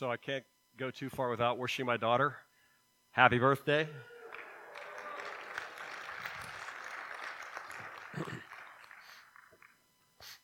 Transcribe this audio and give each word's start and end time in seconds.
So 0.00 0.10
I 0.10 0.16
can't 0.16 0.44
go 0.78 0.90
too 0.90 1.10
far 1.10 1.28
without 1.28 1.58
wishing 1.58 1.84
my 1.84 1.98
daughter 1.98 2.36
happy 3.10 3.38
birthday. 3.38 3.86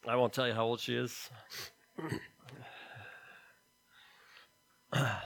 I 0.07 0.15
won't 0.15 0.35
tell 0.35 0.47
you 0.47 0.53
how 0.53 0.67
old 0.67 0.81
she 0.81 0.95
is. 0.95 1.31
but 4.91 5.23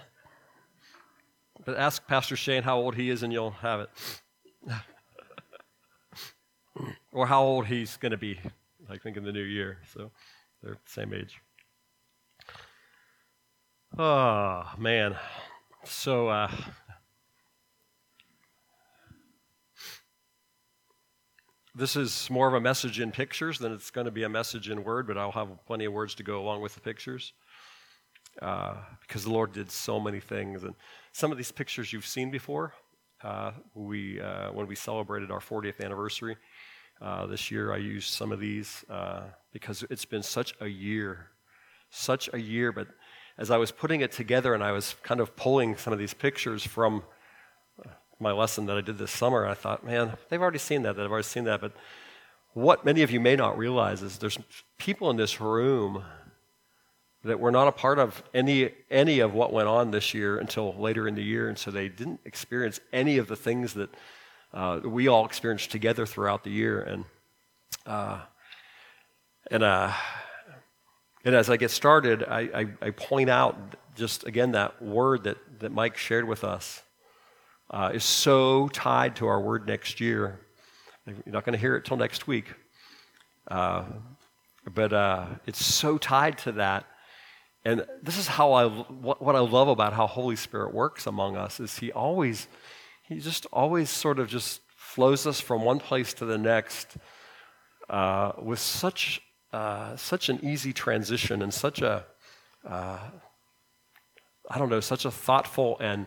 ask 1.76 2.06
Pastor 2.06 2.36
Shane 2.36 2.62
how 2.62 2.78
old 2.78 2.94
he 2.94 3.10
is 3.10 3.24
and 3.24 3.32
you'll 3.32 3.50
have 3.50 3.80
it. 3.80 3.90
or 7.12 7.26
how 7.26 7.42
old 7.42 7.66
he's 7.66 7.96
going 7.96 8.12
to 8.12 8.16
be, 8.16 8.38
I 8.88 8.96
think, 8.96 9.16
in 9.16 9.24
the 9.24 9.32
new 9.32 9.42
year. 9.42 9.78
So 9.92 10.12
they're 10.62 10.74
the 10.74 10.78
same 10.86 11.12
age. 11.12 11.40
Oh, 13.98 14.70
man. 14.78 15.16
So, 15.84 16.28
uh, 16.28 16.50
this 21.74 21.96
is 21.96 22.30
more 22.30 22.46
of 22.46 22.54
a 22.54 22.60
message 22.60 23.00
in 23.00 23.10
pictures 23.10 23.58
than 23.58 23.72
it's 23.72 23.90
going 23.90 24.04
to 24.04 24.12
be 24.12 24.22
a 24.22 24.28
message 24.28 24.70
in 24.70 24.84
word, 24.84 25.08
but 25.08 25.18
I'll 25.18 25.32
have 25.32 25.48
plenty 25.66 25.86
of 25.86 25.92
words 25.92 26.14
to 26.16 26.22
go 26.22 26.40
along 26.40 26.62
with 26.62 26.74
the 26.74 26.80
pictures. 26.80 27.32
Uh, 28.40 28.76
because 29.00 29.24
the 29.24 29.30
Lord 29.30 29.52
did 29.52 29.72
so 29.72 29.98
many 29.98 30.20
things. 30.20 30.62
And 30.62 30.74
some 31.12 31.32
of 31.32 31.36
these 31.36 31.50
pictures 31.50 31.92
you've 31.92 32.06
seen 32.06 32.30
before. 32.30 32.72
Uh, 33.24 33.50
we, 33.74 34.20
uh, 34.20 34.52
when 34.52 34.68
we 34.68 34.76
celebrated 34.76 35.32
our 35.32 35.40
40th 35.40 35.84
anniversary 35.84 36.36
uh, 37.02 37.26
this 37.26 37.50
year, 37.50 37.72
I 37.72 37.78
used 37.78 38.14
some 38.14 38.30
of 38.30 38.38
these 38.38 38.84
uh, 38.88 39.22
because 39.52 39.84
it's 39.90 40.04
been 40.04 40.22
such 40.22 40.54
a 40.60 40.68
year, 40.68 41.26
such 41.90 42.30
a 42.32 42.40
year. 42.40 42.70
But 42.70 42.86
as 43.38 43.50
I 43.50 43.56
was 43.56 43.70
putting 43.70 44.00
it 44.00 44.12
together 44.12 44.54
and 44.54 44.62
I 44.62 44.72
was 44.72 44.96
kind 45.02 45.20
of 45.20 45.36
pulling 45.36 45.76
some 45.76 45.92
of 45.92 45.98
these 45.98 46.14
pictures 46.14 46.64
from 46.64 47.02
uh, 47.84 47.88
my 48.18 48.32
lesson 48.32 48.66
that 48.66 48.76
I 48.76 48.80
did 48.80 48.98
this 48.98 49.10
summer, 49.10 49.46
I 49.46 49.54
thought, 49.54 49.84
man, 49.84 50.12
they've 50.28 50.40
already 50.40 50.58
seen 50.58 50.82
that, 50.82 50.96
they've 50.96 51.10
already 51.10 51.24
seen 51.24 51.44
that. 51.44 51.60
But 51.60 51.72
what 52.52 52.84
many 52.84 53.02
of 53.02 53.10
you 53.10 53.20
may 53.20 53.36
not 53.36 53.56
realize 53.56 54.02
is 54.02 54.18
there's 54.18 54.38
people 54.78 55.10
in 55.10 55.16
this 55.16 55.40
room 55.40 56.04
that 57.22 57.38
were 57.38 57.50
not 57.50 57.68
a 57.68 57.72
part 57.72 57.98
of 57.98 58.22
any 58.32 58.70
any 58.90 59.20
of 59.20 59.34
what 59.34 59.52
went 59.52 59.68
on 59.68 59.90
this 59.90 60.14
year 60.14 60.38
until 60.38 60.74
later 60.74 61.06
in 61.06 61.14
the 61.14 61.22
year, 61.22 61.48
and 61.48 61.58
so 61.58 61.70
they 61.70 61.88
didn't 61.88 62.20
experience 62.24 62.80
any 62.92 63.18
of 63.18 63.28
the 63.28 63.36
things 63.36 63.74
that 63.74 63.90
uh, 64.54 64.80
we 64.82 65.06
all 65.06 65.26
experienced 65.26 65.70
together 65.70 66.06
throughout 66.06 66.44
the 66.44 66.50
year. 66.50 66.80
And 66.80 67.04
uh, 67.86 68.20
and 69.50 69.62
uh, 69.62 69.92
and 71.24 71.34
as 71.34 71.50
I 71.50 71.56
get 71.56 71.70
started, 71.70 72.24
I, 72.24 72.40
I, 72.40 72.66
I, 72.80 72.90
point 72.90 73.28
out 73.28 73.76
just 73.94 74.26
again 74.26 74.52
that 74.52 74.80
word 74.80 75.24
that, 75.24 75.36
that 75.60 75.70
Mike 75.70 75.96
shared 75.96 76.26
with 76.26 76.44
us 76.44 76.82
uh, 77.70 77.90
is 77.92 78.04
so 78.04 78.68
tied 78.68 79.16
to 79.16 79.26
our 79.26 79.40
word 79.40 79.66
next 79.66 80.00
year. 80.00 80.40
You're 81.06 81.16
not 81.26 81.44
going 81.44 81.52
to 81.52 81.58
hear 81.58 81.76
it 81.76 81.84
till 81.84 81.96
next 81.96 82.26
week. 82.26 82.46
Uh, 83.48 83.84
but 84.72 84.92
uh, 84.92 85.26
it's 85.46 85.64
so 85.64 85.98
tied 85.98 86.38
to 86.38 86.52
that. 86.52 86.86
And 87.64 87.84
this 88.02 88.16
is 88.16 88.26
how 88.26 88.52
I, 88.52 88.68
what, 88.68 89.36
I 89.36 89.40
love 89.40 89.68
about 89.68 89.92
how 89.92 90.06
Holy 90.06 90.36
Spirit 90.36 90.72
works 90.72 91.06
among 91.06 91.36
us 91.36 91.60
is 91.60 91.78
he 91.78 91.92
always, 91.92 92.48
he 93.06 93.18
just 93.18 93.46
always 93.52 93.90
sort 93.90 94.18
of 94.18 94.28
just 94.28 94.62
flows 94.76 95.26
us 95.26 95.40
from 95.40 95.62
one 95.62 95.78
place 95.78 96.14
to 96.14 96.24
the 96.24 96.38
next 96.38 96.96
uh, 97.90 98.32
with 98.40 98.58
such 98.58 99.20
uh, 99.52 99.96
such 99.96 100.28
an 100.28 100.38
easy 100.42 100.72
transition 100.72 101.42
and 101.42 101.52
such 101.52 101.82
a, 101.82 102.04
uh, 102.66 102.98
I 104.48 104.58
don't 104.58 104.68
know, 104.68 104.80
such 104.80 105.04
a 105.04 105.10
thoughtful 105.10 105.76
and 105.80 106.06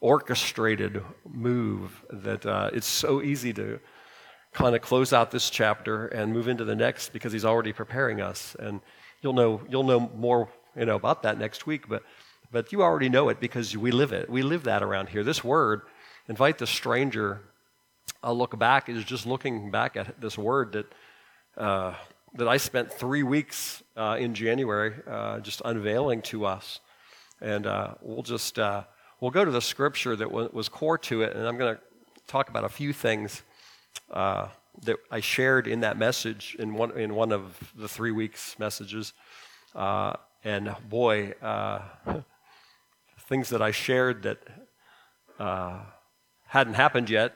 orchestrated 0.00 1.02
move 1.28 2.04
that 2.10 2.44
uh, 2.44 2.70
it's 2.72 2.86
so 2.86 3.22
easy 3.22 3.52
to 3.52 3.80
kind 4.52 4.76
of 4.76 4.82
close 4.82 5.12
out 5.12 5.30
this 5.30 5.48
chapter 5.48 6.06
and 6.08 6.32
move 6.32 6.48
into 6.48 6.64
the 6.64 6.74
next 6.74 7.12
because 7.12 7.32
he's 7.32 7.44
already 7.44 7.72
preparing 7.72 8.20
us. 8.20 8.54
And 8.58 8.80
you'll 9.22 9.32
know, 9.32 9.62
you'll 9.68 9.84
know 9.84 10.00
more 10.00 10.48
you 10.76 10.84
know, 10.84 10.96
about 10.96 11.22
that 11.22 11.38
next 11.38 11.66
week, 11.66 11.88
but, 11.88 12.02
but 12.50 12.72
you 12.72 12.82
already 12.82 13.08
know 13.08 13.28
it 13.28 13.40
because 13.40 13.76
we 13.76 13.90
live 13.90 14.12
it. 14.12 14.28
We 14.28 14.42
live 14.42 14.64
that 14.64 14.82
around 14.82 15.08
here. 15.08 15.24
This 15.24 15.42
word, 15.42 15.82
invite 16.28 16.58
the 16.58 16.66
stranger, 16.66 17.40
I'll 18.22 18.36
look 18.36 18.58
back, 18.58 18.88
is 18.88 19.04
just 19.04 19.26
looking 19.26 19.70
back 19.70 19.96
at 19.96 20.20
this 20.20 20.36
word 20.38 20.72
that 20.72 20.86
uh, 21.56 21.94
that 22.34 22.48
I 22.48 22.56
spent 22.56 22.92
three 22.92 23.22
weeks 23.22 23.82
uh, 23.96 24.16
in 24.18 24.34
January 24.34 24.94
uh, 25.06 25.40
just 25.40 25.60
unveiling 25.64 26.22
to 26.22 26.46
us. 26.46 26.80
And 27.40 27.66
uh, 27.66 27.94
we'll 28.00 28.22
just 28.22 28.58
uh, 28.58 28.84
we'll 29.20 29.30
go 29.30 29.44
to 29.44 29.50
the 29.50 29.60
scripture 29.60 30.16
that 30.16 30.30
was 30.30 30.68
core 30.68 30.98
to 30.98 31.22
it, 31.22 31.36
and 31.36 31.46
I'm 31.46 31.58
going 31.58 31.74
to 31.74 31.80
talk 32.26 32.48
about 32.48 32.64
a 32.64 32.68
few 32.68 32.92
things 32.92 33.42
uh, 34.10 34.48
that 34.84 34.96
I 35.10 35.20
shared 35.20 35.66
in 35.66 35.80
that 35.80 35.98
message 35.98 36.56
in 36.58 36.74
one 36.74 36.96
in 36.96 37.14
one 37.14 37.32
of 37.32 37.58
the 37.76 37.88
three 37.88 38.12
weeks 38.12 38.58
messages. 38.58 39.12
And 40.44 40.74
boy, 40.88 41.34
things 43.28 43.48
that 43.50 43.62
I 43.62 43.72
shared 43.72 44.22
that 44.22 44.38
hadn't 46.46 46.74
happened 46.74 47.10
yet 47.10 47.34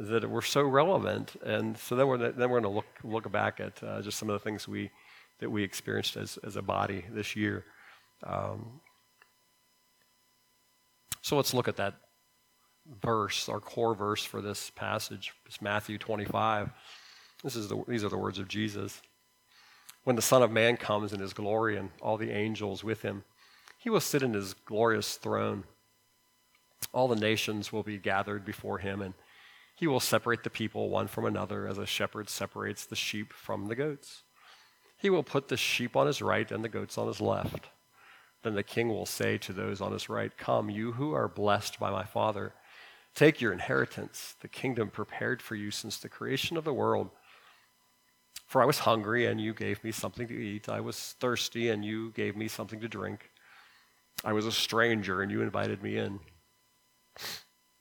that 0.00 0.28
were 0.28 0.42
so 0.42 0.62
relevant. 0.62 1.36
And 1.44 1.76
so 1.76 1.94
then 1.94 2.06
we're, 2.08 2.16
then 2.16 2.50
we're 2.50 2.60
going 2.60 2.62
to 2.62 2.76
look, 2.76 2.86
look 3.04 3.30
back 3.30 3.60
at 3.60 3.82
uh, 3.82 4.00
just 4.00 4.18
some 4.18 4.30
of 4.30 4.32
the 4.32 4.42
things 4.42 4.66
we, 4.66 4.90
that 5.40 5.50
we 5.50 5.62
experienced 5.62 6.16
as, 6.16 6.38
as 6.42 6.56
a 6.56 6.62
body 6.62 7.04
this 7.12 7.36
year. 7.36 7.64
Um, 8.24 8.80
so 11.20 11.36
let's 11.36 11.52
look 11.52 11.68
at 11.68 11.76
that 11.76 11.96
verse, 13.02 13.48
our 13.48 13.60
core 13.60 13.94
verse 13.94 14.24
for 14.24 14.40
this 14.40 14.70
passage. 14.70 15.32
It's 15.44 15.60
Matthew 15.60 15.98
25. 15.98 16.70
This 17.44 17.56
is 17.56 17.68
the, 17.68 17.84
these 17.86 18.02
are 18.02 18.08
the 18.08 18.16
words 18.16 18.38
of 18.38 18.48
Jesus. 18.48 19.02
When 20.04 20.16
the 20.16 20.22
Son 20.22 20.42
of 20.42 20.50
Man 20.50 20.78
comes 20.78 21.12
in 21.12 21.20
his 21.20 21.34
glory 21.34 21.76
and 21.76 21.90
all 22.00 22.16
the 22.16 22.30
angels 22.30 22.82
with 22.82 23.02
him, 23.02 23.22
he 23.76 23.90
will 23.90 24.00
sit 24.00 24.22
in 24.22 24.32
his 24.32 24.54
glorious 24.54 25.16
throne. 25.16 25.64
All 26.92 27.06
the 27.06 27.16
nations 27.16 27.70
will 27.70 27.82
be 27.82 27.98
gathered 27.98 28.46
before 28.46 28.78
him, 28.78 29.02
and 29.02 29.12
he 29.80 29.86
will 29.86 29.98
separate 29.98 30.44
the 30.44 30.50
people 30.50 30.90
one 30.90 31.08
from 31.08 31.24
another 31.24 31.66
as 31.66 31.78
a 31.78 31.86
shepherd 31.86 32.28
separates 32.28 32.84
the 32.84 32.94
sheep 32.94 33.32
from 33.32 33.64
the 33.64 33.74
goats. 33.74 34.24
He 34.98 35.08
will 35.08 35.22
put 35.22 35.48
the 35.48 35.56
sheep 35.56 35.96
on 35.96 36.06
his 36.06 36.20
right 36.20 36.52
and 36.52 36.62
the 36.62 36.68
goats 36.68 36.98
on 36.98 37.06
his 37.06 37.18
left. 37.18 37.70
Then 38.42 38.54
the 38.54 38.62
king 38.62 38.90
will 38.90 39.06
say 39.06 39.38
to 39.38 39.54
those 39.54 39.80
on 39.80 39.92
his 39.92 40.10
right, 40.10 40.36
Come, 40.36 40.68
you 40.68 40.92
who 40.92 41.14
are 41.14 41.28
blessed 41.28 41.80
by 41.80 41.90
my 41.90 42.04
Father, 42.04 42.52
take 43.14 43.40
your 43.40 43.54
inheritance, 43.54 44.34
the 44.42 44.48
kingdom 44.48 44.90
prepared 44.90 45.40
for 45.40 45.54
you 45.54 45.70
since 45.70 45.96
the 45.96 46.10
creation 46.10 46.58
of 46.58 46.64
the 46.64 46.74
world. 46.74 47.08
For 48.46 48.60
I 48.60 48.66
was 48.66 48.80
hungry, 48.80 49.24
and 49.24 49.40
you 49.40 49.54
gave 49.54 49.82
me 49.82 49.92
something 49.92 50.28
to 50.28 50.34
eat. 50.34 50.68
I 50.68 50.80
was 50.80 51.14
thirsty, 51.20 51.70
and 51.70 51.82
you 51.82 52.10
gave 52.10 52.36
me 52.36 52.48
something 52.48 52.80
to 52.80 52.88
drink. 52.88 53.30
I 54.26 54.34
was 54.34 54.44
a 54.44 54.52
stranger, 54.52 55.22
and 55.22 55.32
you 55.32 55.40
invited 55.40 55.82
me 55.82 55.96
in. 55.96 56.20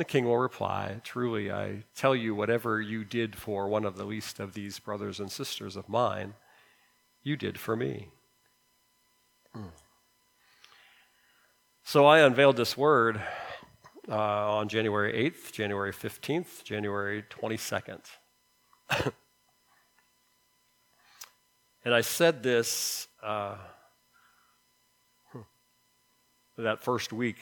The 0.00 0.06
king 0.06 0.24
will 0.24 0.38
reply, 0.38 1.02
Truly, 1.04 1.52
I 1.52 1.84
tell 1.94 2.16
you, 2.16 2.34
whatever 2.34 2.80
you 2.80 3.04
did 3.04 3.36
for 3.36 3.68
one 3.68 3.84
of 3.84 3.98
the 3.98 4.04
least 4.04 4.40
of 4.40 4.54
these 4.54 4.78
brothers 4.78 5.20
and 5.20 5.30
sisters 5.30 5.76
of 5.76 5.90
mine, 5.90 6.32
you 7.22 7.36
did 7.36 7.60
for 7.60 7.76
me. 7.76 8.08
So 11.84 12.06
I 12.06 12.20
unveiled 12.20 12.56
this 12.56 12.78
word 12.78 13.20
uh, 14.08 14.16
on 14.56 14.70
January 14.70 15.30
8th, 15.30 15.52
January 15.52 15.92
15th, 15.92 16.64
January 16.64 17.22
22nd. 17.28 18.00
and 21.84 21.94
I 21.94 22.00
said 22.00 22.42
this 22.42 23.06
uh, 23.22 23.58
that 26.56 26.82
first 26.82 27.12
week 27.12 27.36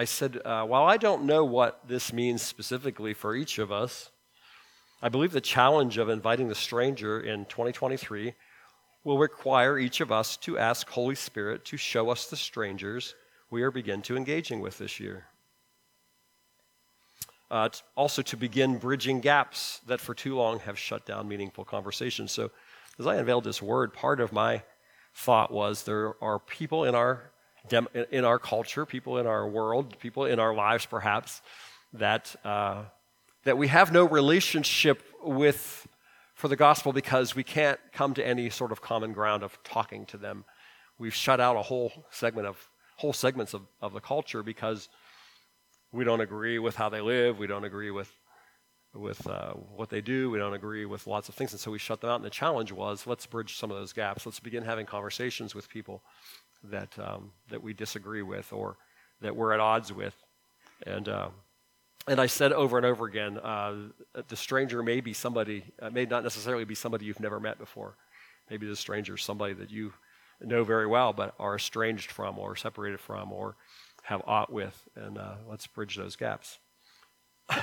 I 0.00 0.04
said, 0.04 0.40
uh, 0.46 0.64
while 0.64 0.84
I 0.84 0.96
don't 0.96 1.24
know 1.24 1.44
what 1.44 1.86
this 1.86 2.10
means 2.10 2.40
specifically 2.40 3.12
for 3.12 3.34
each 3.34 3.58
of 3.58 3.70
us, 3.70 4.08
I 5.02 5.10
believe 5.10 5.32
the 5.32 5.42
challenge 5.42 5.98
of 5.98 6.08
inviting 6.08 6.48
the 6.48 6.54
stranger 6.54 7.20
in 7.20 7.44
2023 7.44 8.32
will 9.04 9.18
require 9.18 9.78
each 9.78 10.00
of 10.00 10.10
us 10.10 10.38
to 10.38 10.56
ask 10.56 10.88
Holy 10.88 11.14
Spirit 11.14 11.66
to 11.66 11.76
show 11.76 12.08
us 12.08 12.24
the 12.28 12.36
strangers 12.36 13.14
we 13.50 13.60
are 13.60 13.70
begin 13.70 14.00
to 14.00 14.16
engaging 14.16 14.60
with 14.60 14.78
this 14.78 14.98
year. 15.00 15.26
uh, 17.50 17.68
also 17.94 18.22
to 18.22 18.38
begin 18.38 18.78
bridging 18.78 19.20
gaps 19.20 19.82
that 19.86 20.00
for 20.00 20.14
too 20.14 20.34
long 20.34 20.60
have 20.60 20.78
shut 20.78 21.04
down 21.04 21.28
meaningful 21.28 21.66
conversations. 21.66 22.32
So, 22.32 22.50
as 22.98 23.06
I 23.06 23.16
unveiled 23.16 23.44
this 23.44 23.60
word, 23.60 23.92
part 23.92 24.20
of 24.20 24.32
my 24.32 24.62
thought 25.12 25.52
was 25.52 25.82
there 25.82 26.14
are 26.24 26.38
people 26.38 26.84
in 26.84 26.94
our 26.94 27.32
in 28.10 28.24
our 28.24 28.38
culture, 28.38 28.86
people 28.86 29.18
in 29.18 29.26
our 29.26 29.48
world, 29.48 29.98
people 29.98 30.24
in 30.24 30.38
our 30.38 30.54
lives, 30.54 30.86
perhaps 30.86 31.42
that 31.92 32.34
uh, 32.44 32.84
that 33.44 33.56
we 33.56 33.68
have 33.68 33.92
no 33.92 34.04
relationship 34.04 35.02
with 35.22 35.86
for 36.34 36.48
the 36.48 36.56
gospel 36.56 36.92
because 36.92 37.34
we 37.34 37.42
can't 37.42 37.80
come 37.92 38.14
to 38.14 38.26
any 38.26 38.50
sort 38.50 38.72
of 38.72 38.80
common 38.80 39.12
ground 39.12 39.42
of 39.42 39.62
talking 39.62 40.06
to 40.06 40.16
them. 40.16 40.44
We've 40.98 41.14
shut 41.14 41.40
out 41.40 41.56
a 41.56 41.62
whole 41.62 42.06
segment 42.10 42.46
of 42.46 42.68
whole 42.96 43.12
segments 43.12 43.54
of, 43.54 43.62
of 43.80 43.94
the 43.94 44.00
culture 44.00 44.42
because 44.42 44.88
we 45.92 46.04
don't 46.04 46.20
agree 46.20 46.58
with 46.58 46.76
how 46.76 46.88
they 46.90 47.00
live, 47.00 47.38
we 47.38 47.46
don't 47.46 47.64
agree 47.64 47.90
with 47.90 48.10
with 48.92 49.24
uh, 49.28 49.52
what 49.52 49.88
they 49.88 50.00
do, 50.00 50.30
we 50.30 50.38
don't 50.38 50.54
agree 50.54 50.84
with 50.84 51.06
lots 51.06 51.28
of 51.28 51.34
things, 51.36 51.52
and 51.52 51.60
so 51.60 51.70
we 51.70 51.78
shut 51.78 52.00
them 52.00 52.10
out. 52.10 52.16
And 52.16 52.24
the 52.24 52.30
challenge 52.30 52.72
was, 52.72 53.06
let's 53.06 53.24
bridge 53.24 53.56
some 53.56 53.70
of 53.70 53.76
those 53.76 53.92
gaps. 53.92 54.26
Let's 54.26 54.40
begin 54.40 54.64
having 54.64 54.84
conversations 54.84 55.54
with 55.54 55.68
people 55.68 56.02
that 56.64 56.98
um, 56.98 57.32
that 57.50 57.62
we 57.62 57.72
disagree 57.72 58.22
with 58.22 58.52
or 58.52 58.76
that 59.20 59.34
we're 59.34 59.52
at 59.52 59.60
odds 59.60 59.92
with, 59.92 60.14
and. 60.86 61.08
Um, 61.08 61.32
and 62.08 62.18
I 62.18 62.26
said 62.26 62.52
over 62.52 62.78
and 62.78 62.86
over 62.86 63.04
again, 63.04 63.36
uh, 63.38 63.74
the 64.26 64.34
stranger 64.34 64.82
may 64.82 65.00
be 65.00 65.12
somebody, 65.12 65.64
uh, 65.82 65.90
may 65.90 66.06
not 66.06 66.22
necessarily 66.22 66.64
be 66.64 66.74
somebody 66.74 67.04
you've 67.04 67.20
never 67.20 67.38
met 67.38 67.58
before. 67.58 67.94
Maybe 68.48 68.66
the 68.66 68.74
stranger 68.74 69.14
is 69.14 69.22
somebody 69.22 69.52
that 69.52 69.70
you 69.70 69.92
know 70.40 70.64
very 70.64 70.86
well, 70.86 71.12
but 71.12 71.34
are 71.38 71.56
estranged 71.56 72.10
from, 72.10 72.38
or 72.38 72.56
separated 72.56 73.00
from, 73.00 73.32
or 73.32 73.56
have 74.02 74.22
aught 74.26 74.52
with. 74.52 74.88
And 74.96 75.18
uh, 75.18 75.34
let's 75.48 75.66
bridge 75.66 75.96
those 75.96 76.16
gaps. 76.16 76.58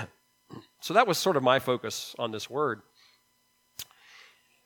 so 0.80 0.94
that 0.94 1.08
was 1.08 1.18
sort 1.18 1.36
of 1.36 1.44
my 1.44 1.60
focus 1.60 2.16
on 2.20 2.32
this 2.32 2.50
word. 2.50 2.82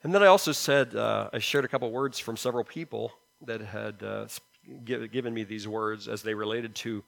And 0.02 0.14
then 0.14 0.22
I 0.22 0.26
also 0.26 0.52
said, 0.52 0.94
uh, 0.94 1.30
I 1.32 1.38
shared 1.38 1.64
a 1.64 1.68
couple 1.68 1.90
words 1.90 2.18
from 2.18 2.36
several 2.36 2.64
people 2.64 3.12
that 3.46 3.60
had 3.60 4.02
uh, 4.02 4.26
give, 4.84 5.10
given 5.12 5.34
me 5.34 5.44
these 5.44 5.66
words 5.66 6.08
as 6.08 6.22
they 6.22 6.34
related 6.34 6.74
to 6.76 7.04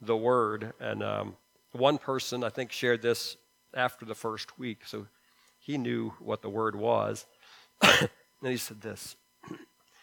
the 0.00 0.16
word. 0.16 0.72
And 0.80 1.02
um, 1.02 1.36
one 1.72 1.98
person, 1.98 2.44
I 2.44 2.48
think, 2.48 2.72
shared 2.72 3.02
this 3.02 3.36
after 3.74 4.04
the 4.04 4.14
first 4.14 4.58
week, 4.58 4.80
so 4.86 5.06
he 5.58 5.78
knew 5.78 6.12
what 6.20 6.42
the 6.42 6.48
word 6.48 6.74
was. 6.74 7.26
and 7.82 8.08
he 8.42 8.56
said 8.56 8.80
this 8.80 9.16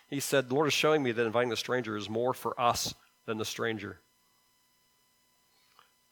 He 0.09 0.19
said, 0.19 0.49
The 0.49 0.55
Lord 0.55 0.67
is 0.67 0.73
showing 0.73 1.03
me 1.03 1.11
that 1.11 1.25
inviting 1.25 1.49
the 1.49 1.57
stranger 1.57 1.97
is 1.97 2.09
more 2.09 2.33
for 2.33 2.59
us 2.59 2.93
than 3.25 3.37
the 3.37 3.45
stranger. 3.45 3.99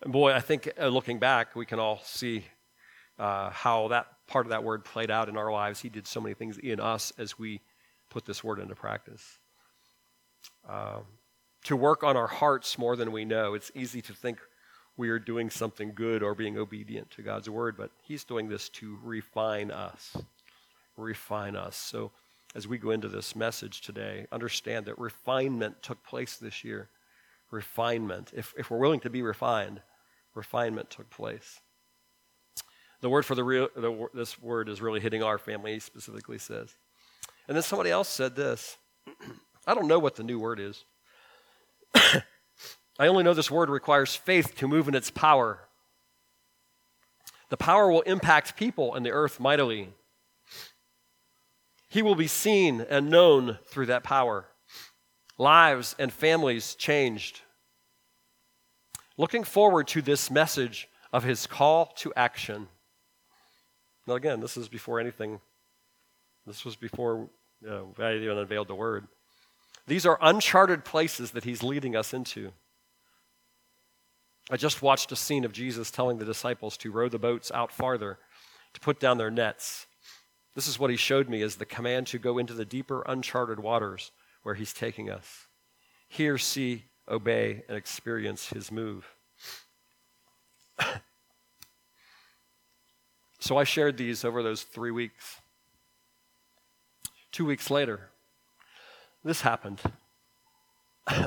And 0.01 0.11
boy, 0.11 0.33
I 0.33 0.39
think 0.39 0.69
uh, 0.79 0.87
looking 0.87 1.19
back, 1.19 1.55
we 1.55 1.65
can 1.65 1.79
all 1.79 2.01
see 2.03 2.45
uh, 3.17 3.51
how 3.51 3.89
that 3.89 4.07
part 4.27 4.45
of 4.45 4.49
that 4.49 4.63
word 4.63 4.83
played 4.83 5.11
out 5.11 5.29
in 5.29 5.37
our 5.37 5.51
lives. 5.51 5.79
He 5.79 5.89
did 5.89 6.07
so 6.07 6.19
many 6.19 6.33
things 6.33 6.57
in 6.57 6.79
us 6.79 7.13
as 7.17 7.37
we 7.37 7.61
put 8.09 8.25
this 8.25 8.43
word 8.43 8.59
into 8.59 8.75
practice. 8.75 9.39
Um, 10.67 11.03
to 11.65 11.75
work 11.75 12.03
on 12.03 12.17
our 12.17 12.27
hearts 12.27 12.77
more 12.77 12.95
than 12.95 13.11
we 13.11 13.25
know. 13.25 13.53
It's 13.53 13.71
easy 13.73 14.01
to 14.03 14.13
think 14.13 14.39
we 14.97 15.09
are 15.09 15.19
doing 15.19 15.49
something 15.49 15.93
good 15.95 16.21
or 16.21 16.35
being 16.35 16.57
obedient 16.57 17.09
to 17.11 17.21
God's 17.21 17.49
word, 17.49 17.75
but 17.77 17.91
He's 18.01 18.23
doing 18.23 18.49
this 18.49 18.69
to 18.69 18.97
refine 19.03 19.71
us. 19.71 20.15
Refine 20.97 21.55
us. 21.55 21.75
So 21.75 22.11
as 22.55 22.67
we 22.67 22.77
go 22.77 22.91
into 22.91 23.07
this 23.07 23.35
message 23.35 23.81
today, 23.81 24.27
understand 24.31 24.85
that 24.85 24.99
refinement 24.99 25.81
took 25.81 26.03
place 26.03 26.35
this 26.37 26.63
year. 26.63 26.89
Refinement. 27.49 28.31
If, 28.35 28.53
if 28.57 28.69
we're 28.69 28.77
willing 28.77 28.99
to 29.01 29.09
be 29.09 29.21
refined, 29.21 29.81
refinement 30.35 30.89
took 30.89 31.09
place. 31.09 31.59
The 33.01 33.09
word 33.09 33.25
for 33.25 33.35
the 33.35 33.43
real, 33.43 33.69
the, 33.75 34.07
this 34.13 34.41
word 34.41 34.69
is 34.69 34.81
really 34.81 34.99
hitting 34.99 35.23
our 35.23 35.37
family, 35.37 35.73
he 35.73 35.79
specifically 35.79 36.37
says. 36.37 36.75
And 37.47 37.55
then 37.55 37.63
somebody 37.63 37.89
else 37.89 38.07
said 38.07 38.35
this 38.35 38.77
I 39.65 39.73
don't 39.73 39.87
know 39.87 39.99
what 39.99 40.15
the 40.15 40.23
new 40.23 40.39
word 40.39 40.59
is. 40.59 40.83
I 41.95 43.07
only 43.07 43.23
know 43.23 43.33
this 43.33 43.51
word 43.51 43.69
requires 43.69 44.15
faith 44.15 44.55
to 44.57 44.67
move 44.67 44.87
in 44.87 44.95
its 44.95 45.09
power. 45.09 45.59
The 47.49 47.57
power 47.57 47.91
will 47.91 48.01
impact 48.01 48.57
people 48.57 48.95
and 48.95 49.05
the 49.05 49.11
earth 49.11 49.39
mightily. 49.39 49.93
He 51.87 52.01
will 52.01 52.15
be 52.15 52.27
seen 52.27 52.81
and 52.81 53.09
known 53.09 53.59
through 53.67 53.85
that 53.87 54.03
power. 54.03 54.45
Lives 55.37 55.95
and 55.99 56.11
families 56.11 56.75
changed. 56.75 57.41
Looking 59.17 59.43
forward 59.43 59.87
to 59.89 60.01
this 60.01 60.31
message 60.31 60.87
of 61.11 61.23
his 61.23 61.45
call 61.45 61.87
to 61.97 62.11
action. 62.15 62.67
Now, 64.07 64.15
again, 64.15 64.39
this 64.39 64.57
is 64.57 64.67
before 64.67 64.99
anything, 64.99 65.39
this 66.45 66.65
was 66.65 66.75
before 66.75 67.29
uh, 67.67 67.83
I 67.99 68.15
even 68.15 68.37
unveiled 68.37 68.67
the 68.67 68.75
word. 68.75 69.07
These 69.87 70.05
are 70.05 70.17
uncharted 70.21 70.85
places 70.85 71.31
that 71.31 71.43
he's 71.43 71.63
leading 71.63 71.95
us 71.95 72.13
into. 72.13 72.53
I 74.49 74.57
just 74.57 74.81
watched 74.81 75.11
a 75.11 75.15
scene 75.15 75.45
of 75.45 75.53
Jesus 75.53 75.91
telling 75.91 76.17
the 76.17 76.25
disciples 76.25 76.77
to 76.77 76.91
row 76.91 77.09
the 77.09 77.19
boats 77.19 77.51
out 77.51 77.71
farther, 77.71 78.19
to 78.73 78.79
put 78.79 78.99
down 78.99 79.17
their 79.17 79.31
nets. 79.31 79.87
This 80.55 80.67
is 80.67 80.77
what 80.77 80.89
he 80.89 80.97
showed 80.97 81.29
me 81.29 81.41
as 81.41 81.55
the 81.55 81.65
command 81.65 82.07
to 82.07 82.17
go 82.19 82.37
into 82.37 82.53
the 82.53 82.65
deeper, 82.65 83.03
uncharted 83.07 83.59
waters 83.59 84.11
where 84.43 84.55
he's 84.55 84.73
taking 84.73 85.09
us. 85.09 85.47
Hear, 86.07 86.37
see, 86.37 86.83
obey, 87.09 87.63
and 87.67 87.77
experience 87.77 88.49
his 88.49 88.71
move. 88.71 89.15
so 93.39 93.57
I 93.57 93.63
shared 93.63 93.97
these 93.97 94.23
over 94.23 94.43
those 94.43 94.63
three 94.63 94.91
weeks. 94.91 95.39
Two 97.31 97.45
weeks 97.45 97.71
later, 97.71 98.09
this 99.23 99.41
happened. 99.41 99.81
a 101.07 101.25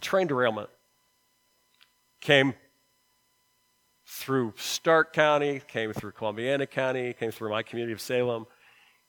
train 0.00 0.26
derailment 0.26 0.68
came 2.20 2.54
through 4.06 4.54
Stark 4.56 5.12
County, 5.12 5.60
came 5.68 5.92
through 5.92 6.12
Columbiana 6.12 6.66
County, 6.66 7.12
came 7.12 7.30
through 7.30 7.50
my 7.50 7.62
community 7.62 7.92
of 7.92 8.00
Salem, 8.00 8.46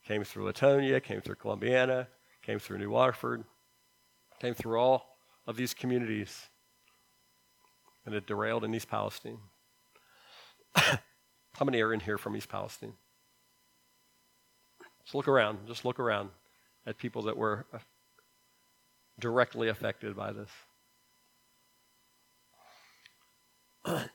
came 0.05 0.23
through 0.23 0.51
Leetonia, 0.51 1.01
came 1.01 1.21
through 1.21 1.35
Columbiana, 1.35 2.07
came 2.41 2.59
through 2.59 2.77
New 2.77 2.89
Waterford, 2.89 3.43
came 4.39 4.53
through 4.53 4.79
all 4.79 5.17
of 5.47 5.55
these 5.55 5.73
communities, 5.73 6.47
and 8.05 8.13
it 8.13 8.27
derailed 8.27 8.63
in 8.63 8.73
East 8.73 8.89
Palestine. 8.89 9.39
How 10.75 11.65
many 11.65 11.81
are 11.81 11.93
in 11.93 11.99
here 11.99 12.17
from 12.17 12.35
East 12.35 12.49
Palestine? 12.49 12.93
Just 15.03 15.15
look 15.15 15.27
around. 15.27 15.59
Just 15.67 15.85
look 15.85 15.99
around 15.99 16.29
at 16.85 16.97
people 16.97 17.23
that 17.23 17.37
were 17.37 17.65
directly 19.19 19.67
affected 19.69 20.15
by 20.15 20.31
this. 20.31 20.49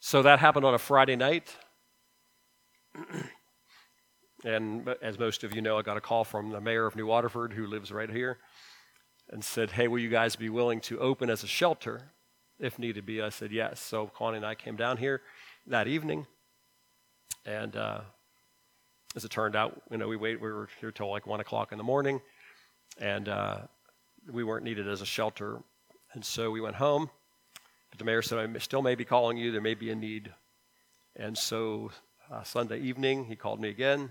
so 0.00 0.22
that 0.22 0.38
happened 0.38 0.64
on 0.64 0.74
a 0.74 0.78
Friday 0.78 1.16
night. 1.16 1.54
and 4.44 4.88
as 5.02 5.18
most 5.18 5.44
of 5.44 5.54
you 5.54 5.62
know, 5.62 5.78
I 5.78 5.82
got 5.82 5.96
a 5.96 6.00
call 6.00 6.24
from 6.24 6.50
the 6.50 6.60
mayor 6.60 6.86
of 6.86 6.96
New 6.96 7.06
Waterford, 7.06 7.52
who 7.52 7.66
lives 7.66 7.92
right 7.92 8.10
here, 8.10 8.38
and 9.30 9.44
said, 9.44 9.72
Hey, 9.72 9.88
will 9.88 9.98
you 9.98 10.10
guys 10.10 10.36
be 10.36 10.48
willing 10.48 10.80
to 10.82 10.98
open 11.00 11.30
as 11.30 11.42
a 11.42 11.48
shelter 11.48 12.12
if 12.58 12.78
needed 12.78 13.04
be? 13.06 13.20
I 13.20 13.28
said, 13.30 13.52
Yes. 13.52 13.80
So 13.80 14.06
Connie 14.08 14.36
and 14.38 14.46
I 14.46 14.54
came 14.54 14.76
down 14.76 14.98
here 14.98 15.22
that 15.66 15.88
evening. 15.88 16.26
And 17.46 17.74
uh, 17.76 18.00
as 19.14 19.24
it 19.24 19.30
turned 19.30 19.56
out, 19.56 19.80
you 19.90 19.96
know, 19.96 20.08
we 20.08 20.16
wait. 20.16 20.40
We 20.40 20.50
were 20.50 20.68
here 20.80 20.90
till 20.90 21.08
like 21.08 21.26
one 21.26 21.40
o'clock 21.40 21.72
in 21.72 21.78
the 21.78 21.84
morning, 21.84 22.20
and 22.98 23.28
uh, 23.28 23.58
we 24.30 24.44
weren't 24.44 24.64
needed 24.64 24.86
as 24.88 25.00
a 25.00 25.06
shelter 25.06 25.62
and 26.16 26.24
so 26.24 26.50
we 26.50 26.62
went 26.62 26.76
home. 26.76 27.10
But 27.90 27.98
the 27.98 28.04
mayor 28.04 28.22
said, 28.22 28.38
I 28.38 28.58
still 28.58 28.80
may 28.80 28.94
be 28.94 29.04
calling 29.04 29.36
you. 29.36 29.52
There 29.52 29.60
may 29.60 29.74
be 29.74 29.90
a 29.90 29.94
need. 29.94 30.32
And 31.14 31.36
so 31.36 31.90
uh, 32.32 32.42
Sunday 32.42 32.80
evening, 32.80 33.26
he 33.26 33.36
called 33.36 33.60
me 33.60 33.68
again. 33.68 34.10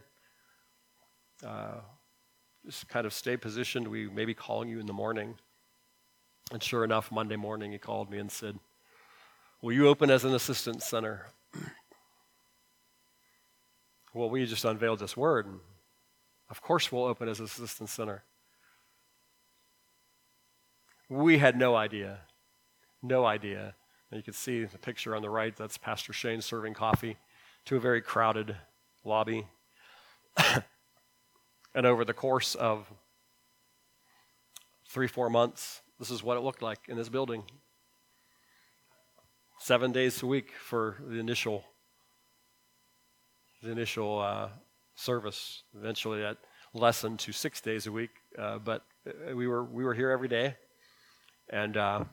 Uh, 1.43 1.79
just 2.63 2.87
kind 2.87 3.07
of 3.07 3.13
stay 3.13 3.37
positioned. 3.37 3.87
We 3.87 4.07
may 4.07 4.25
be 4.25 4.35
calling 4.35 4.69
you 4.69 4.79
in 4.79 4.85
the 4.85 4.93
morning. 4.93 5.35
And 6.51 6.61
sure 6.61 6.83
enough, 6.83 7.11
Monday 7.11 7.35
morning, 7.35 7.71
he 7.71 7.79
called 7.79 8.11
me 8.11 8.19
and 8.19 8.31
said, 8.31 8.59
Will 9.63 9.73
you 9.73 9.87
open 9.87 10.11
as 10.11 10.23
an 10.23 10.35
assistance 10.35 10.85
center? 10.85 11.25
Well, 14.15 14.29
we 14.29 14.45
just 14.45 14.63
unveiled 14.63 14.99
this 14.99 15.17
word. 15.17 15.45
And 15.45 15.59
of 16.49 16.61
course, 16.61 16.89
we'll 16.89 17.03
open 17.03 17.27
as 17.27 17.39
an 17.39 17.45
assistance 17.45 17.91
center. 17.91 18.23
We 21.09 21.37
had 21.37 21.59
no 21.59 21.75
idea. 21.75 22.19
No 23.03 23.25
idea. 23.25 23.75
And 24.09 24.17
you 24.17 24.23
can 24.23 24.33
see 24.33 24.63
the 24.63 24.77
picture 24.77 25.15
on 25.15 25.21
the 25.21 25.29
right, 25.29 25.53
that's 25.55 25.77
Pastor 25.77 26.13
Shane 26.13 26.41
serving 26.41 26.75
coffee 26.75 27.17
to 27.65 27.75
a 27.75 27.79
very 27.79 28.01
crowded 28.01 28.55
lobby. 29.03 29.47
and 31.75 31.85
over 31.85 32.05
the 32.05 32.13
course 32.13 32.55
of 32.55 32.89
three, 34.87 35.07
four 35.07 35.29
months, 35.29 35.81
this 35.99 36.09
is 36.09 36.23
what 36.23 36.37
it 36.37 36.41
looked 36.41 36.61
like 36.61 36.79
in 36.87 36.95
this 36.95 37.09
building. 37.09 37.43
Seven 39.59 39.91
days 39.91 40.23
a 40.23 40.25
week 40.25 40.51
for 40.57 40.95
the 41.05 41.19
initial, 41.19 41.65
the 43.61 43.71
initial 43.71 44.19
uh, 44.19 44.49
service. 44.95 45.63
Eventually, 45.75 46.21
that 46.21 46.37
lessened 46.73 47.19
to 47.19 47.31
six 47.31 47.61
days 47.61 47.87
a 47.87 47.91
week. 47.91 48.11
Uh, 48.37 48.57
but 48.59 48.83
uh, 49.07 49.35
we 49.35 49.47
were 49.47 49.63
we 49.63 49.83
were 49.83 49.93
here 49.93 50.09
every 50.09 50.27
day, 50.27 50.55
and 51.49 51.77
uh, 51.77 52.03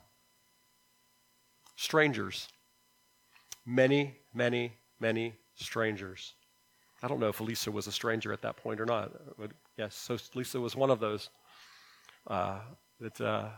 strangers, 1.77 2.49
many, 3.67 4.17
many, 4.35 4.73
many 5.01 5.35
strangers. 5.55 6.35
I 7.03 7.09
don't 7.09 7.19
know 7.19 7.29
if 7.29 7.41
Lisa 7.41 7.71
was 7.71 7.87
a 7.87 7.93
stranger 7.93 8.33
at 8.33 8.43
that 8.43 8.57
point 8.57 8.81
or 8.81 8.87
not. 8.87 9.11
But 9.39 9.51
yes, 9.77 9.97
so 9.97 10.17
Lisa 10.35 10.61
was 10.61 10.77
one 10.77 10.91
of 10.91 11.01
those 11.01 11.31
uh, 12.29 12.61
that 13.01 13.21
uh, 13.21 13.49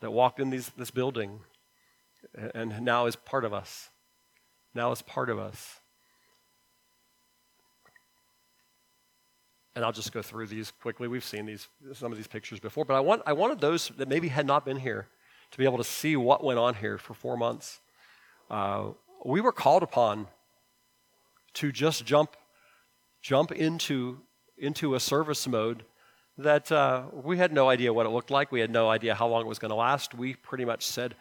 that 0.00 0.10
walked 0.10 0.40
in 0.40 0.50
these, 0.50 0.70
this 0.76 0.90
building 0.90 1.40
and 2.54 2.80
now 2.82 3.06
is 3.06 3.16
part 3.16 3.44
of 3.44 3.52
us. 3.52 3.90
Now 4.74 4.92
is 4.92 5.02
part 5.02 5.30
of 5.30 5.38
us. 5.38 5.79
And 9.76 9.84
I'll 9.84 9.92
just 9.92 10.12
go 10.12 10.20
through 10.20 10.48
these 10.48 10.72
quickly. 10.82 11.06
We've 11.06 11.24
seen 11.24 11.46
these 11.46 11.68
some 11.92 12.10
of 12.10 12.18
these 12.18 12.26
pictures 12.26 12.58
before, 12.58 12.84
but 12.84 12.94
I 12.94 13.00
want 13.00 13.22
I 13.24 13.32
wanted 13.32 13.60
those 13.60 13.88
that 13.96 14.08
maybe 14.08 14.28
had 14.28 14.46
not 14.46 14.64
been 14.64 14.78
here 14.78 15.06
to 15.50 15.58
be 15.58 15.64
able 15.64 15.78
to 15.78 15.84
see 15.84 16.16
what 16.16 16.42
went 16.42 16.58
on 16.58 16.74
here 16.74 16.98
for 16.98 17.14
four 17.14 17.36
months. 17.36 17.80
Uh, 18.50 18.90
we 19.24 19.40
were 19.40 19.52
called 19.52 19.82
upon 19.82 20.26
to 21.54 21.70
just 21.72 22.04
jump 22.04 22.36
jump 23.22 23.52
into 23.52 24.18
into 24.58 24.94
a 24.94 25.00
service 25.00 25.46
mode 25.46 25.84
that 26.38 26.72
uh, 26.72 27.04
we 27.12 27.36
had 27.36 27.52
no 27.52 27.68
idea 27.68 27.92
what 27.92 28.06
it 28.06 28.10
looked 28.10 28.30
like. 28.30 28.50
We 28.50 28.60
had 28.60 28.70
no 28.70 28.88
idea 28.88 29.14
how 29.14 29.28
long 29.28 29.42
it 29.42 29.48
was 29.48 29.58
going 29.58 29.70
to 29.70 29.76
last. 29.76 30.14
We 30.14 30.34
pretty 30.34 30.64
much 30.64 30.86
said, 30.86 31.14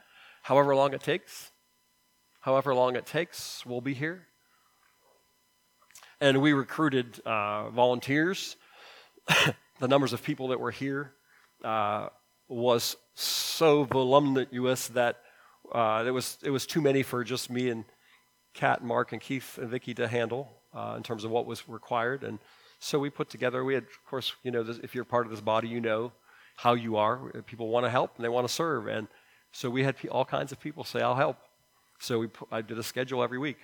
however 0.43 0.75
long 0.75 0.93
it 0.93 1.01
takes, 1.01 1.51
however 2.41 2.73
long 2.73 2.95
it 2.95 3.05
takes, 3.05 3.65
we'll 3.65 3.81
be 3.81 3.93
here. 3.93 4.28
And 6.21 6.41
we 6.41 6.51
recruited 6.51 7.19
uh, 7.25 7.69
volunteers. 7.69 8.57
the 9.79 9.87
numbers 9.87 10.11
of 10.11 10.21
people 10.21 10.49
that 10.49 10.59
were 10.59 10.71
here 10.71 11.13
uh, 11.63 12.09
was 12.49 12.97
so 13.15 13.85
voluminous 13.85 14.87
that 14.89 15.21
uh, 15.71 16.03
it, 16.05 16.11
was, 16.11 16.37
it 16.43 16.49
was 16.49 16.65
too 16.65 16.81
many 16.81 17.03
for 17.03 17.23
just 17.23 17.49
me 17.49 17.69
and 17.69 17.85
Kat, 18.53 18.79
and 18.79 18.87
Mark, 18.87 19.13
and 19.13 19.21
Keith 19.21 19.57
and 19.57 19.69
Vicky 19.69 19.93
to 19.93 20.07
handle 20.07 20.51
uh, 20.73 20.95
in 20.97 21.03
terms 21.03 21.23
of 21.23 21.31
what 21.31 21.45
was 21.45 21.69
required. 21.69 22.23
And 22.23 22.39
so 22.79 22.99
we 22.99 23.09
put 23.09 23.29
together, 23.29 23.63
we 23.63 23.75
had, 23.75 23.83
of 23.83 24.05
course, 24.09 24.33
you 24.43 24.51
know, 24.51 24.63
this, 24.63 24.77
if 24.83 24.95
you're 24.95 25.05
part 25.05 25.25
of 25.25 25.31
this 25.31 25.41
body, 25.41 25.69
you 25.69 25.79
know 25.79 26.11
how 26.57 26.73
you 26.73 26.97
are. 26.97 27.17
People 27.45 27.69
want 27.69 27.85
to 27.85 27.89
help 27.89 28.15
and 28.17 28.25
they 28.25 28.29
want 28.29 28.45
to 28.45 28.53
serve. 28.53 28.87
And 28.87 29.07
so 29.53 29.69
we 29.69 29.83
had 29.83 29.95
all 30.11 30.25
kinds 30.25 30.51
of 30.51 30.59
people 30.59 30.83
say, 30.83 30.99
I'll 30.99 31.15
help. 31.15 31.37
So 31.99 32.19
we 32.19 32.27
I 32.51 32.61
did 32.61 32.77
a 32.77 32.83
schedule 32.83 33.23
every 33.23 33.37
week. 33.37 33.57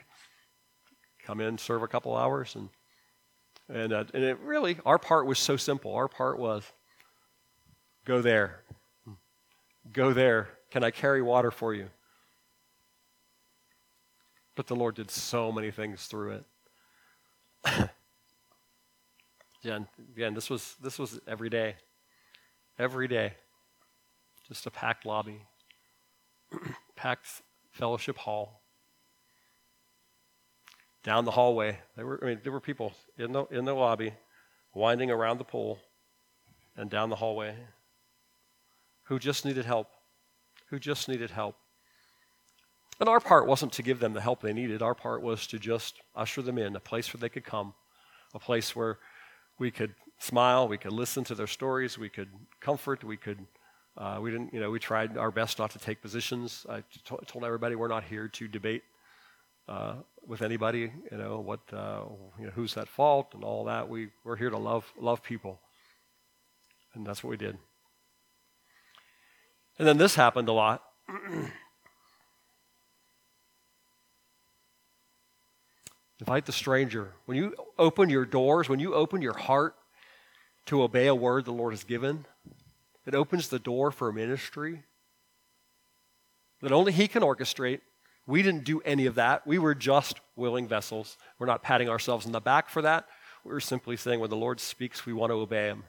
Come 1.25 1.41
in, 1.41 1.57
serve 1.57 1.81
a 1.81 1.87
couple 1.87 2.15
hours. 2.15 2.55
And, 2.55 2.69
and, 3.67 3.91
uh, 3.91 4.03
and 4.13 4.23
it 4.23 4.39
really, 4.39 4.77
our 4.85 4.99
part 4.99 5.25
was 5.25 5.39
so 5.39 5.57
simple. 5.57 5.93
Our 5.93 6.07
part 6.07 6.37
was 6.37 6.63
go 8.05 8.21
there. 8.21 8.61
Go 9.91 10.13
there. 10.13 10.49
Can 10.69 10.83
I 10.83 10.91
carry 10.91 11.21
water 11.21 11.51
for 11.51 11.73
you? 11.73 11.89
But 14.55 14.67
the 14.67 14.75
Lord 14.75 14.95
did 14.95 15.09
so 15.09 15.51
many 15.51 15.71
things 15.71 16.05
through 16.05 16.41
it. 17.65 17.89
Again, 19.63 19.87
again, 20.15 20.35
this 20.35 20.47
was 20.47 20.75
this 20.79 20.99
was 20.99 21.19
every 21.27 21.49
day, 21.49 21.75
every 22.77 23.07
day, 23.07 23.33
just 24.47 24.67
a 24.67 24.69
packed 24.69 25.07
lobby, 25.07 25.41
packed 26.95 27.41
fellowship 27.71 28.15
hall. 28.15 28.61
Down 31.05 31.23
the 31.23 31.31
hallway, 31.31 31.77
there 31.95 32.03
were 32.03 32.19
I 32.23 32.25
mean 32.25 32.39
there 32.41 32.51
were 32.51 32.59
people 32.59 32.91
in 33.15 33.31
the 33.31 33.45
in 33.45 33.63
the 33.63 33.75
lobby, 33.75 34.11
winding 34.73 35.11
around 35.11 35.37
the 35.37 35.43
pool, 35.43 35.77
and 36.75 36.89
down 36.89 37.11
the 37.11 37.15
hallway, 37.15 37.55
who 39.03 39.19
just 39.19 39.45
needed 39.45 39.65
help, 39.65 39.87
who 40.71 40.79
just 40.79 41.07
needed 41.07 41.29
help. 41.29 41.57
And 42.99 43.07
our 43.07 43.19
part 43.19 43.45
wasn't 43.45 43.71
to 43.73 43.83
give 43.83 43.99
them 43.99 44.13
the 44.13 44.21
help 44.21 44.41
they 44.41 44.51
needed. 44.51 44.81
Our 44.81 44.95
part 44.95 45.21
was 45.21 45.45
to 45.47 45.59
just 45.59 46.01
usher 46.15 46.41
them 46.41 46.57
in, 46.57 46.75
a 46.75 46.79
place 46.79 47.13
where 47.13 47.21
they 47.21 47.29
could 47.29 47.45
come, 47.45 47.75
a 48.33 48.39
place 48.39 48.75
where 48.75 48.97
we 49.59 49.69
could 49.69 49.93
smile, 50.17 50.67
we 50.67 50.79
could 50.79 50.93
listen 50.93 51.23
to 51.25 51.35
their 51.35 51.45
stories, 51.45 51.99
we 51.99 52.09
could 52.09 52.29
comfort, 52.59 53.03
we 53.03 53.17
could. 53.17 53.45
Uh, 53.95 54.17
we 54.19 54.29
didn't, 54.29 54.53
you 54.53 54.59
know, 54.59 54.69
we 54.69 54.79
tried 54.79 55.17
our 55.17 55.31
best 55.31 55.57
not 55.57 55.71
to 55.71 55.79
take 55.79 56.01
positions. 56.01 56.65
I 56.67 56.81
t- 56.81 57.15
told 57.27 57.45
everybody 57.45 57.75
we're 57.75 57.87
not 57.87 58.03
here 58.03 58.27
to 58.27 58.45
debate 58.45 58.83
uh, 59.67 59.95
with 60.25 60.41
anybody. 60.41 60.91
You 61.11 61.17
know 61.17 61.39
what, 61.39 61.61
uh, 61.71 62.01
you 62.39 62.45
know, 62.45 62.51
who's 62.51 62.77
at 62.77 62.87
fault 62.87 63.33
and 63.33 63.43
all 63.43 63.65
that. 63.65 63.89
We 63.89 64.09
we're 64.23 64.37
here 64.37 64.49
to 64.49 64.57
love 64.57 64.91
love 64.99 65.21
people, 65.23 65.59
and 66.93 67.05
that's 67.05 67.23
what 67.23 67.31
we 67.31 67.37
did. 67.37 67.57
And 69.77 69.87
then 69.87 69.97
this 69.97 70.15
happened 70.15 70.47
a 70.47 70.53
lot. 70.53 70.83
Invite 76.19 76.45
the 76.45 76.53
stranger. 76.53 77.13
When 77.25 77.37
you 77.37 77.53
open 77.77 78.09
your 78.09 78.25
doors, 78.25 78.69
when 78.69 78.79
you 78.79 78.93
open 78.93 79.21
your 79.21 79.37
heart 79.37 79.75
to 80.67 80.81
obey 80.81 81.07
a 81.07 81.15
word 81.15 81.43
the 81.45 81.51
Lord 81.51 81.73
has 81.73 81.83
given, 81.83 82.25
it 83.05 83.13
opens 83.13 83.49
the 83.49 83.59
door 83.59 83.91
for 83.91 84.07
a 84.09 84.13
ministry 84.13 84.83
that 86.61 86.71
only 86.71 86.93
He 86.93 87.09
can 87.09 87.21
orchestrate. 87.21 87.81
We 88.27 88.41
didn't 88.41 88.63
do 88.63 88.81
any 88.81 89.05
of 89.05 89.15
that. 89.15 89.45
We 89.45 89.59
were 89.59 89.75
just 89.75 90.19
willing 90.35 90.67
vessels. 90.67 91.17
We're 91.37 91.45
not 91.45 91.63
patting 91.63 91.89
ourselves 91.89 92.25
on 92.25 92.31
the 92.31 92.39
back 92.39 92.69
for 92.69 92.81
that. 92.81 93.07
We're 93.43 93.59
simply 93.59 93.97
saying 93.97 94.19
when 94.19 94.31
the 94.31 94.35
Lord 94.35 94.59
speaks, 94.59 95.05
we 95.05 95.13
want 95.13 95.29
to 95.29 95.35
obey 95.35 95.67
Him. 95.67 95.83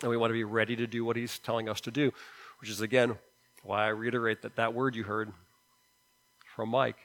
And 0.00 0.10
we 0.10 0.16
want 0.16 0.30
to 0.30 0.34
be 0.34 0.44
ready 0.44 0.76
to 0.76 0.86
do 0.86 1.04
what 1.04 1.16
He's 1.16 1.38
telling 1.38 1.68
us 1.68 1.80
to 1.82 1.90
do, 1.90 2.12
which 2.60 2.70
is, 2.70 2.80
again, 2.80 3.18
why 3.62 3.84
I 3.84 3.88
reiterate 3.88 4.42
that 4.42 4.56
that 4.56 4.72
word 4.72 4.96
you 4.96 5.04
heard 5.04 5.32
from 6.54 6.70
Mike 6.70 6.96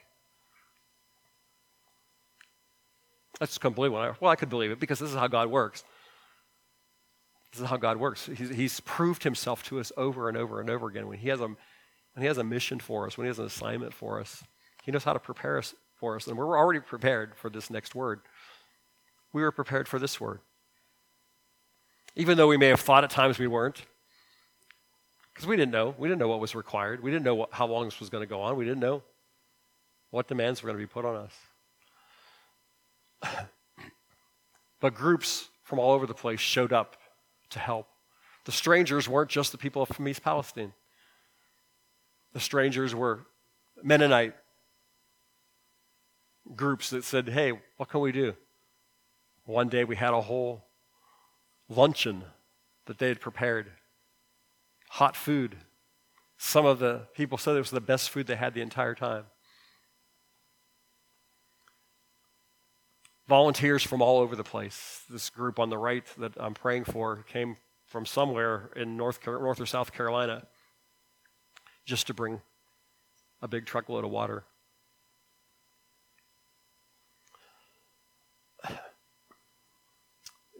That's 3.40 3.58
completely 3.58 3.96
well. 3.96 4.16
I 4.22 4.36
could 4.36 4.48
believe 4.48 4.70
it 4.70 4.80
because 4.80 4.98
this 4.98 5.10
is 5.10 5.16
how 5.16 5.26
God 5.26 5.50
works. 5.50 5.84
This 7.52 7.62
is 7.62 7.68
how 7.68 7.76
God 7.76 7.96
works. 7.96 8.26
He's, 8.26 8.50
he's, 8.50 8.80
proved 8.80 9.22
himself 9.22 9.62
to 9.64 9.80
us 9.80 9.92
over 9.96 10.28
and 10.28 10.36
over 10.36 10.60
and 10.60 10.70
over 10.70 10.88
again. 10.88 11.06
When 11.06 11.18
he, 11.18 11.28
has 11.28 11.40
a, 11.40 11.54
when 12.14 12.22
he 12.22 12.28
has 12.28 12.38
a 12.38 12.44
mission 12.44 12.78
for 12.78 13.06
us, 13.06 13.18
when 13.18 13.26
he 13.26 13.28
has 13.28 13.38
an 13.38 13.46
assignment 13.46 13.92
for 13.92 14.20
us, 14.20 14.42
he 14.84 14.92
knows 14.92 15.04
how 15.04 15.12
to 15.12 15.18
prepare 15.18 15.58
us 15.58 15.74
for 15.96 16.16
us. 16.16 16.26
And 16.26 16.36
we're 16.36 16.58
already 16.58 16.80
prepared 16.80 17.36
for 17.36 17.50
this 17.50 17.70
next 17.70 17.94
word. 17.94 18.20
We 19.32 19.42
were 19.42 19.52
prepared 19.52 19.88
for 19.88 19.98
this 19.98 20.20
word. 20.20 20.40
Even 22.16 22.36
though 22.36 22.46
we 22.46 22.56
may 22.56 22.68
have 22.68 22.80
thought 22.80 23.02
at 23.02 23.10
times 23.10 23.38
we 23.38 23.48
weren't, 23.48 23.82
because 25.34 25.48
we 25.48 25.56
didn't 25.56 25.72
know. 25.72 25.94
We 25.98 26.08
didn't 26.08 26.20
know 26.20 26.28
what 26.28 26.38
was 26.38 26.54
required. 26.54 27.02
We 27.02 27.10
didn't 27.10 27.24
know 27.24 27.34
what, 27.34 27.52
how 27.52 27.66
long 27.66 27.86
this 27.86 27.98
was 27.98 28.08
going 28.08 28.22
to 28.22 28.28
go 28.28 28.40
on. 28.40 28.56
We 28.56 28.64
didn't 28.64 28.80
know 28.80 29.02
what 30.10 30.28
demands 30.28 30.62
were 30.62 30.68
going 30.68 30.78
to 30.78 30.86
be 30.86 30.92
put 30.92 31.04
on 31.04 31.16
us. 31.16 31.34
but 34.80 34.94
groups 34.94 35.48
from 35.64 35.80
all 35.80 35.90
over 35.90 36.06
the 36.06 36.14
place 36.14 36.38
showed 36.38 36.72
up 36.72 36.96
to 37.50 37.58
help. 37.58 37.88
The 38.44 38.52
strangers 38.52 39.08
weren't 39.08 39.30
just 39.30 39.50
the 39.50 39.58
people 39.58 39.84
from 39.86 40.06
East 40.06 40.22
Palestine. 40.22 40.72
The 42.34 42.40
strangers 42.40 42.94
were 42.94 43.20
Mennonite 43.82 44.34
groups 46.54 46.90
that 46.90 47.04
said, 47.04 47.30
hey, 47.30 47.52
what 47.78 47.88
can 47.88 48.00
we 48.00 48.12
do? 48.12 48.34
One 49.46 49.68
day 49.68 49.84
we 49.84 49.96
had 49.96 50.12
a 50.12 50.20
whole 50.20 50.64
luncheon 51.68 52.24
that 52.86 52.98
they 52.98 53.08
had 53.08 53.20
prepared, 53.20 53.70
hot 54.90 55.16
food. 55.16 55.56
Some 56.36 56.66
of 56.66 56.78
the 56.78 57.06
people 57.14 57.38
said 57.38 57.56
it 57.56 57.60
was 57.60 57.70
the 57.70 57.80
best 57.80 58.10
food 58.10 58.26
they 58.26 58.36
had 58.36 58.52
the 58.52 58.60
entire 58.60 58.94
time. 58.94 59.24
volunteers 63.28 63.82
from 63.82 64.02
all 64.02 64.18
over 64.18 64.36
the 64.36 64.44
place. 64.44 65.02
This 65.08 65.30
group 65.30 65.58
on 65.58 65.70
the 65.70 65.78
right 65.78 66.04
that 66.18 66.32
I'm 66.36 66.54
praying 66.54 66.84
for 66.84 67.24
came 67.28 67.56
from 67.86 68.06
somewhere 68.06 68.70
in 68.76 68.96
North, 68.96 69.26
North 69.26 69.60
or 69.60 69.66
South 69.66 69.92
Carolina 69.92 70.46
just 71.84 72.06
to 72.06 72.14
bring 72.14 72.40
a 73.42 73.48
big 73.48 73.66
truckload 73.66 74.04
of 74.04 74.10
water. 74.10 74.44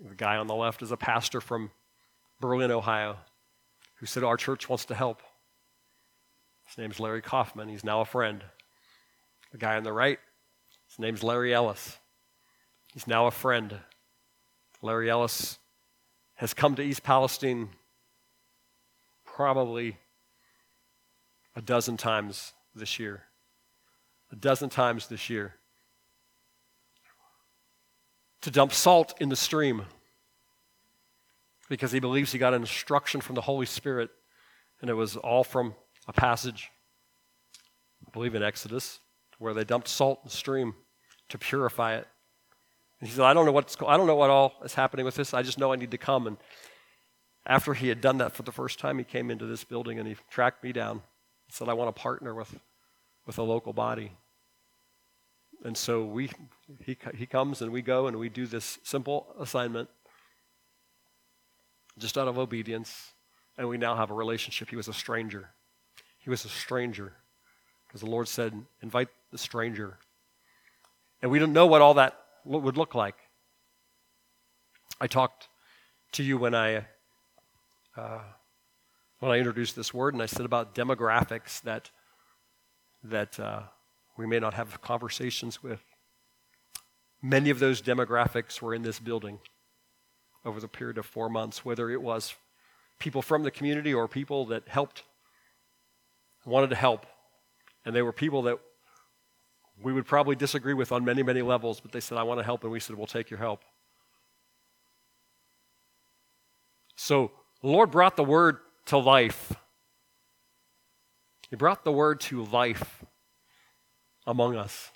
The 0.07 0.15
guy 0.15 0.37
on 0.37 0.49
the 0.49 0.55
left 0.55 0.83
is 0.83 0.93
a 0.93 0.99
pastor 0.99 1.41
from 1.41 1.71
Berlin, 2.39 2.71
Ohio, 2.71 3.17
who 3.95 4.07
said, 4.07 4.23
Our 4.23 4.37
church 4.37 4.69
wants 4.69 4.85
to 4.87 4.95
help. 4.95 5.23
His 6.67 6.77
name's 6.77 7.01
Larry 7.01 7.23
Kaufman. 7.23 7.71
He's 7.71 7.85
now 7.85 8.03
a 8.03 8.05
friend. 8.05 8.45
The 9.53 9.57
guy 9.57 9.77
on 9.77 9.83
the 9.83 9.93
right, 9.93 10.19
his 10.89 10.99
name's 10.99 11.23
Larry 11.23 11.55
Ellis. 11.55 11.97
He's 12.93 13.07
now 13.07 13.27
a 13.27 13.31
friend. 13.31 13.79
Larry 14.83 15.09
Ellis 15.09 15.59
has 16.35 16.53
come 16.53 16.75
to 16.75 16.83
East 16.83 17.03
Palestine 17.03 17.71
probably 19.25 19.97
a 21.57 21.63
dozen 21.63 21.97
times 21.97 22.53
this 22.75 22.99
year. 22.99 23.23
A 24.33 24.37
dozen 24.37 24.69
times 24.69 25.07
this 25.09 25.31
year. 25.31 25.55
To 28.43 28.51
dump 28.51 28.73
salt 28.73 29.15
in 29.21 29.29
the 29.29 29.37
stream 29.37 29.85
because 31.69 31.93
he 31.93 32.01
believes 32.01 32.33
he 32.33 32.39
got 32.39 32.55
an 32.55 32.61
instruction 32.61 33.21
from 33.21 33.35
the 33.35 33.41
Holy 33.41 33.67
Spirit, 33.67 34.11
and 34.81 34.91
it 34.91 34.95
was 34.95 35.17
all 35.17 35.45
from 35.45 35.75
a 36.07 36.13
passage, 36.13 36.71
I 38.07 38.11
believe 38.11 38.35
in 38.35 38.43
Exodus, 38.43 39.01
where 39.39 39.55
they 39.55 39.65
dumped 39.65 39.89
salt 39.89 40.21
in 40.23 40.29
the 40.29 40.37
stream 40.37 40.75
to 41.31 41.39
purify 41.39 41.95
it. 41.95 42.07
And 43.01 43.09
he 43.09 43.15
said, 43.15 43.25
I 43.25 43.33
don't 43.33 43.47
know 43.47 43.53
what's 43.53 43.77
I 43.87 43.97
don't 43.97 44.07
know 44.07 44.15
what 44.15 44.31
all 44.31 44.55
is 44.63 44.75
happening 44.75 45.07
with 45.07 45.15
this. 45.15 45.33
I 45.33 45.43
just 45.43 45.59
know 45.59 45.73
I 45.73 45.77
need 45.77 45.91
to 45.93 45.99
come. 45.99 46.27
And 46.27 46.37
after 47.47 47.75
he 47.75 47.89
had 47.89 48.01
done 48.01 48.19
that 48.19 48.33
for 48.33 48.43
the 48.43 48.53
first 48.53 48.79
time, 48.79 48.99
he 48.99 49.05
came 49.05 49.31
into 49.31 49.47
this 49.47 49.65
building 49.65 49.99
and 49.99 50.07
he 50.07 50.17
tracked 50.31 50.63
me 50.63 50.73
down 50.73 51.03
said, 51.49 51.69
I 51.69 51.75
want 51.75 51.95
to 51.95 52.01
partner 52.01 52.35
with, 52.35 52.55
with 53.27 53.39
a 53.39 53.43
local 53.43 53.73
body. 53.73 54.13
And 55.65 55.77
so 55.77 56.05
we, 56.05 56.31
he, 56.85 56.97
he 57.15 57.27
comes 57.27 57.63
and 57.63 57.73
we 57.73 57.81
go 57.81 58.07
and 58.07 58.19
we 58.19 58.29
do 58.29 58.47
this 58.47 58.79
simple 58.83 59.35
assignment 59.39 59.89
just 61.99 62.19
out 62.19 62.29
of 62.29 62.39
obedience. 62.39 63.13
And 63.57 63.69
we 63.69 63.79
now 63.79 63.95
have 63.95 64.11
a 64.11 64.15
relationship. 64.15 64.69
He 64.69 64.77
was 64.77 64.89
a 64.89 64.93
stranger. 64.93 65.51
He 66.19 66.29
was 66.29 66.45
a 66.45 66.49
stranger 66.49 67.13
because 67.87 68.01
the 68.01 68.11
Lord 68.11 68.27
said, 68.27 68.53
invite 68.83 69.09
the 69.31 69.39
stranger. 69.39 69.99
And 71.23 71.31
we 71.31 71.39
don't 71.39 71.53
know 71.53 71.67
what 71.67 71.81
all 71.81 71.95
that 71.95 72.19
would 72.45 72.77
look 72.77 72.95
like. 72.95 73.15
I 75.01 75.07
talked 75.07 75.49
to 76.13 76.23
you 76.23 76.37
when 76.37 76.55
I 76.55 76.87
uh, 77.97 78.21
when 79.25 79.33
I 79.33 79.39
introduced 79.39 79.75
this 79.75 79.95
word, 79.95 80.13
and 80.13 80.23
I 80.23 80.27
said 80.27 80.45
about 80.45 80.75
demographics 80.75 81.63
that, 81.63 81.91
that 83.03 83.41
uh, 83.41 83.63
we 84.19 84.27
may 84.27 84.39
not 84.39 84.53
have 84.53 84.83
conversations 84.83 85.63
with. 85.63 85.81
Many 87.23 87.49
of 87.49 87.59
those 87.59 87.81
demographics 87.81 88.61
were 88.61 88.75
in 88.75 88.83
this 88.83 88.99
building 88.99 89.39
over 90.45 90.61
the 90.61 90.69
period 90.69 90.99
of 90.99 91.07
four 91.07 91.31
months, 91.31 91.65
whether 91.65 91.89
it 91.89 92.03
was 92.03 92.35
people 92.99 93.23
from 93.23 93.45
the 93.45 93.51
community 93.51 93.95
or 93.95 94.07
people 94.09 94.45
that 94.45 94.69
helped, 94.69 95.05
wanted 96.45 96.69
to 96.69 96.77
help. 96.77 97.07
And 97.87 97.97
they 97.97 98.03
were 98.03 98.13
people 98.13 98.43
that 98.43 98.59
we 99.83 99.95
would 99.95 100.05
probably 100.05 100.37
disagree 100.37 100.75
with 100.75 100.93
on 100.93 101.03
many, 101.03 101.23
many 101.23 101.41
levels, 101.41 101.81
but 101.81 101.93
they 101.93 102.01
said, 102.01 102.19
I 102.19 102.25
want 102.25 102.41
to 102.41 102.45
help. 102.45 102.63
And 102.63 102.71
we 102.71 102.79
said, 102.79 102.95
We'll 102.95 103.07
take 103.07 103.31
your 103.31 103.41
help. 103.41 103.63
So 106.95 107.31
the 107.63 107.69
Lord 107.69 107.91
brought 107.91 108.17
the 108.17 108.23
word 108.23 108.59
to 108.87 108.99
life. 108.99 109.53
He 111.51 111.57
brought 111.57 111.85
the 111.85 111.93
word 111.93 112.21
to 112.23 112.45
life 112.45 113.05
among 114.27 114.57
us. 114.57 114.91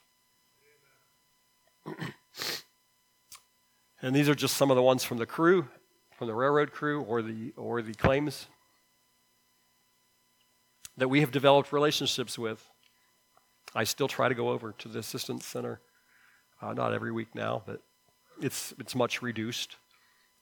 and 4.03 4.15
these 4.15 4.29
are 4.29 4.35
just 4.35 4.57
some 4.57 4.71
of 4.71 4.77
the 4.77 4.83
ones 4.83 5.05
from 5.05 5.19
the 5.19 5.27
crew, 5.27 5.69
from 6.17 6.27
the 6.27 6.35
railroad 6.35 6.73
crew, 6.73 7.03
or 7.03 7.23
the, 7.23 7.53
or 7.57 7.83
the 7.83 7.95
claims 7.95 8.47
that 10.97 11.09
we 11.09 11.21
have 11.21 11.31
developed 11.31 11.73
relationships 11.73 12.39
with. 12.39 12.69
I 13.75 13.85
still 13.85 14.09
try 14.09 14.29
to 14.29 14.35
go 14.35 14.49
over 14.51 14.73
to 14.79 14.89
the 14.89 14.99
assistance 14.99 15.47
center, 15.47 15.81
uh, 16.61 16.73
not 16.73 16.93
every 16.93 17.13
week 17.13 17.35
now, 17.35 17.63
but 17.67 17.81
it's, 18.41 18.75
it's 18.79 18.95
much 18.95 19.23
reduced. 19.23 19.77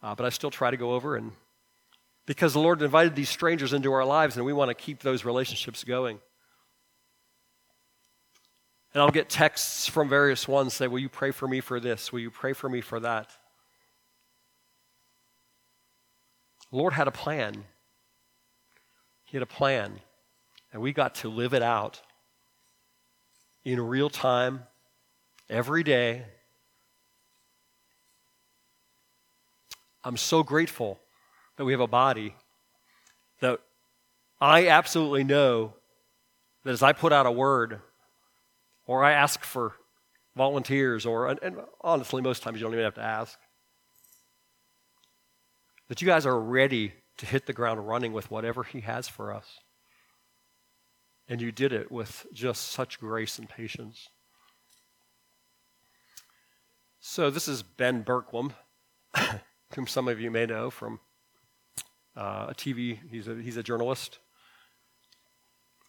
Uh, 0.03 0.15
but 0.15 0.25
I 0.25 0.31
still 0.31 0.51
try 0.51 0.71
to 0.71 0.77
go 0.77 0.93
over 0.93 1.17
and 1.17 1.33
because 2.27 2.53
the 2.53 2.61
Lord 2.61 2.83
invited 2.83 3.15
these 3.15 3.29
strangers 3.29 3.73
into 3.73 3.93
our 3.93 4.05
lives 4.05 4.37
and 4.37 4.45
we 4.45 4.53
want 4.53 4.69
to 4.69 4.75
keep 4.75 5.01
those 5.01 5.25
relationships 5.25 5.85
going. 5.85 6.19
And 8.93 9.03
I'll 9.03 9.11
get 9.11 9.29
texts 9.29 9.87
from 9.87 10.09
various 10.09 10.49
ones 10.49 10.75
say, 10.75 10.89
Will 10.89 10.99
you 10.99 11.09
pray 11.09 11.31
for 11.31 11.47
me 11.47 11.61
for 11.61 11.79
this? 11.79 12.13
Will 12.13 12.21
you 12.21 12.31
pray 12.31 12.53
for 12.53 12.69
me 12.69 12.81
for 12.81 12.99
that? 13.01 13.31
The 16.71 16.77
Lord 16.77 16.95
had 16.95 17.07
a 17.07 17.13
plan. 17.13 17.65
He 19.25 19.37
had 19.37 19.43
a 19.43 19.47
plan, 19.47 20.01
and 20.73 20.81
we 20.81 20.93
got 20.93 21.17
to 21.17 21.29
live 21.29 21.53
it 21.53 21.63
out 21.63 22.01
in 23.65 23.81
real 23.81 24.09
time, 24.09 24.63
every 25.51 25.83
day. 25.83 26.23
I'm 30.05 30.17
so 30.17 30.45
grateful 30.45 31.01
that 31.57 31.65
we 31.65 31.73
have 31.73 31.81
a 31.81 31.87
body, 31.87 32.35
that 33.41 33.61
I 34.41 34.69
absolutely 34.69 35.25
know 35.25 35.75
that 36.65 36.73
as 36.73 36.83
I 36.83 36.93
put 36.93 37.13
out 37.13 37.27
a 37.27 37.33
word 37.33 37.81
or 38.87 39.03
I 39.03 39.13
ask 39.13 39.43
for 39.43 39.73
volunteers, 40.37 41.07
or, 41.07 41.29
and, 41.29 41.39
and 41.43 41.57
honestly, 41.81 42.23
most 42.23 42.43
times 42.43 42.59
you 42.59 42.65
don't 42.65 42.75
even 42.75 42.85
have 42.85 42.95
to 42.95 43.03
ask, 43.03 43.39
that 45.89 46.03
you 46.03 46.07
guys 46.07 46.27
are 46.27 46.39
ready 46.39 46.93
to 47.19 47.27
hit 47.27 47.47
the 47.47 47.53
ground 47.53 47.87
running 47.89 48.13
with 48.13 48.31
whatever 48.31 48.63
He 48.63 48.81
has 48.81 49.09
for 49.09 49.33
us. 49.33 49.61
And 51.29 51.41
you 51.41 51.51
did 51.51 51.73
it 51.73 51.91
with 51.91 52.27
just 52.33 52.69
such 52.69 53.01
grace 53.01 53.39
and 53.39 53.49
patience. 53.49 54.09
So, 57.01 57.31
this 57.31 57.49
is 57.49 57.63
Ben 57.63 58.05
Bergquam, 58.05 58.53
whom 59.75 59.87
some 59.87 60.09
of 60.09 60.21
you 60.21 60.31
may 60.31 60.47
know 60.47 60.71
from 60.71 61.01
uh, 62.17 62.47
a 62.49 62.55
TV. 62.55 62.99
He's 63.11 63.29
a, 63.29 63.35
he's 63.35 63.57
a 63.57 63.63
journalist. 63.63 64.19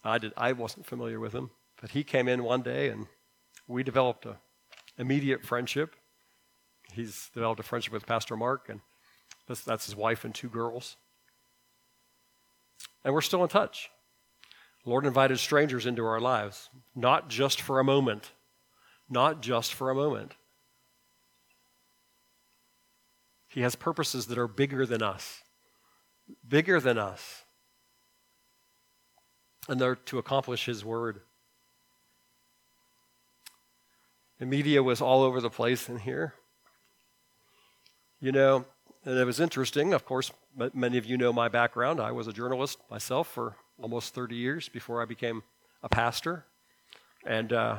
I, 0.04 0.18
did, 0.18 0.34
I 0.38 0.52
wasn't 0.54 0.86
familiar 0.86 1.20
with 1.20 1.34
him, 1.34 1.52
but 1.82 1.92
he 1.92 2.04
came 2.04 2.28
in 2.28 2.44
one 2.44 2.62
day 2.62 2.90
and 2.90 3.08
we 3.68 3.84
developed 3.84 4.26
a 4.26 4.38
immediate 4.98 5.44
friendship. 5.44 5.96
He's 6.92 7.30
developed 7.34 7.60
a 7.60 7.64
friendship 7.64 7.94
with 7.94 8.06
Pastor 8.06 8.36
Mark, 8.36 8.70
and 8.70 8.82
that's, 9.48 9.62
that's 9.62 9.86
his 9.86 9.96
wife 9.96 10.24
and 10.26 10.34
two 10.34 10.50
girls. 10.50 10.96
And 13.04 13.14
we're 13.14 13.22
still 13.22 13.44
in 13.44 13.50
touch. 13.50 13.90
Lord 14.86 15.06
invited 15.06 15.40
strangers 15.40 15.86
into 15.86 16.06
our 16.06 16.20
lives, 16.20 16.70
not 16.96 17.30
just 17.30 17.62
for 17.62 17.80
a 17.80 17.84
moment, 17.84 18.32
not 19.10 19.42
just 19.42 19.74
for 19.74 19.90
a 19.90 19.96
moment. 19.96 20.34
He 23.50 23.62
has 23.62 23.76
purposes 23.76 24.28
that 24.28 24.38
are 24.38 24.48
bigger 24.48 24.86
than 24.86 25.02
us 25.02 25.42
bigger 26.48 26.80
than 26.80 26.98
us. 26.98 27.44
And 29.70 29.80
they're 29.80 29.96
to 29.96 30.18
accomplish 30.18 30.66
His 30.66 30.84
word. 30.84 31.22
The 34.40 34.46
media 34.46 34.84
was 34.84 35.02
all 35.02 35.24
over 35.24 35.42
the 35.42 35.50
place 35.50 35.90
in 35.90 36.00
here. 36.00 36.34
You 38.20 38.32
know, 38.32 38.66
and 39.06 39.18
it 39.18 39.26
was 39.26 39.40
interesting. 39.40 39.94
Of 39.94 40.06
course, 40.06 40.32
many 40.74 40.98
of 40.98 41.06
you 41.06 41.18
know 41.18 41.32
my 41.32 41.48
background. 41.48 42.00
I 42.00 42.12
was 42.12 42.28
a 42.28 42.34
journalist 42.34 42.80
myself 42.90 43.28
for 43.28 43.56
almost 43.82 44.14
30 44.14 44.36
years 44.36 44.70
before 44.70 45.02
I 45.02 45.06
became 45.06 45.44
a 45.84 45.90
pastor. 45.90 46.46
And, 47.26 47.54
uh, 47.54 47.78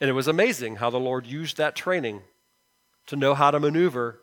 and 0.00 0.10
it 0.10 0.12
was 0.12 0.28
amazing 0.28 0.76
how 0.76 0.90
the 0.90 1.00
Lord 1.00 1.26
used 1.26 1.56
that 1.56 1.74
training 1.74 2.22
to 3.06 3.16
know 3.16 3.34
how 3.34 3.50
to 3.50 3.60
maneuver 3.60 4.20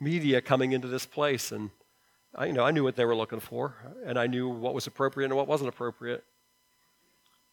media 0.00 0.40
coming 0.40 0.72
into 0.72 0.88
this 0.88 1.06
place 1.06 1.52
and 1.52 1.70
I, 2.36 2.46
you 2.46 2.52
know, 2.52 2.64
I 2.64 2.70
knew 2.70 2.84
what 2.84 2.96
they 2.96 3.04
were 3.04 3.16
looking 3.16 3.40
for, 3.40 3.74
and 4.04 4.18
I 4.18 4.26
knew 4.26 4.48
what 4.48 4.74
was 4.74 4.86
appropriate 4.86 5.26
and 5.26 5.36
what 5.36 5.48
wasn't 5.48 5.68
appropriate. 5.68 6.22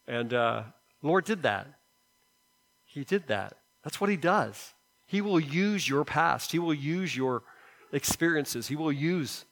And 0.07 0.33
uh, 0.33 0.63
Lord 1.01 1.23
did 1.23 1.43
that. 1.43 1.67
He 2.83 3.05
did 3.05 3.27
that. 3.27 3.55
That's 3.83 4.01
what 4.01 4.09
He 4.09 4.17
does. 4.17 4.73
He 5.05 5.21
will 5.21 5.39
use 5.39 5.87
your 5.87 6.03
past, 6.03 6.51
He 6.51 6.59
will 6.59 6.73
use 6.73 7.15
your 7.15 7.43
experiences, 7.91 8.67
He 8.67 8.75
will 8.75 8.91
use 8.91 9.45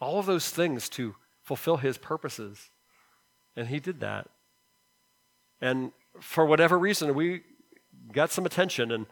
all 0.00 0.18
of 0.18 0.26
those 0.26 0.50
things 0.50 0.88
to 0.90 1.16
fulfill 1.42 1.78
His 1.78 1.98
purposes. 1.98 2.70
And 3.56 3.68
He 3.68 3.80
did 3.80 4.00
that. 4.00 4.28
And 5.60 5.92
for 6.20 6.46
whatever 6.46 6.78
reason, 6.78 7.14
we 7.14 7.42
got 8.12 8.30
some 8.30 8.46
attention, 8.46 8.92
and 8.92 9.06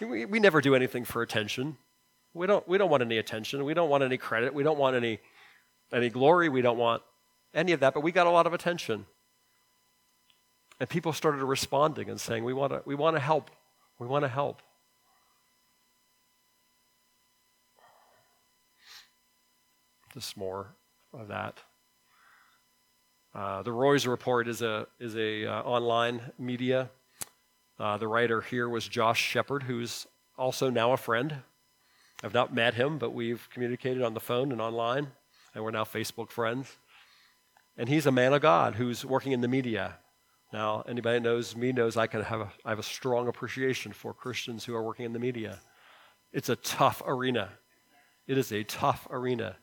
we, 0.00 0.24
we 0.24 0.38
never 0.38 0.60
do 0.60 0.74
anything 0.74 1.04
for 1.04 1.20
attention. 1.20 1.76
We 2.34 2.46
don't, 2.46 2.66
we 2.66 2.78
don't 2.78 2.90
want 2.90 3.02
any 3.02 3.18
attention. 3.18 3.64
We 3.64 3.74
don't 3.74 3.90
want 3.90 4.02
any 4.02 4.16
credit. 4.16 4.54
We 4.54 4.62
don't 4.62 4.78
want 4.78 4.96
any, 4.96 5.20
any 5.92 6.08
glory. 6.08 6.48
We 6.48 6.62
don't 6.62 6.78
want 6.78 7.02
any 7.52 7.72
of 7.72 7.80
that, 7.80 7.92
but 7.92 8.00
we 8.00 8.12
got 8.12 8.26
a 8.26 8.30
lot 8.30 8.46
of 8.46 8.54
attention. 8.54 9.06
And 10.80 10.88
people 10.88 11.12
started 11.12 11.44
responding 11.44 12.08
and 12.08 12.20
saying, 12.20 12.44
We 12.44 12.54
want 12.54 12.72
to, 12.72 12.82
we 12.86 12.94
want 12.94 13.16
to 13.16 13.20
help. 13.20 13.50
We 13.98 14.06
want 14.06 14.24
to 14.24 14.28
help. 14.28 14.62
Just 20.14 20.36
more 20.36 20.74
of 21.12 21.28
that. 21.28 21.58
Uh, 23.34 23.62
the 23.62 23.72
Roys 23.72 24.06
Report 24.06 24.48
is 24.48 24.60
a, 24.60 24.86
is 24.98 25.16
a 25.16 25.46
uh, 25.46 25.62
online 25.62 26.20
media. 26.38 26.90
Uh, 27.78 27.96
the 27.96 28.08
writer 28.08 28.40
here 28.40 28.68
was 28.68 28.86
Josh 28.86 29.20
Shepherd, 29.20 29.62
who's 29.62 30.06
also 30.36 30.68
now 30.68 30.92
a 30.92 30.96
friend 30.96 31.36
I've 32.22 32.34
not 32.34 32.54
met 32.54 32.74
him, 32.74 32.98
but 32.98 33.12
we've 33.12 33.48
communicated 33.50 34.02
on 34.02 34.14
the 34.14 34.20
phone 34.20 34.52
and 34.52 34.60
online. 34.60 35.08
and 35.54 35.62
we're 35.62 35.70
now 35.70 35.84
Facebook 35.84 36.30
friends. 36.30 36.76
And 37.76 37.88
he's 37.88 38.06
a 38.06 38.12
man 38.12 38.32
of 38.32 38.40
God 38.40 38.76
who's 38.76 39.04
working 39.04 39.32
in 39.32 39.40
the 39.40 39.48
media. 39.48 39.96
Now, 40.52 40.84
anybody 40.86 41.18
that 41.18 41.24
knows 41.24 41.56
me 41.56 41.72
knows 41.72 41.96
I 41.96 42.06
can 42.06 42.22
have 42.22 42.40
a, 42.40 42.52
I 42.64 42.70
have 42.70 42.78
a 42.78 42.84
strong 42.84 43.26
appreciation 43.28 43.92
for 43.92 44.14
Christians 44.14 44.64
who 44.64 44.74
are 44.74 44.82
working 44.82 45.04
in 45.04 45.12
the 45.12 45.18
media. 45.18 45.60
It's 46.32 46.48
a 46.48 46.56
tough 46.56 47.02
arena. 47.04 47.50
It 48.26 48.38
is 48.38 48.52
a 48.52 48.62
tough 48.62 49.06
arena. 49.10 49.56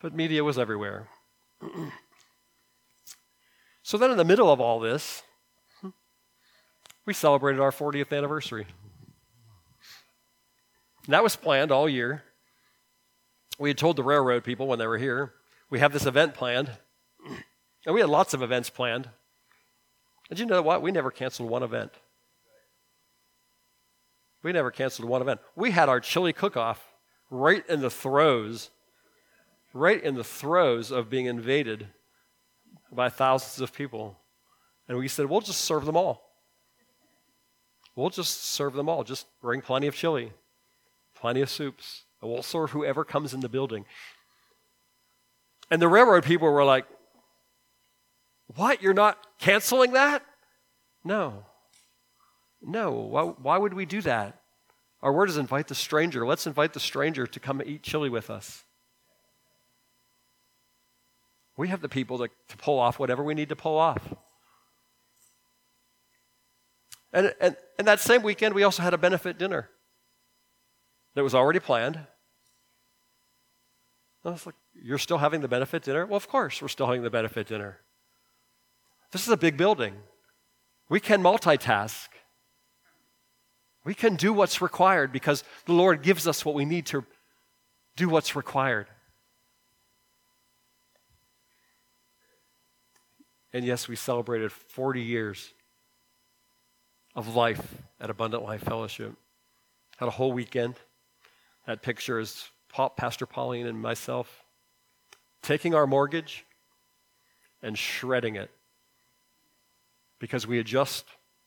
But 0.00 0.14
media 0.14 0.42
was 0.44 0.58
everywhere. 0.58 1.08
so 3.82 3.98
then, 3.98 4.10
in 4.10 4.16
the 4.16 4.24
middle 4.24 4.52
of 4.52 4.60
all 4.60 4.80
this, 4.80 5.22
we 7.06 7.12
celebrated 7.12 7.60
our 7.60 7.70
40th 7.70 8.16
anniversary. 8.16 8.66
That 11.08 11.22
was 11.22 11.36
planned 11.36 11.70
all 11.70 11.88
year. 11.88 12.24
We 13.58 13.70
had 13.70 13.78
told 13.78 13.96
the 13.96 14.02
railroad 14.02 14.44
people 14.44 14.66
when 14.66 14.78
they 14.78 14.86
were 14.86 14.98
here, 14.98 15.34
we 15.70 15.78
have 15.80 15.92
this 15.92 16.06
event 16.06 16.34
planned. 16.34 16.70
And 17.86 17.94
we 17.94 18.00
had 18.00 18.08
lots 18.08 18.32
of 18.32 18.42
events 18.42 18.70
planned. 18.70 19.10
Did 20.28 20.38
you 20.38 20.46
know 20.46 20.62
what? 20.62 20.82
We 20.82 20.90
never 20.90 21.10
canceled 21.10 21.50
one 21.50 21.62
event. 21.62 21.92
We 24.42 24.52
never 24.52 24.70
canceled 24.70 25.08
one 25.08 25.20
event. 25.20 25.40
We 25.54 25.70
had 25.70 25.88
our 25.88 26.00
chili 26.00 26.32
cook 26.32 26.56
off 26.56 26.94
right 27.30 27.68
in 27.68 27.80
the 27.80 27.90
throes, 27.90 28.70
right 29.72 30.02
in 30.02 30.14
the 30.14 30.24
throes 30.24 30.90
of 30.90 31.10
being 31.10 31.26
invaded 31.26 31.88
by 32.90 33.08
thousands 33.08 33.60
of 33.60 33.74
people. 33.74 34.18
And 34.88 34.98
we 34.98 35.08
said, 35.08 35.26
we'll 35.26 35.40
just 35.40 35.62
serve 35.62 35.84
them 35.84 35.96
all. 35.96 36.23
We'll 37.96 38.10
just 38.10 38.44
serve 38.44 38.74
them 38.74 38.88
all. 38.88 39.04
Just 39.04 39.26
bring 39.40 39.60
plenty 39.60 39.86
of 39.86 39.94
chili, 39.94 40.32
plenty 41.14 41.40
of 41.40 41.50
soups, 41.50 42.04
and 42.20 42.30
we'll 42.30 42.42
serve 42.42 42.70
whoever 42.70 43.04
comes 43.04 43.32
in 43.32 43.40
the 43.40 43.48
building. 43.48 43.84
And 45.70 45.80
the 45.80 45.88
railroad 45.88 46.24
people 46.24 46.50
were 46.50 46.64
like, 46.64 46.86
What? 48.56 48.82
You're 48.82 48.94
not 48.94 49.18
canceling 49.38 49.92
that? 49.92 50.22
No. 51.04 51.44
No. 52.60 52.92
Why, 52.92 53.22
why 53.22 53.58
would 53.58 53.74
we 53.74 53.86
do 53.86 54.00
that? 54.02 54.40
Our 55.02 55.12
word 55.12 55.28
is 55.28 55.36
invite 55.36 55.68
the 55.68 55.74
stranger. 55.74 56.26
Let's 56.26 56.46
invite 56.46 56.72
the 56.72 56.80
stranger 56.80 57.26
to 57.26 57.40
come 57.40 57.62
eat 57.64 57.82
chili 57.82 58.08
with 58.08 58.30
us. 58.30 58.64
We 61.56 61.68
have 61.68 61.82
the 61.82 61.88
people 61.88 62.18
to, 62.18 62.28
to 62.48 62.56
pull 62.56 62.78
off 62.78 62.98
whatever 62.98 63.22
we 63.22 63.34
need 63.34 63.50
to 63.50 63.56
pull 63.56 63.76
off. 63.76 64.14
And, 67.14 67.32
and, 67.40 67.56
and 67.78 67.86
that 67.86 68.00
same 68.00 68.22
weekend, 68.22 68.54
we 68.54 68.64
also 68.64 68.82
had 68.82 68.92
a 68.92 68.98
benefit 68.98 69.38
dinner 69.38 69.70
that 71.14 71.22
was 71.22 71.34
already 71.34 71.60
planned. 71.60 71.98
I 74.24 74.30
was 74.30 74.44
like, 74.44 74.56
You're 74.74 74.98
still 74.98 75.18
having 75.18 75.40
the 75.40 75.48
benefit 75.48 75.84
dinner? 75.84 76.06
Well, 76.06 76.16
of 76.16 76.28
course, 76.28 76.60
we're 76.60 76.68
still 76.68 76.86
having 76.86 77.02
the 77.02 77.10
benefit 77.10 77.46
dinner. 77.46 77.78
This 79.12 79.22
is 79.22 79.28
a 79.28 79.36
big 79.36 79.56
building. 79.56 79.94
We 80.88 80.98
can 80.98 81.22
multitask. 81.22 82.08
We 83.84 83.94
can 83.94 84.16
do 84.16 84.32
what's 84.32 84.60
required 84.60 85.12
because 85.12 85.44
the 85.66 85.72
Lord 85.72 86.02
gives 86.02 86.26
us 86.26 86.44
what 86.44 86.54
we 86.54 86.64
need 86.64 86.86
to 86.86 87.04
do 87.96 88.08
what's 88.08 88.34
required. 88.34 88.88
And 93.52 93.64
yes, 93.64 93.86
we 93.86 93.94
celebrated 93.94 94.50
40 94.50 95.00
years 95.00 95.52
of 97.14 97.34
life 97.34 97.82
at 98.00 98.10
Abundant 98.10 98.42
Life 98.42 98.62
Fellowship. 98.62 99.14
Had 99.98 100.08
a 100.08 100.12
whole 100.12 100.32
weekend. 100.32 100.74
That 101.66 101.82
picture 101.82 102.18
is 102.18 102.48
Pastor 102.96 103.26
Pauline 103.26 103.66
and 103.66 103.80
myself 103.80 104.44
taking 105.42 105.74
our 105.74 105.86
mortgage 105.86 106.44
and 107.62 107.78
shredding 107.78 108.36
it 108.36 108.50
because 110.18 110.46
we 110.46 110.56
had 110.56 110.66
just 110.66 111.04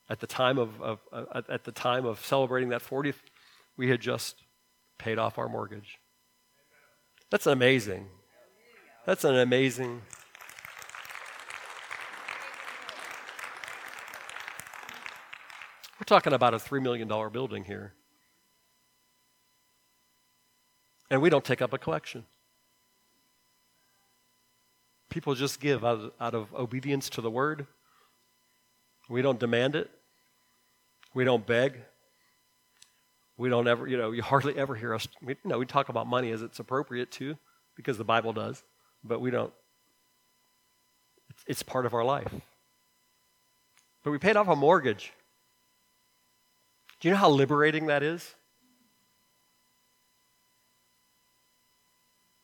at 0.10 0.19
the 0.19 0.27
time 0.27 0.58
of, 0.58 0.82
of 0.82 0.99
uh, 1.12 1.41
at 1.49 1.63
the 1.63 1.71
time 1.71 2.06
of 2.06 2.23
celebrating 2.25 2.69
that 2.69 2.82
40th 2.82 3.15
we 3.75 3.89
had 3.89 3.99
just 3.99 4.43
paid 4.97 5.19
off 5.19 5.38
our 5.38 5.49
mortgage 5.49 5.99
that's 7.30 7.45
amazing 7.45 8.08
that's 9.06 9.23
an 9.23 9.36
amazing 9.36 10.01
we're 15.99 16.05
talking 16.05 16.33
about 16.33 16.53
a 16.53 16.57
$3 16.57 16.81
million 16.81 17.07
building 17.31 17.63
here 17.63 17.93
And 21.10 21.21
we 21.21 21.29
don't 21.29 21.43
take 21.43 21.62
up 21.62 21.73
a 21.73 21.77
collection. 21.77 22.25
People 25.10 25.36
just 25.36 25.60
give 25.60 25.86
out 25.86 25.99
of, 25.99 26.12
out 26.19 26.33
of 26.36 26.53
obedience 26.53 27.10
to 27.12 27.21
the 27.21 27.31
word. 27.31 27.65
We 29.10 29.21
don't 29.21 29.39
demand 29.39 29.75
it. 29.75 29.89
We 31.13 31.23
don't 31.23 31.45
beg. 31.45 31.79
We 33.38 33.49
don't 33.49 33.67
ever, 33.67 33.88
you 33.88 33.97
know, 33.97 34.12
you 34.12 34.21
hardly 34.21 34.57
ever 34.57 34.75
hear 34.75 34.93
us. 34.93 35.07
We, 35.21 35.36
you 35.43 35.49
know, 35.49 35.57
we 35.57 35.65
talk 35.65 35.89
about 35.89 36.07
money 36.07 36.31
as 36.31 36.41
it's 36.41 36.60
appropriate 36.60 37.12
to, 37.13 37.38
because 37.75 37.97
the 37.97 38.03
Bible 38.03 38.33
does, 38.33 38.63
but 39.03 39.21
we 39.21 39.31
don't. 39.31 39.53
It's, 41.29 41.43
it's 41.47 41.63
part 41.63 41.86
of 41.86 41.93
our 41.93 42.03
life. 42.03 42.33
But 44.03 44.12
we 44.12 44.17
paid 44.17 44.36
off 44.36 44.47
a 44.47 44.55
mortgage. 44.55 45.13
Do 46.99 47.07
you 47.07 47.13
know 47.13 47.19
how 47.19 47.29
liberating 47.29 47.86
that 47.88 48.01
is? 48.01 48.36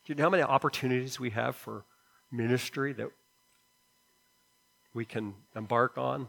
Do 0.04 0.12
you 0.12 0.16
know 0.16 0.24
how 0.24 0.30
many 0.30 0.42
opportunities 0.42 1.18
we 1.18 1.30
have 1.30 1.56
for 1.56 1.84
ministry 2.30 2.92
that 2.92 3.08
we 4.92 5.04
can 5.04 5.34
embark 5.56 5.98
on 5.98 6.28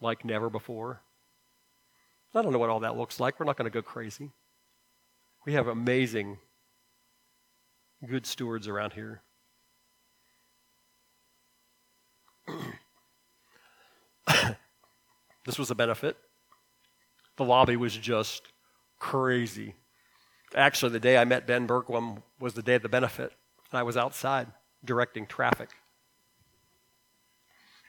like 0.00 0.24
never 0.24 0.50
before? 0.50 1.02
I 2.34 2.42
don't 2.42 2.52
know 2.52 2.58
what 2.58 2.70
all 2.70 2.80
that 2.80 2.96
looks 2.96 3.20
like. 3.20 3.38
We're 3.38 3.46
not 3.46 3.58
going 3.58 3.70
to 3.70 3.74
go 3.74 3.82
crazy. 3.82 4.30
We 5.44 5.52
have 5.52 5.68
amazing, 5.68 6.38
good 8.08 8.26
stewards 8.26 8.66
around 8.66 8.94
here. 8.94 9.20
this 15.44 15.58
was 15.58 15.70
a 15.70 15.74
benefit. 15.74 16.16
The 17.36 17.44
lobby 17.44 17.76
was 17.76 17.96
just 17.96 18.42
crazy. 18.98 19.74
Actually, 20.54 20.92
the 20.92 21.00
day 21.00 21.16
I 21.16 21.24
met 21.24 21.46
Ben 21.46 21.66
Bergquam 21.66 22.22
was 22.38 22.54
the 22.54 22.62
day 22.62 22.74
of 22.74 22.82
the 22.82 22.88
benefit, 22.88 23.32
and 23.70 23.78
I 23.78 23.82
was 23.82 23.96
outside 23.96 24.48
directing 24.84 25.26
traffic. 25.26 25.70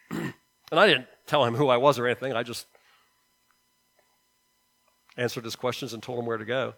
and 0.12 0.34
I 0.72 0.88
didn't 0.88 1.08
tell 1.28 1.44
him 1.44 1.56
who 1.56 1.68
I 1.68 1.78
was 1.78 2.00
or 2.00 2.08
anything. 2.08 2.34
I 2.34 2.44
just 2.44 2.68
answered 5.18 5.44
his 5.44 5.56
questions 5.56 5.94
and 5.94 6.02
told 6.02 6.20
him 6.20 6.26
where 6.26 6.38
to 6.38 6.46
go, 6.46 6.74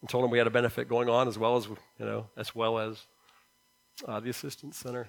and 0.00 0.10
told 0.10 0.24
him 0.24 0.30
we 0.30 0.38
had 0.38 0.46
a 0.46 0.50
benefit 0.50 0.88
going 0.88 1.08
on 1.08 1.28
as 1.28 1.38
well 1.38 1.56
as 1.56 1.66
you 1.66 1.76
know 2.06 2.26
as 2.36 2.54
well 2.54 2.78
as 2.78 3.06
uh, 4.06 4.20
the 4.20 4.30
assistance 4.30 4.76
center. 4.76 5.08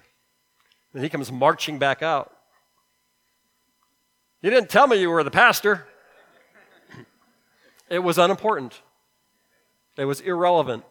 And 0.94 1.02
he 1.02 1.08
comes 1.08 1.30
marching 1.30 1.78
back 1.78 2.02
out. 2.02 2.32
You 4.40 4.50
didn't 4.50 4.70
tell 4.70 4.86
me 4.86 5.00
you 5.00 5.10
were 5.10 5.24
the 5.24 5.30
pastor. 5.30 5.86
It 7.94 8.02
was 8.02 8.18
unimportant. 8.18 8.82
It 9.96 10.04
was 10.04 10.20
irrelevant. 10.20 10.82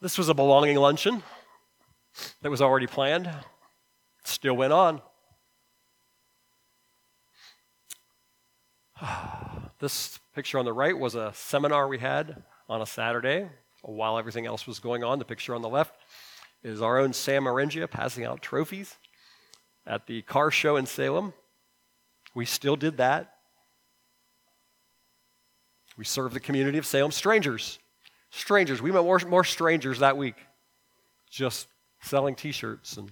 This 0.00 0.16
was 0.16 0.28
a 0.28 0.34
belonging 0.34 0.76
luncheon 0.76 1.24
that 2.42 2.50
was 2.50 2.62
already 2.62 2.86
planned, 2.86 3.28
still 4.24 4.54
went 4.54 4.72
on. 4.72 5.02
This 9.80 10.20
picture 10.32 10.60
on 10.60 10.64
the 10.64 10.72
right 10.72 10.96
was 10.96 11.16
a 11.16 11.32
seminar 11.34 11.88
we 11.88 11.98
had 11.98 12.44
on 12.68 12.80
a 12.80 12.86
Saturday 12.86 13.48
while 13.82 14.16
everything 14.16 14.46
else 14.46 14.64
was 14.64 14.78
going 14.78 15.02
on. 15.02 15.18
The 15.18 15.24
picture 15.24 15.56
on 15.56 15.62
the 15.62 15.68
left 15.68 15.96
is 16.62 16.80
our 16.80 17.00
own 17.00 17.12
Sam 17.12 17.42
Marengia 17.42 17.90
passing 17.90 18.24
out 18.24 18.40
trophies 18.40 18.96
at 19.86 20.06
the 20.06 20.22
car 20.22 20.50
show 20.50 20.76
in 20.76 20.86
Salem. 20.86 21.32
We 22.34 22.44
still 22.44 22.76
did 22.76 22.96
that. 22.98 23.34
We 25.96 26.04
served 26.04 26.34
the 26.34 26.40
community 26.40 26.78
of 26.78 26.86
Salem. 26.86 27.12
Strangers. 27.12 27.78
Strangers. 28.30 28.80
We 28.80 28.90
met 28.90 29.04
more, 29.04 29.18
more 29.28 29.44
strangers 29.44 29.98
that 29.98 30.16
week 30.16 30.36
just 31.30 31.66
selling 32.02 32.34
t 32.34 32.52
shirts. 32.52 32.96
And 32.96 33.10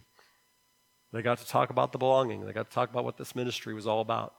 they 1.13 1.23
got 1.23 1.39
to 1.39 1.47
talk 1.47 1.71
about 1.71 1.93
the 1.93 1.99
belonging, 1.99 2.45
they 2.47 2.53
got 2.53 2.69
to 2.69 2.75
talk 2.75 2.91
about 2.91 3.05
what 3.05 3.17
this 3.17 3.35
ministry 3.35 3.75
was 3.75 3.87
all 3.87 4.01
about. 4.01 4.35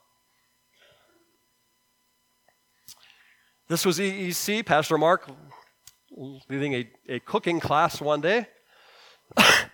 This 3.68 3.86
was 3.86 4.00
EEC, 4.00 4.66
Pastor 4.66 4.98
Mark 4.98 5.30
leading 6.50 6.74
a, 6.74 6.90
a 7.08 7.20
cooking 7.20 7.60
class 7.60 8.02
one 8.02 8.22
day. 8.22 8.46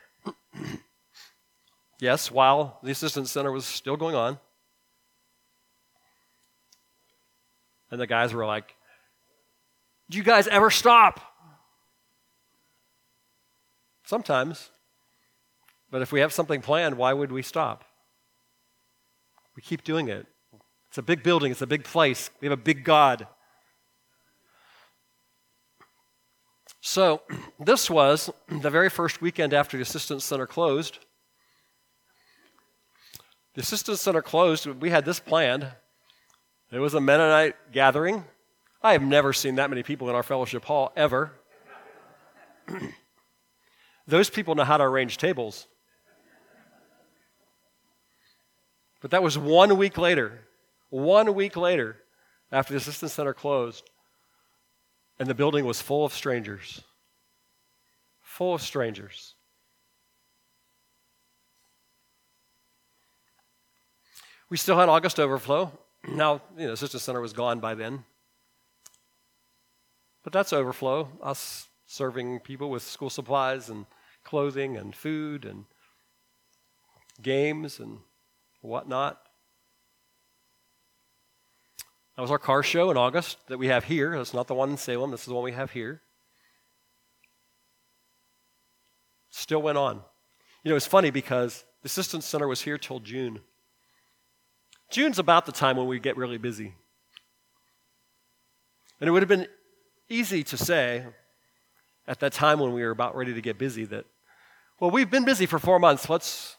Yes, 1.99 2.29
while 2.29 2.79
the 2.83 2.91
assistance 2.91 3.31
center 3.31 3.51
was 3.51 3.65
still 3.65 3.97
going 3.97 4.15
on. 4.15 4.39
And 7.89 7.99
the 7.99 8.07
guys 8.07 8.33
were 8.33 8.45
like, 8.45 8.75
Do 10.09 10.17
you 10.17 10.23
guys 10.23 10.47
ever 10.47 10.69
stop? 10.69 11.21
Sometimes. 14.05 14.69
But 15.89 16.01
if 16.01 16.11
we 16.11 16.19
have 16.19 16.33
something 16.33 16.61
planned, 16.61 16.97
why 16.97 17.13
would 17.13 17.31
we 17.31 17.41
stop? 17.41 17.83
We 19.55 19.61
keep 19.61 19.83
doing 19.83 20.09
it. 20.09 20.27
It's 20.89 20.97
a 20.97 21.01
big 21.01 21.23
building, 21.23 21.51
it's 21.51 21.61
a 21.61 21.67
big 21.67 21.83
place. 21.83 22.29
We 22.41 22.45
have 22.47 22.57
a 22.57 22.61
big 22.61 22.83
God. 22.83 23.27
So, 26.81 27.21
this 27.59 27.89
was 27.89 28.29
the 28.47 28.69
very 28.69 28.89
first 28.89 29.21
weekend 29.21 29.53
after 29.53 29.77
the 29.77 29.83
Assistance 29.83 30.23
Center 30.23 30.45
closed. 30.45 30.99
The 33.57 33.61
Assistance 33.61 34.01
Center 34.01 34.21
closed. 34.21 34.67
We 34.67 34.91
had 34.91 35.03
this 35.03 35.19
planned. 35.19 35.67
It 36.71 36.77
was 36.77 36.93
a 36.93 37.01
Mennonite 37.01 37.55
gathering. 37.71 38.23
I 38.83 38.91
have 38.91 39.01
never 39.01 39.33
seen 39.33 39.55
that 39.55 39.71
many 39.71 39.81
people 39.81 40.07
in 40.09 40.15
our 40.15 40.21
fellowship 40.21 40.63
hall, 40.63 40.93
ever. 40.95 41.31
Those 44.07 44.29
people 44.29 44.53
know 44.53 44.63
how 44.63 44.77
to 44.77 44.83
arrange 44.83 45.17
tables. 45.17 45.65
But 49.01 49.09
that 49.09 49.23
was 49.23 49.39
one 49.39 49.75
week 49.75 49.97
later. 49.97 50.41
One 50.91 51.33
week 51.33 51.57
later, 51.57 51.97
after 52.51 52.73
the 52.73 52.77
Assistance 52.77 53.13
Center 53.13 53.33
closed, 53.33 53.89
and 55.17 55.27
the 55.27 55.33
building 55.33 55.65
was 55.65 55.81
full 55.81 56.05
of 56.05 56.13
strangers. 56.13 56.83
Full 58.21 58.53
of 58.53 58.61
strangers. 58.61 59.33
We 64.49 64.57
still 64.57 64.77
had 64.77 64.89
August 64.89 65.19
overflow. 65.19 65.71
Now, 66.07 66.41
you 66.57 66.67
know, 66.67 66.73
Assistance 66.73 67.03
Center 67.03 67.21
was 67.21 67.33
gone 67.33 67.59
by 67.59 67.75
then. 67.75 68.05
But 70.23 70.33
that's 70.33 70.53
overflow, 70.53 71.09
us 71.21 71.67
serving 71.85 72.41
people 72.41 72.69
with 72.69 72.83
school 72.83 73.09
supplies 73.09 73.69
and 73.69 73.85
clothing 74.23 74.75
and 74.77 74.93
food 74.93 75.45
and 75.45 75.65
games 77.21 77.79
and 77.79 77.99
whatnot. 78.61 79.21
That 82.15 82.21
was 82.21 82.31
our 82.31 82.39
car 82.39 82.63
show 82.63 82.89
in 82.89 82.97
August 82.97 83.37
that 83.47 83.57
we 83.57 83.67
have 83.67 83.85
here. 83.85 84.17
That's 84.17 84.33
not 84.33 84.47
the 84.47 84.55
one 84.55 84.71
in 84.71 84.77
Salem, 84.77 85.11
this 85.11 85.21
is 85.21 85.27
the 85.27 85.33
one 85.33 85.43
we 85.43 85.51
have 85.51 85.71
here. 85.71 86.01
Still 89.29 89.61
went 89.61 89.77
on. 89.77 90.01
You 90.63 90.71
know, 90.71 90.75
it's 90.75 90.87
funny 90.87 91.11
because 91.11 91.63
the 91.83 91.87
Assistance 91.87 92.25
Center 92.25 92.47
was 92.47 92.61
here 92.61 92.77
till 92.77 92.99
June. 92.99 93.39
June's 94.89 95.19
about 95.19 95.45
the 95.45 95.51
time 95.51 95.77
when 95.77 95.87
we 95.87 95.99
get 95.99 96.17
really 96.17 96.37
busy. 96.37 96.73
And 98.99 99.07
it 99.07 99.11
would 99.11 99.21
have 99.21 99.29
been 99.29 99.47
easy 100.09 100.43
to 100.43 100.57
say 100.57 101.05
at 102.07 102.19
that 102.19 102.33
time 102.33 102.59
when 102.59 102.73
we 102.73 102.81
were 102.81 102.91
about 102.91 103.15
ready 103.15 103.33
to 103.33 103.41
get 103.41 103.57
busy 103.57 103.85
that, 103.85 104.05
well, 104.79 104.91
we've 104.91 105.09
been 105.09 105.25
busy 105.25 105.45
for 105.45 105.59
four 105.59 105.79
months. 105.79 106.09
Let's, 106.09 106.55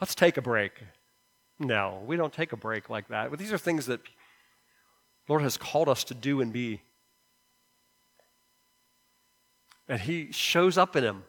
let's 0.00 0.14
take 0.14 0.36
a 0.36 0.42
break. 0.42 0.72
No, 1.58 2.02
we 2.06 2.16
don't 2.16 2.32
take 2.32 2.52
a 2.52 2.56
break 2.56 2.90
like 2.90 3.08
that. 3.08 3.30
But 3.30 3.38
these 3.38 3.52
are 3.52 3.58
things 3.58 3.86
that 3.86 4.00
Lord 5.28 5.42
has 5.42 5.56
called 5.56 5.88
us 5.88 6.02
to 6.04 6.14
do 6.14 6.40
and 6.40 6.52
be. 6.52 6.82
And 9.88 10.00
He 10.00 10.32
shows 10.32 10.76
up 10.78 10.96
in 10.96 11.04
Him. 11.04 11.24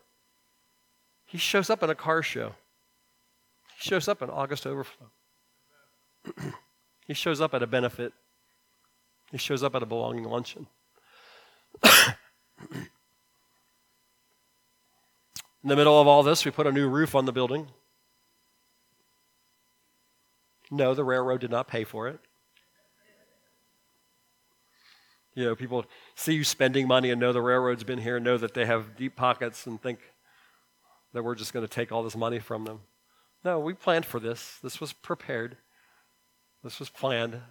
He 1.26 1.38
shows 1.38 1.70
up 1.70 1.84
in 1.84 1.90
a 1.90 1.96
car 1.96 2.24
show. 2.24 2.56
Shows 3.82 4.08
up 4.08 4.22
in 4.22 4.30
August 4.30 4.68
Overflow. 4.68 5.08
he 7.08 7.16
shows 7.16 7.42
up 7.42 7.56
at 7.56 7.64
a 7.64 7.68
benefit. 7.68 8.14
He 9.32 9.40
shows 9.40 9.64
up 9.64 9.74
at 9.74 9.82
a 9.82 9.88
belonging 9.88 10.26
luncheon. 10.26 10.68
in 11.84 11.90
the 15.64 15.76
middle 15.76 16.00
of 16.00 16.06
all 16.06 16.22
this, 16.22 16.46
we 16.46 16.52
put 16.52 16.68
a 16.68 16.72
new 16.72 16.88
roof 16.88 17.16
on 17.16 17.26
the 17.26 17.32
building. 17.32 17.70
No, 20.70 20.94
the 20.94 21.04
railroad 21.04 21.42
did 21.42 21.50
not 21.50 21.68
pay 21.68 21.84
for 21.84 22.08
it. 22.08 22.20
You 25.34 25.46
know, 25.46 25.56
people 25.56 25.86
see 26.14 26.36
you 26.36 26.44
spending 26.44 26.88
money 26.88 27.10
and 27.10 27.20
know 27.20 27.34
the 27.34 27.42
railroad's 27.42 27.84
been 27.84 27.98
here, 27.98 28.18
and 28.18 28.26
know 28.26 28.38
that 28.38 28.54
they 28.54 28.68
have 28.68 28.96
deep 28.96 29.16
pockets, 29.16 29.66
and 29.66 29.82
think 29.82 29.98
that 31.14 31.24
we're 31.24 31.34
just 31.34 31.52
going 31.52 31.66
to 31.66 31.74
take 31.74 31.92
all 31.92 32.04
this 32.04 32.16
money 32.16 32.38
from 32.38 32.66
them. 32.66 32.82
No, 33.44 33.60
we 33.60 33.74
planned 33.74 34.06
for 34.06 34.20
this. 34.20 34.60
This 34.62 34.80
was 34.80 34.94
prepared. 34.94 35.58
This 36.64 36.80
was 36.80 36.90
planned. 36.90 37.42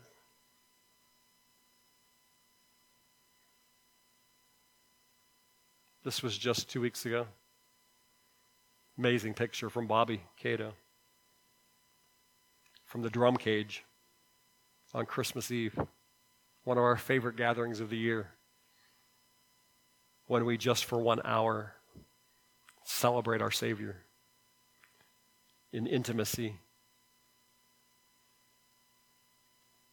This 6.05 6.23
was 6.23 6.39
just 6.39 6.71
two 6.71 6.81
weeks 6.81 7.05
ago. 7.05 7.27
Amazing 8.97 9.35
picture 9.35 9.69
from 9.69 9.87
Bobby 9.87 10.23
Cato 10.37 10.75
from 12.91 13.03
the 13.03 13.11
drum 13.11 13.37
cage 13.37 13.85
on 14.93 15.07
Christmas 15.07 15.53
Eve, 15.53 15.79
one 16.65 16.77
of 16.77 16.83
our 16.83 16.97
favorite 16.97 17.37
gatherings 17.37 17.79
of 17.79 17.89
the 17.89 17.97
year, 17.97 18.31
when 20.27 20.45
we 20.45 20.57
just 20.57 20.85
for 20.85 20.99
one 20.99 21.21
hour 21.25 21.75
celebrate 22.83 23.41
our 23.41 23.53
Savior 23.53 24.03
in 25.73 25.87
intimacy. 25.87 26.57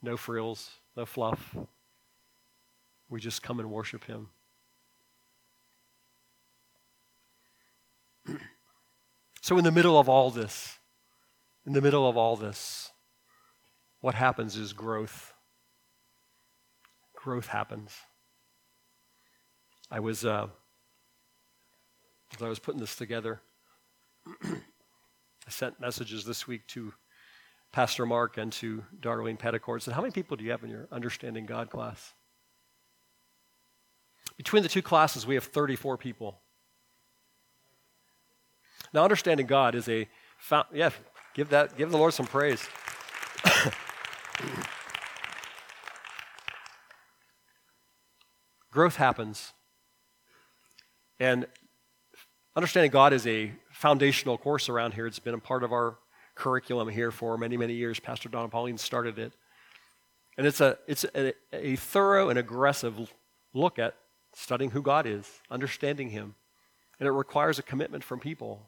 No 0.01 0.17
frills, 0.17 0.71
no 0.95 1.05
fluff. 1.05 1.55
We 3.09 3.19
just 3.19 3.41
come 3.41 3.59
and 3.59 3.71
worship 3.71 4.05
Him. 4.05 4.29
so, 9.41 9.57
in 9.57 9.63
the 9.63 9.71
middle 9.71 9.97
of 9.97 10.09
all 10.09 10.29
this, 10.29 10.77
in 11.65 11.73
the 11.73 11.81
middle 11.81 12.07
of 12.07 12.17
all 12.17 12.35
this, 12.35 12.91
what 14.01 14.15
happens 14.15 14.55
is 14.55 14.73
growth. 14.73 15.33
Growth 17.15 17.47
happens. 17.47 17.91
I 19.89 19.99
was, 19.99 20.25
uh, 20.25 20.47
as 22.35 22.41
I 22.41 22.49
was 22.49 22.59
putting 22.59 22.79
this 22.79 22.95
together, 22.95 23.41
I 25.47 25.49
sent 25.49 25.79
messages 25.79 26.25
this 26.25 26.45
week 26.45 26.67
to 26.67 26.93
Pastor 27.71 28.05
Mark 28.05 28.37
and 28.37 28.51
to 28.53 28.83
Darlene 28.99 29.39
Petticourt. 29.39 29.81
Said, 29.81 29.93
"How 29.93 30.01
many 30.01 30.11
people 30.11 30.35
do 30.35 30.43
you 30.43 30.51
have 30.51 30.63
in 30.63 30.69
your 30.69 30.87
Understanding 30.91 31.45
God 31.45 31.69
class?" 31.69 32.13
Between 34.35 34.61
the 34.61 34.69
two 34.69 34.81
classes, 34.81 35.25
we 35.25 35.35
have 35.35 35.45
34 35.45 35.97
people. 35.97 36.41
Now, 38.93 39.03
understanding 39.03 39.47
God 39.47 39.73
is 39.75 39.87
a 39.89 40.07
yeah. 40.73 40.91
Give 41.33 41.49
that, 41.49 41.77
give 41.77 41.91
the 41.91 41.97
Lord 41.97 42.13
some 42.13 42.27
praise. 42.27 42.67
Growth 48.71 48.95
happens. 48.95 49.53
And 51.19 51.47
understanding 52.55 52.91
God 52.91 53.13
is 53.13 53.25
a 53.27 53.51
foundational 53.77 54.39
course 54.39 54.69
around 54.69 54.95
here. 54.95 55.05
It's 55.05 55.19
been 55.19 55.35
a 55.35 55.39
part 55.39 55.63
of 55.63 55.71
our 55.71 55.97
curriculum 56.33 56.89
here 56.89 57.11
for 57.11 57.37
many, 57.37 57.57
many 57.57 57.73
years. 57.73 57.99
Pastor 57.99 58.27
Don 58.27 58.49
Pauline 58.49 58.79
started 58.79 59.19
it. 59.19 59.33
And 60.35 60.47
it's 60.47 60.59
a, 60.59 60.79
it's 60.87 61.05
a, 61.13 61.33
a 61.53 61.75
thorough 61.75 62.29
and 62.29 62.39
aggressive 62.39 63.13
look 63.53 63.77
at 63.77 63.93
studying 64.33 64.71
who 64.71 64.81
God 64.81 65.05
is, 65.05 65.29
understanding 65.51 66.09
Him. 66.09 66.33
And 66.99 67.07
it 67.07 67.11
requires 67.11 67.59
a 67.59 67.61
commitment 67.61 68.03
from 68.03 68.19
people. 68.19 68.67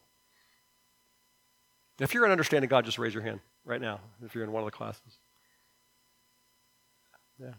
If 1.98 2.14
you're 2.14 2.24
an 2.24 2.30
understanding 2.30 2.68
God, 2.68 2.84
just 2.84 2.98
raise 2.98 3.12
your 3.12 3.24
hand 3.24 3.40
right 3.64 3.80
now 3.80 3.98
if 4.24 4.36
you're 4.36 4.44
in 4.44 4.52
one 4.52 4.62
of 4.62 4.66
the 4.66 4.76
classes. 4.76 5.18
Yeah, 7.40 7.54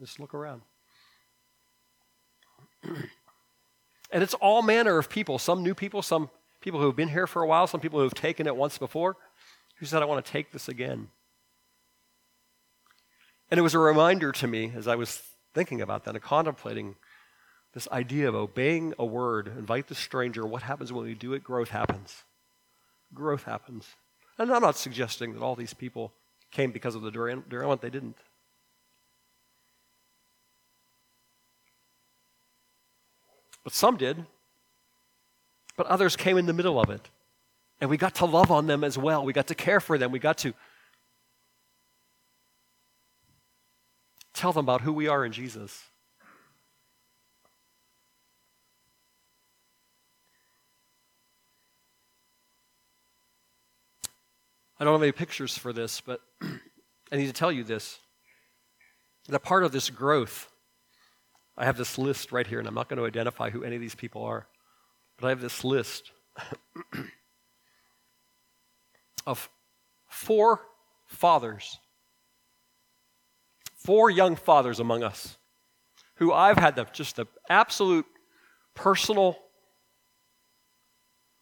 just 0.00 0.18
look 0.18 0.32
around. 0.32 0.62
and 2.82 4.22
it's 4.22 4.34
all 4.34 4.62
manner 4.62 4.96
of 4.96 5.10
people 5.10 5.38
some 5.38 5.62
new 5.62 5.74
people, 5.74 6.00
some 6.00 6.30
people 6.64 6.80
who 6.80 6.86
have 6.86 6.96
been 6.96 7.08
here 7.08 7.28
for 7.28 7.42
a 7.42 7.46
while, 7.46 7.68
some 7.68 7.80
people 7.80 8.00
who 8.00 8.04
have 8.04 8.14
taken 8.14 8.48
it 8.48 8.56
once 8.56 8.76
before, 8.78 9.16
who 9.76 9.86
said, 9.86 10.02
I 10.02 10.06
want 10.06 10.24
to 10.24 10.32
take 10.32 10.50
this 10.50 10.68
again. 10.68 11.08
And 13.50 13.58
it 13.58 13.62
was 13.62 13.74
a 13.74 13.78
reminder 13.78 14.32
to 14.32 14.46
me 14.48 14.72
as 14.74 14.88
I 14.88 14.96
was 14.96 15.22
thinking 15.52 15.80
about 15.80 16.04
that 16.04 16.14
and 16.14 16.24
contemplating 16.24 16.96
this 17.74 17.86
idea 17.92 18.28
of 18.28 18.34
obeying 18.34 18.94
a 18.98 19.04
word, 19.04 19.48
invite 19.48 19.86
the 19.88 19.94
stranger. 19.94 20.44
What 20.44 20.62
happens 20.62 20.92
when 20.92 21.04
we 21.04 21.14
do 21.14 21.34
it? 21.34 21.44
Growth 21.44 21.68
happens 21.68 22.24
growth 23.14 23.44
happens. 23.44 23.86
And 24.38 24.52
I'm 24.52 24.62
not 24.62 24.76
suggesting 24.76 25.32
that 25.34 25.42
all 25.42 25.54
these 25.54 25.72
people 25.72 26.12
came 26.50 26.72
because 26.72 26.94
of 26.94 27.02
the 27.02 27.10
derailment, 27.10 27.80
they 27.80 27.90
didn't. 27.90 28.16
But 33.62 33.72
some 33.72 33.96
did. 33.96 34.26
But 35.76 35.86
others 35.86 36.16
came 36.16 36.38
in 36.38 36.46
the 36.46 36.52
middle 36.52 36.80
of 36.80 36.90
it. 36.90 37.08
And 37.80 37.90
we 37.90 37.96
got 37.96 38.14
to 38.16 38.24
love 38.24 38.50
on 38.50 38.66
them 38.66 38.84
as 38.84 38.96
well. 38.96 39.24
We 39.24 39.32
got 39.32 39.48
to 39.48 39.54
care 39.54 39.80
for 39.80 39.98
them. 39.98 40.12
We 40.12 40.18
got 40.18 40.38
to 40.38 40.54
tell 44.32 44.52
them 44.52 44.64
about 44.64 44.82
who 44.82 44.92
we 44.92 45.08
are 45.08 45.24
in 45.24 45.32
Jesus. 45.32 45.82
I 54.78 54.84
don't 54.84 54.94
have 54.94 55.02
any 55.02 55.12
pictures 55.12 55.56
for 55.56 55.72
this, 55.72 56.00
but 56.00 56.20
I 56.42 57.16
need 57.16 57.26
to 57.26 57.32
tell 57.32 57.52
you 57.52 57.64
this. 57.64 57.98
That 59.28 59.40
part 59.40 59.64
of 59.64 59.72
this 59.72 59.88
growth, 59.88 60.50
I 61.56 61.64
have 61.64 61.76
this 61.76 61.96
list 61.96 62.32
right 62.32 62.46
here, 62.46 62.58
and 62.58 62.68
I'm 62.68 62.74
not 62.74 62.88
going 62.88 62.98
to 62.98 63.06
identify 63.06 63.50
who 63.50 63.62
any 63.62 63.76
of 63.76 63.80
these 63.80 63.94
people 63.94 64.24
are, 64.24 64.46
but 65.18 65.26
I 65.26 65.30
have 65.30 65.40
this 65.40 65.64
list 65.64 66.10
of 69.26 69.48
four 70.08 70.60
fathers, 71.06 71.78
four 73.76 74.10
young 74.10 74.36
fathers 74.36 74.80
among 74.80 75.02
us, 75.02 75.36
who 76.16 76.32
I've 76.32 76.58
had 76.58 76.76
the, 76.76 76.84
just 76.92 77.16
the 77.16 77.26
absolute 77.48 78.06
personal 78.74 79.38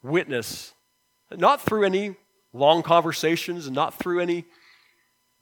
witness, 0.02 0.74
not 1.30 1.60
through 1.60 1.84
any 1.84 2.16
long 2.52 2.82
conversations 2.82 3.66
and 3.66 3.74
not 3.74 3.98
through 3.98 4.20
any 4.20 4.44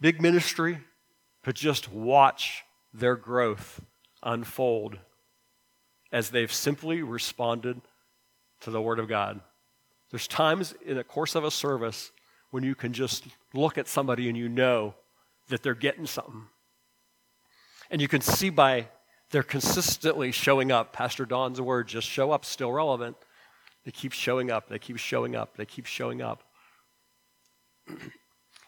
big 0.01 0.21
ministry, 0.21 0.79
but 1.43 1.55
just 1.55 1.93
watch 1.93 2.62
their 2.93 3.16
growth 3.16 3.81
unfold 4.23 4.99
as 6.12 6.31
they've 6.31 6.53
simply 6.53 7.03
responded 7.03 7.81
to 8.61 8.70
the 8.70 8.81
Word 8.81 8.99
of 8.99 9.09
God. 9.09 9.40
There's 10.11 10.27
times 10.27 10.75
in 10.85 10.96
the 10.96 11.05
course 11.05 11.35
of 11.35 11.44
a 11.44 11.51
service 11.51 12.11
when 12.51 12.64
you 12.64 12.75
can 12.75 12.92
just 12.92 13.25
look 13.55 13.79
at 13.79 13.88
somebody 13.88 14.29
and 14.29 14.37
you 14.37 14.49
know 14.49 14.94
that 15.49 15.62
they're 15.62 15.75
getting 15.75 16.07
something. 16.07 16.46
And 17.90 18.01
you 18.01 18.09
can 18.09 18.20
see 18.20 18.51
by 18.51 18.88
they're 19.31 19.42
consistently 19.42 20.33
showing 20.33 20.73
up. 20.73 20.92
Pastor 20.92 21.25
Don's 21.25 21.61
word, 21.61 21.87
just 21.88 22.09
show 22.09 22.33
up, 22.33 22.44
still 22.44 22.73
relevant. 22.73 23.16
They 23.85 23.92
keep 23.92 24.12
showing 24.12 24.51
up, 24.51 24.68
they 24.68 24.79
keep 24.79 24.99
showing 24.99 25.37
up, 25.37 25.57
they 25.57 25.64
keep 25.64 25.87
showing 25.87 26.23
up. 26.23 26.42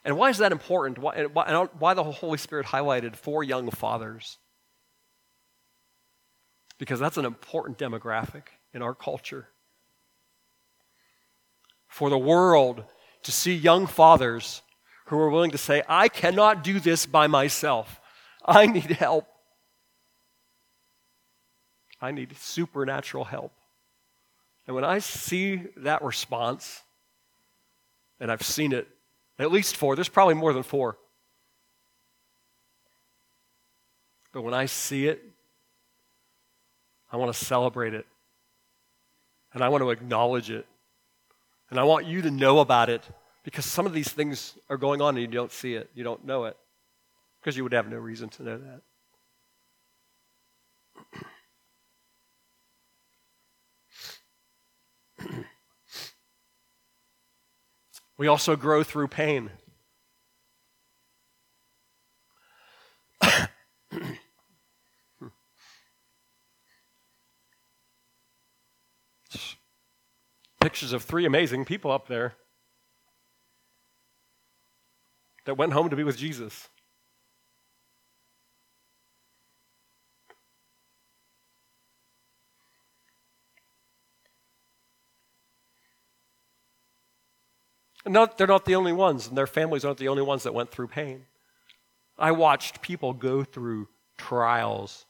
And 0.04 0.16
why 0.16 0.30
is 0.30 0.38
that 0.38 0.50
important? 0.50 0.98
Why, 0.98 1.26
why, 1.26 1.68
why 1.78 1.94
the 1.94 2.02
Holy 2.02 2.38
Spirit 2.38 2.66
highlighted 2.66 3.14
four 3.14 3.44
young 3.44 3.70
fathers? 3.70 4.38
Because 6.78 6.98
that's 6.98 7.16
an 7.16 7.24
important 7.24 7.78
demographic 7.78 8.42
in 8.74 8.82
our 8.82 8.94
culture. 8.94 9.48
For 11.92 12.08
the 12.08 12.18
world 12.18 12.84
to 13.22 13.30
see 13.30 13.54
young 13.54 13.86
fathers 13.86 14.62
who 15.06 15.18
are 15.18 15.28
willing 15.28 15.50
to 15.50 15.58
say, 15.58 15.82
I 15.88 16.08
cannot 16.08 16.64
do 16.64 16.80
this 16.80 17.04
by 17.04 17.26
myself, 17.26 18.00
I 18.44 18.66
need 18.66 18.90
help. 18.90 19.26
I 22.00 22.10
need 22.10 22.34
supernatural 22.36 23.24
help. 23.24 23.52
And 24.66 24.74
when 24.74 24.84
I 24.84 24.98
see 25.00 25.62
that 25.76 26.02
response, 26.02 26.82
and 28.18 28.32
I've 28.32 28.42
seen 28.42 28.72
it 28.72 28.88
at 29.38 29.52
least 29.52 29.76
four. 29.76 29.94
There's 29.94 30.08
probably 30.08 30.34
more 30.34 30.52
than 30.52 30.62
four. 30.62 30.96
But 34.32 34.42
when 34.42 34.54
I 34.54 34.66
see 34.66 35.08
it, 35.08 35.22
I 37.12 37.16
want 37.16 37.34
to 37.34 37.44
celebrate 37.44 37.92
it. 37.92 38.06
And 39.52 39.62
I 39.62 39.68
want 39.68 39.82
to 39.82 39.90
acknowledge 39.90 40.50
it. 40.50 40.66
And 41.72 41.80
I 41.80 41.84
want 41.84 42.04
you 42.04 42.20
to 42.20 42.30
know 42.30 42.58
about 42.58 42.90
it 42.90 43.02
because 43.44 43.64
some 43.64 43.86
of 43.86 43.94
these 43.94 44.10
things 44.10 44.58
are 44.68 44.76
going 44.76 45.00
on 45.00 45.16
and 45.16 45.22
you 45.22 45.26
don't 45.26 45.50
see 45.50 45.72
it. 45.72 45.88
You 45.94 46.04
don't 46.04 46.22
know 46.22 46.44
it 46.44 46.54
because 47.40 47.56
you 47.56 47.62
would 47.62 47.72
have 47.72 47.88
no 47.88 47.96
reason 47.96 48.28
to 48.28 48.42
know 48.42 48.60
that. 55.18 55.34
We 58.18 58.26
also 58.28 58.54
grow 58.54 58.82
through 58.84 59.08
pain. 59.08 59.50
Pictures 70.62 70.92
of 70.92 71.02
three 71.02 71.26
amazing 71.26 71.64
people 71.64 71.90
up 71.90 72.06
there 72.06 72.34
that 75.44 75.56
went 75.56 75.72
home 75.72 75.90
to 75.90 75.96
be 75.96 76.04
with 76.04 76.16
Jesus. 76.16 76.68
And 88.04 88.14
not, 88.14 88.36
they're 88.36 88.46
not 88.46 88.64
the 88.64 88.74
only 88.74 88.92
ones, 88.92 89.28
and 89.28 89.36
their 89.36 89.46
families 89.46 89.84
aren't 89.84 89.98
the 89.98 90.08
only 90.08 90.22
ones 90.22 90.42
that 90.42 90.54
went 90.54 90.70
through 90.70 90.88
pain. 90.88 91.26
I 92.18 92.32
watched 92.32 92.82
people 92.82 93.12
go 93.12 93.44
through 93.44 93.88
trials 94.18 95.06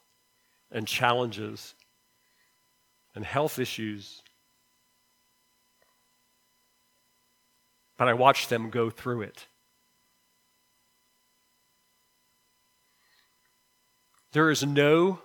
and 0.71 0.87
challenges 0.87 1.75
and 3.15 3.25
health 3.25 3.59
issues. 3.59 4.23
But 7.99 8.09
I 8.09 8.15
watched 8.15 8.49
them 8.51 8.71
go 8.71 8.91
through 8.91 9.23
it. 9.23 9.47
There 14.33 14.51
is 14.51 14.65
no 14.65 15.21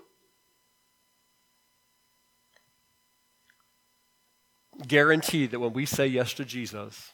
guarantee 4.86 5.48
that 5.48 5.60
when 5.60 5.74
we 5.74 5.86
say 5.86 6.08
yes 6.08 6.34
to 6.34 6.46
Jesus, 6.46 7.14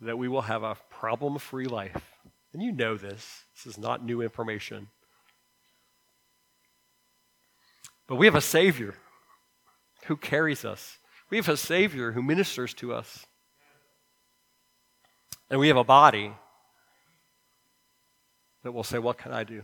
that 0.00 0.18
we 0.18 0.28
will 0.28 0.42
have 0.42 0.62
a 0.62 0.76
problem 0.90 1.38
free 1.38 1.66
life. 1.66 2.14
And 2.52 2.62
you 2.62 2.72
know 2.72 2.96
this. 2.96 3.44
This 3.54 3.74
is 3.74 3.78
not 3.78 4.04
new 4.04 4.20
information. 4.20 4.88
But 8.06 8.16
we 8.16 8.26
have 8.26 8.34
a 8.34 8.40
Savior 8.40 8.94
who 10.06 10.16
carries 10.16 10.64
us. 10.64 10.98
We 11.30 11.36
have 11.36 11.48
a 11.48 11.56
Savior 11.56 12.12
who 12.12 12.22
ministers 12.22 12.74
to 12.74 12.92
us. 12.92 13.26
And 15.50 15.60
we 15.60 15.68
have 15.68 15.76
a 15.76 15.84
body 15.84 16.32
that 18.62 18.72
will 18.72 18.84
say, 18.84 18.98
What 18.98 19.18
can 19.18 19.32
I 19.32 19.44
do? 19.44 19.62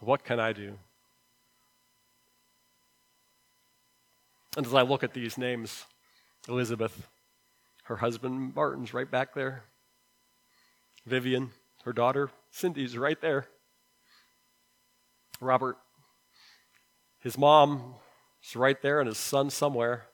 What 0.00 0.24
can 0.24 0.38
I 0.38 0.52
do? 0.52 0.78
And 4.56 4.66
as 4.66 4.74
I 4.74 4.82
look 4.82 5.02
at 5.02 5.14
these 5.14 5.36
names, 5.38 5.84
Elizabeth, 6.48 7.08
her 7.84 7.96
husband 7.96 8.54
Martin's 8.54 8.94
right 8.94 9.10
back 9.10 9.34
there. 9.34 9.64
Vivian, 11.06 11.50
her 11.84 11.92
daughter 11.92 12.30
Cindy's 12.50 12.96
right 12.96 13.20
there. 13.20 13.46
Robert, 15.40 15.76
his 17.18 17.36
mom 17.36 17.96
is 18.42 18.54
right 18.54 18.80
there, 18.80 19.00
and 19.00 19.08
his 19.08 19.18
son 19.18 19.50
somewhere, 19.50 20.06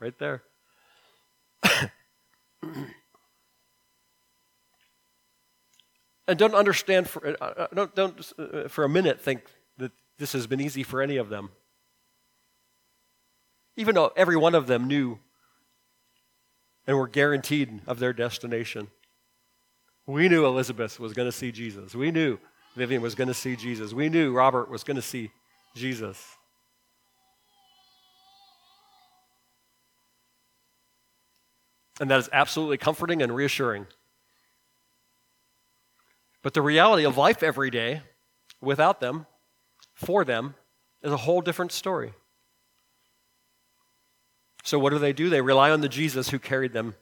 right 0.00 0.18
there. 0.18 0.42
And 6.26 6.38
don't 6.38 6.54
understand 6.54 7.08
for 7.08 7.26
uh, 7.26 7.44
uh, 7.44 7.66
don't, 7.74 7.94
don't 7.94 8.32
uh, 8.38 8.68
for 8.68 8.84
a 8.84 8.88
minute 8.88 9.20
think 9.20 9.42
that 9.78 9.92
this 10.18 10.32
has 10.32 10.46
been 10.46 10.60
easy 10.60 10.82
for 10.82 11.00
any 11.00 11.16
of 11.16 11.28
them 11.28 11.50
even 13.78 13.94
though 13.94 14.12
every 14.16 14.36
one 14.36 14.56
of 14.56 14.66
them 14.66 14.88
knew 14.88 15.18
and 16.86 16.98
were 16.98 17.06
guaranteed 17.06 17.80
of 17.86 18.00
their 18.00 18.12
destination. 18.12 18.88
We 20.04 20.28
knew 20.28 20.44
Elizabeth 20.44 20.98
was 20.98 21.12
going 21.12 21.28
to 21.28 21.32
see 21.32 21.52
Jesus. 21.52 21.94
We 21.94 22.10
knew 22.10 22.38
Vivian 22.74 23.02
was 23.02 23.14
going 23.14 23.28
to 23.28 23.34
see 23.34 23.54
Jesus. 23.54 23.92
We 23.92 24.08
knew 24.08 24.32
Robert 24.32 24.68
was 24.68 24.82
going 24.82 24.96
to 24.96 25.02
see 25.02 25.30
Jesus. 25.76 26.37
And 32.00 32.10
that 32.10 32.18
is 32.18 32.28
absolutely 32.32 32.78
comforting 32.78 33.22
and 33.22 33.34
reassuring. 33.34 33.86
But 36.42 36.54
the 36.54 36.62
reality 36.62 37.04
of 37.04 37.16
life 37.16 37.42
every 37.42 37.70
day 37.70 38.02
without 38.60 39.00
them, 39.00 39.26
for 39.94 40.24
them, 40.24 40.54
is 41.02 41.12
a 41.12 41.16
whole 41.16 41.40
different 41.40 41.72
story. 41.72 42.12
So 44.62 44.78
what 44.78 44.90
do 44.90 44.98
they 44.98 45.12
do? 45.12 45.28
They 45.28 45.40
rely 45.40 45.70
on 45.70 45.80
the 45.80 45.88
Jesus 45.88 46.30
who 46.30 46.38
carried 46.38 46.72
them, 46.72 46.94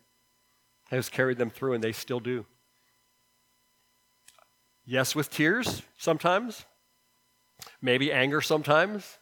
has 0.90 1.08
carried 1.08 1.38
them 1.38 1.50
through, 1.50 1.74
and 1.74 1.82
they 1.82 1.92
still 1.92 2.20
do. 2.20 2.46
Yes, 4.84 5.16
with 5.16 5.30
tears 5.30 5.82
sometimes, 5.98 6.64
maybe 7.82 8.12
anger 8.12 8.40
sometimes. 8.40 9.18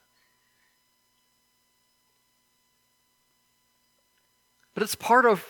But 4.75 4.83
it's 4.83 4.95
part 4.95 5.25
of 5.25 5.45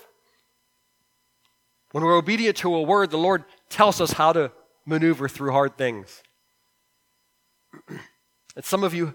when 1.95 2.03
we're 2.03 2.17
obedient 2.17 2.57
to 2.57 2.75
a 2.75 2.83
word, 2.83 3.13
the 3.13 3.17
Lord 3.17 3.45
tells 3.69 4.01
us 4.01 4.11
how 4.11 4.33
to 4.33 4.51
maneuver 4.85 5.29
through 5.29 5.53
hard 5.53 5.79
things. 5.79 6.25
and 7.89 8.65
some 8.65 8.83
of 8.83 8.93
you 8.93 9.15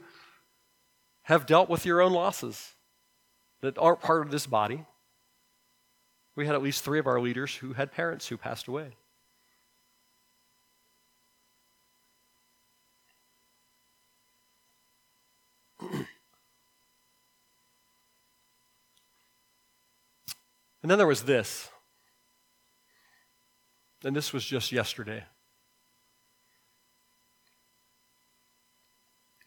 have 1.23 1.45
dealt 1.45 1.69
with 1.69 1.86
your 1.86 1.99
own 1.99 2.13
losses 2.13 2.75
that 3.59 3.77
aren't 3.77 3.99
part 3.99 4.21
of 4.21 4.32
this 4.32 4.47
body. 4.47 4.86
We 6.38 6.45
had 6.45 6.55
at 6.55 6.63
least 6.63 6.86
three 6.86 6.99
of 6.99 7.07
our 7.07 7.19
leaders 7.19 7.53
who 7.53 7.73
had 7.73 7.91
parents 7.91 8.30
who 8.30 8.38
passed 8.38 8.69
away. 8.69 8.91
and 15.82 16.05
then 20.84 20.97
there 20.97 21.05
was 21.05 21.23
this. 21.23 21.69
And 24.03 24.15
this 24.15 24.31
was 24.31 24.45
just 24.45 24.71
yesterday. 24.71 25.23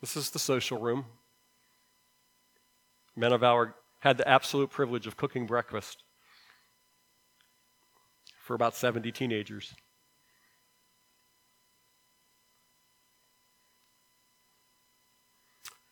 This 0.01 0.17
is 0.17 0.31
the 0.31 0.39
social 0.39 0.79
room. 0.79 1.07
Men 3.17 3.33
of 3.33 3.41
Valor 3.41 3.75
had 4.01 4.19
the 4.19 4.29
absolute 4.29 4.71
privilege 4.71 5.07
of 5.07 5.17
cooking 5.17 5.47
breakfast 5.47 6.03
for 8.41 8.55
about 8.55 8.75
70 8.75 9.13
teenagers. 9.13 9.75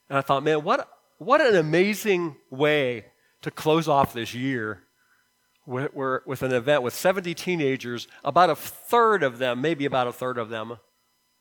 And 0.08 0.18
I 0.18 0.22
thought, 0.22 0.42
man, 0.42 0.64
what, 0.64 0.88
what 1.18 1.40
an 1.40 1.54
amazing 1.54 2.36
way 2.50 3.06
to 3.42 3.50
close 3.52 3.86
off 3.86 4.12
this 4.12 4.34
year 4.34 4.82
with, 5.66 5.94
with 6.26 6.42
an 6.42 6.52
event 6.52 6.82
with 6.82 6.94
70 6.94 7.34
teenagers. 7.34 8.08
About 8.24 8.50
a 8.50 8.56
third 8.56 9.22
of 9.22 9.38
them, 9.38 9.60
maybe 9.60 9.84
about 9.84 10.06
a 10.06 10.12
third 10.12 10.38
of 10.38 10.48
them, 10.48 10.78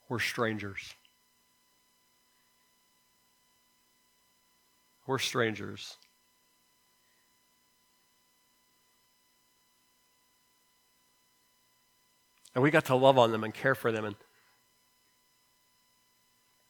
were 0.07 0.19
strangers. 0.19 0.93
We're 5.07 5.17
strangers. 5.17 5.97
And 12.53 12.63
we 12.63 12.71
got 12.71 12.85
to 12.85 12.95
love 12.95 13.17
on 13.17 13.31
them 13.31 13.43
and 13.43 13.53
care 13.53 13.75
for 13.75 13.91
them. 13.91 14.05
And 14.05 14.15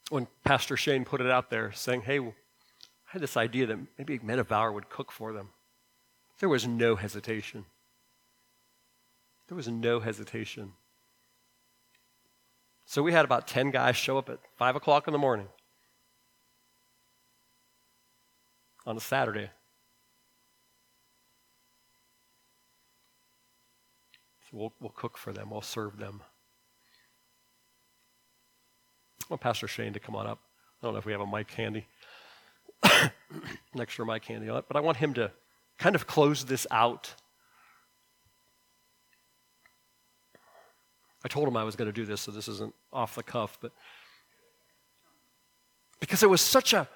when 0.10 0.28
Pastor 0.44 0.78
Shane 0.78 1.06
put 1.06 1.22
it 1.22 1.30
out 1.30 1.50
there 1.50 1.72
saying, 1.72 2.02
hey, 2.02 2.20
I 2.20 2.34
had 3.08 3.22
this 3.22 3.38
idea 3.38 3.66
that 3.68 3.78
maybe 3.98 4.20
Men 4.20 4.40
of 4.40 4.50
Valor 4.50 4.72
would 4.72 4.90
cook 4.90 5.12
for 5.12 5.34
them, 5.34 5.50
there 6.40 6.50
was 6.50 6.66
no 6.68 6.96
hesitation. 6.96 7.66
There 9.48 9.56
was 9.56 9.68
no 9.68 10.00
hesitation. 10.00 10.74
So 12.86 13.04
we 13.04 13.12
had 13.12 13.26
about 13.26 13.48
10 13.48 13.72
guys 13.72 13.96
show 13.96 14.18
up 14.18 14.30
at 14.30 14.40
5 14.58 14.76
o'clock 14.76 15.08
in 15.08 15.12
the 15.12 15.20
morning 15.20 15.48
on 18.86 18.98
a 18.98 19.00
Saturday. 19.00 19.52
So 24.50 24.58
we'll, 24.58 24.74
we'll 24.80 24.90
cook 24.90 25.18
for 25.18 25.32
them, 25.32 25.52
we'll 25.52 25.62
serve 25.62 25.98
them. 25.98 26.22
I 29.24 29.34
want 29.34 29.42
Pastor 29.42 29.68
Shane 29.68 29.94
to 29.94 30.00
come 30.00 30.16
on 30.16 30.26
up. 30.26 30.40
I 30.82 30.88
don't 30.88 30.94
know 30.94 31.00
if 31.00 31.06
we 31.06 31.12
have 31.12 31.22
a 31.22 31.28
mic 31.28 31.52
handy, 31.52 31.86
an 32.84 33.12
extra 33.80 34.06
mic 34.06 34.26
handy 34.26 34.50
on 34.50 34.58
it, 34.58 34.66
but 34.68 34.78
I 34.78 34.80
want 34.80 34.98
him 34.98 35.14
to 35.16 35.32
kind 35.80 35.96
of 35.96 36.06
close 36.06 36.44
this 36.44 36.68
out. 36.70 37.16
I 41.26 41.28
told 41.28 41.48
him 41.48 41.58
I 41.58 41.64
was 41.64 41.76
going 41.76 41.88
to 41.88 41.94
do 41.94 42.06
this, 42.06 42.22
so 42.22 42.32
this 42.32 42.48
isn't 42.48 42.74
off 42.94 43.16
the 43.16 43.24
cuff, 43.24 43.58
but 43.62 43.72
because 46.00 46.22
it 46.24 46.30
was 46.30 46.42
such 46.42 46.74
a 46.74 46.88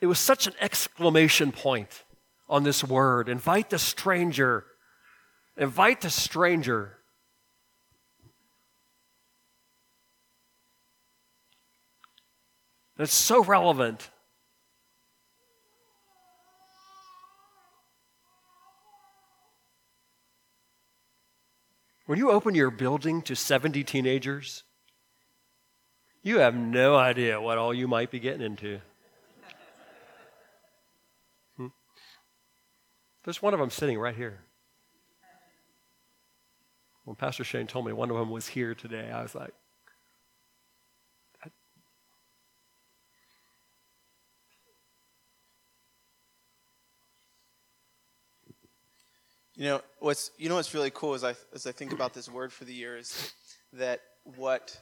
it 0.00 0.06
was 0.06 0.18
such 0.18 0.48
an 0.48 0.54
exclamation 0.60 1.52
point 1.52 2.02
on 2.48 2.64
this 2.64 2.82
word. 2.82 3.28
Invite 3.28 3.70
the 3.70 3.78
stranger. 3.78 4.64
Invite 5.56 6.00
the 6.00 6.10
stranger. 6.10 6.98
It's 12.98 13.14
so 13.14 13.44
relevant. 13.44 14.10
When 22.06 22.18
you 22.18 22.30
open 22.30 22.54
your 22.54 22.70
building 22.70 23.22
to 23.22 23.36
70 23.36 23.84
teenagers, 23.84 24.64
you 26.22 26.38
have 26.38 26.54
no 26.54 26.96
idea 26.96 27.40
what 27.40 27.58
all 27.58 27.72
you 27.72 27.86
might 27.86 28.10
be 28.10 28.18
getting 28.18 28.42
into. 28.42 28.80
Hmm? 31.56 31.68
There's 33.24 33.40
one 33.40 33.54
of 33.54 33.60
them 33.60 33.70
sitting 33.70 33.98
right 33.98 34.16
here. 34.16 34.40
When 37.04 37.16
Pastor 37.16 37.44
Shane 37.44 37.66
told 37.66 37.86
me 37.86 37.92
one 37.92 38.10
of 38.10 38.16
them 38.16 38.30
was 38.30 38.48
here 38.48 38.74
today, 38.74 39.10
I 39.10 39.22
was 39.22 39.34
like, 39.34 39.52
You 49.62 49.68
know 49.68 49.80
what's 50.00 50.32
you 50.38 50.48
know 50.48 50.56
what's 50.56 50.74
really 50.74 50.90
cool 50.90 51.14
as 51.14 51.22
I 51.22 51.36
as 51.54 51.68
I 51.68 51.70
think 51.70 51.92
about 51.92 52.12
this 52.14 52.28
word 52.28 52.52
for 52.52 52.64
the 52.64 52.74
year 52.74 52.96
is 52.96 53.32
that 53.74 54.00
what 54.36 54.76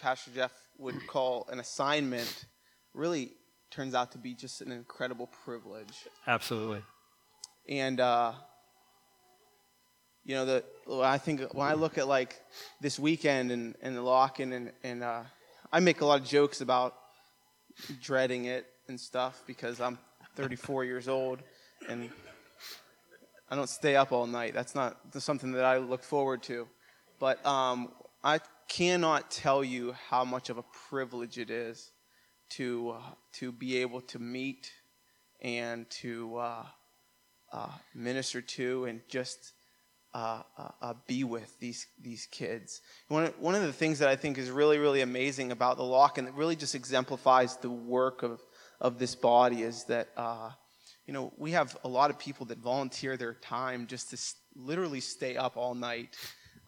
Pastor 0.00 0.30
Jeff 0.34 0.52
would 0.78 1.06
call 1.06 1.46
an 1.52 1.60
assignment 1.60 2.46
really 2.94 3.32
turns 3.70 3.94
out 3.94 4.10
to 4.12 4.18
be 4.18 4.32
just 4.32 4.62
an 4.62 4.72
incredible 4.72 5.28
privilege. 5.44 6.06
Absolutely. 6.26 6.80
And 7.68 8.00
uh, 8.00 8.32
you 10.24 10.34
know 10.34 10.46
the 10.46 10.64
I 10.90 11.18
think 11.18 11.52
when 11.52 11.68
I 11.68 11.74
look 11.74 11.98
at 11.98 12.08
like 12.08 12.40
this 12.80 12.98
weekend 12.98 13.52
and 13.52 13.74
and 13.82 13.94
the 13.94 14.00
lock-in 14.00 14.54
and 14.54 14.72
and 14.82 15.02
uh, 15.02 15.24
I 15.70 15.80
make 15.80 16.00
a 16.00 16.06
lot 16.06 16.22
of 16.22 16.26
jokes 16.26 16.62
about 16.62 16.94
dreading 18.00 18.46
it 18.46 18.64
and 18.88 18.98
stuff 18.98 19.42
because 19.46 19.78
I'm 19.78 19.98
34 20.36 20.86
years 20.86 21.06
old 21.06 21.40
and 21.86 22.08
I 23.52 23.54
don't 23.54 23.68
stay 23.68 23.96
up 23.96 24.12
all 24.12 24.26
night. 24.26 24.54
That's 24.54 24.74
not 24.74 24.96
something 25.18 25.52
that 25.52 25.64
I 25.66 25.76
look 25.76 26.02
forward 26.02 26.42
to. 26.44 26.66
But 27.20 27.44
um, 27.44 27.92
I 28.24 28.40
cannot 28.66 29.30
tell 29.30 29.62
you 29.62 29.94
how 30.08 30.24
much 30.24 30.48
of 30.48 30.56
a 30.56 30.64
privilege 30.88 31.36
it 31.36 31.50
is 31.50 31.90
to 32.52 32.94
uh, 32.96 33.02
to 33.34 33.52
be 33.52 33.76
able 33.76 34.00
to 34.00 34.18
meet 34.18 34.72
and 35.42 35.84
to 36.00 36.38
uh, 36.38 36.64
uh, 37.52 37.72
minister 37.94 38.40
to 38.40 38.86
and 38.86 39.02
just 39.06 39.52
uh, 40.14 40.44
uh, 40.56 40.68
uh, 40.80 40.94
be 41.06 41.22
with 41.22 41.60
these 41.60 41.86
these 42.00 42.26
kids. 42.30 42.80
One 43.08 43.24
of, 43.24 43.38
one 43.38 43.54
of 43.54 43.60
the 43.60 43.72
things 43.74 43.98
that 43.98 44.08
I 44.08 44.16
think 44.16 44.38
is 44.38 44.50
really 44.50 44.78
really 44.78 45.02
amazing 45.02 45.52
about 45.52 45.76
the 45.76 45.84
lock-in 45.84 46.24
that 46.24 46.32
really 46.32 46.56
just 46.56 46.74
exemplifies 46.74 47.58
the 47.58 47.68
work 47.68 48.22
of 48.22 48.40
of 48.80 48.98
this 48.98 49.14
body 49.14 49.62
is 49.62 49.84
that 49.84 50.08
you 51.06 51.12
know, 51.12 51.32
we 51.36 51.50
have 51.50 51.76
a 51.84 51.88
lot 51.88 52.10
of 52.10 52.18
people 52.18 52.46
that 52.46 52.58
volunteer 52.58 53.16
their 53.16 53.34
time 53.34 53.86
just 53.86 54.10
to 54.10 54.16
s- 54.16 54.36
literally 54.54 55.00
stay 55.00 55.36
up 55.36 55.56
all 55.56 55.74
night 55.74 56.16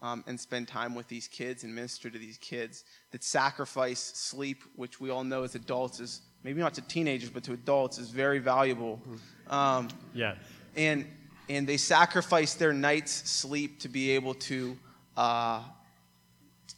um, 0.03 0.25
and 0.27 0.39
spend 0.39 0.69
time 0.69 0.95
with 0.95 1.09
these 1.09 1.29
kids 1.29 1.65
and 1.65 1.75
minister 1.75 2.11
to 2.11 2.19
these 2.19 2.37
kids, 2.39 2.85
that 3.13 3.25
sacrifice 3.25 4.01
sleep, 4.01 4.63
which 4.77 5.01
we 5.01 5.11
all 5.11 5.25
know 5.25 5.45
as 5.45 5.55
adults 5.55 6.01
is 6.01 6.23
maybe 6.43 6.61
not 6.61 6.75
to 6.75 6.83
teenagers, 6.83 7.31
but 7.31 7.43
to 7.45 7.53
adults 7.53 7.99
is 7.99 8.11
very 8.11 8.39
valuable. 8.39 9.01
Um, 9.49 9.89
yes. 10.13 10.37
And, 10.77 11.07
and 11.49 11.67
they 11.67 11.79
sacrifice 11.79 12.55
their 12.55 12.73
night's 12.73 13.13
sleep 13.13 13.81
to 13.81 13.89
be 13.89 14.11
able 14.11 14.35
to, 14.35 14.77
uh, 15.17 15.63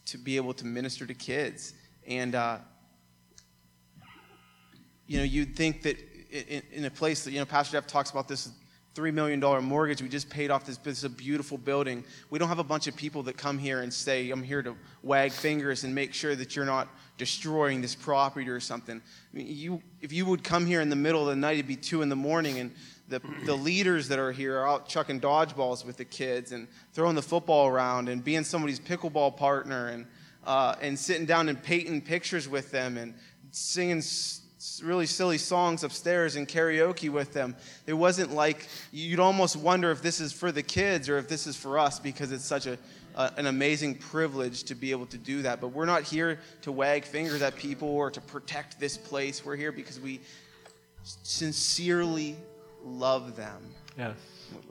to 0.05 0.17
be 0.17 0.37
able 0.37 0.53
to 0.53 0.65
minister 0.65 1.05
to 1.05 1.13
kids. 1.13 1.73
And, 2.07 2.35
uh, 2.35 2.59
you 5.05 5.17
know, 5.17 5.23
you'd 5.25 5.55
think 5.55 5.81
that 5.83 5.97
in, 6.31 6.61
in 6.71 6.85
a 6.85 6.91
place 6.91 7.23
that, 7.23 7.31
you 7.31 7.39
know, 7.39 7.45
Pastor 7.45 7.77
Jeff 7.77 7.87
talks 7.87 8.11
about 8.11 8.27
this 8.27 8.49
$3 8.97 9.13
million 9.13 9.39
mortgage. 9.63 10.01
We 10.01 10.09
just 10.09 10.29
paid 10.29 10.49
off 10.49 10.65
this, 10.65 10.77
this 10.77 10.97
is 10.97 11.03
a 11.03 11.09
beautiful 11.09 11.57
building. 11.57 12.03
We 12.31 12.39
don't 12.39 12.49
have 12.49 12.57
a 12.57 12.63
bunch 12.63 12.87
of 12.87 12.95
people 12.95 13.21
that 13.23 13.37
come 13.37 13.59
here 13.59 13.81
and 13.81 13.93
say, 13.93 14.31
I'm 14.31 14.41
here 14.41 14.63
to 14.63 14.75
wag 15.03 15.31
fingers 15.31 15.83
and 15.83 15.93
make 15.93 16.13
sure 16.13 16.35
that 16.35 16.55
you're 16.55 16.65
not 16.65 16.87
destroying 17.17 17.81
this 17.81 17.93
property 17.93 18.49
or 18.49 18.59
something. 18.59 18.99
I 18.99 19.37
mean, 19.37 19.47
you, 19.49 19.83
if 20.01 20.11
you 20.11 20.25
would 20.25 20.43
come 20.43 20.65
here 20.65 20.81
in 20.81 20.89
the 20.89 20.95
middle 20.95 21.21
of 21.21 21.27
the 21.27 21.35
night, 21.35 21.53
it'd 21.53 21.67
be 21.67 21.75
2 21.75 22.01
in 22.01 22.09
the 22.09 22.15
morning, 22.15 22.57
and 22.57 22.71
the, 23.07 23.21
the 23.45 23.55
leaders 23.55 24.07
that 24.07 24.17
are 24.17 24.31
here 24.31 24.57
are 24.57 24.67
out 24.67 24.89
chucking 24.89 25.21
dodgeballs 25.21 25.85
with 25.85 25.97
the 25.97 26.05
kids 26.05 26.51
and 26.51 26.67
throwing 26.93 27.15
the 27.15 27.21
football 27.21 27.67
around 27.67 28.09
and 28.09 28.23
being 28.23 28.43
somebody's 28.43 28.79
pickleball 28.79 29.37
partner 29.37 29.89
and, 29.89 30.07
uh, 30.45 30.75
and 30.81 30.97
sitting 30.97 31.25
down 31.25 31.49
and 31.49 31.61
painting 31.61 32.01
pictures 32.01 32.49
with 32.49 32.71
them 32.71 32.97
and 32.97 33.13
singing 33.51 34.01
really 34.83 35.05
silly 35.05 35.37
songs 35.37 35.83
upstairs 35.83 36.35
and 36.35 36.47
karaoke 36.47 37.09
with 37.09 37.33
them. 37.33 37.55
It 37.85 37.93
wasn't 37.93 38.33
like 38.33 38.67
you'd 38.91 39.19
almost 39.19 39.55
wonder 39.55 39.91
if 39.91 40.01
this 40.01 40.19
is 40.19 40.31
for 40.33 40.51
the 40.51 40.63
kids 40.63 41.09
or 41.09 41.17
if 41.17 41.27
this 41.27 41.47
is 41.47 41.55
for 41.55 41.79
us 41.79 41.99
because 41.99 42.31
it's 42.31 42.45
such 42.45 42.65
a, 42.65 42.77
a, 43.15 43.31
an 43.37 43.47
amazing 43.47 43.95
privilege 43.95 44.63
to 44.63 44.75
be 44.75 44.91
able 44.91 45.05
to 45.07 45.17
do 45.17 45.41
that. 45.43 45.61
But 45.61 45.69
we're 45.69 45.85
not 45.85 46.03
here 46.03 46.39
to 46.61 46.71
wag 46.71 47.05
fingers 47.05 47.41
at 47.41 47.55
people 47.55 47.89
or 47.89 48.11
to 48.11 48.21
protect 48.21 48.79
this 48.79 48.97
place. 48.97 49.45
We're 49.45 49.55
here 49.55 49.71
because 49.71 49.99
we 49.99 50.21
sincerely 51.03 52.35
love 52.83 53.35
them. 53.35 53.73
Yes. 53.97 54.15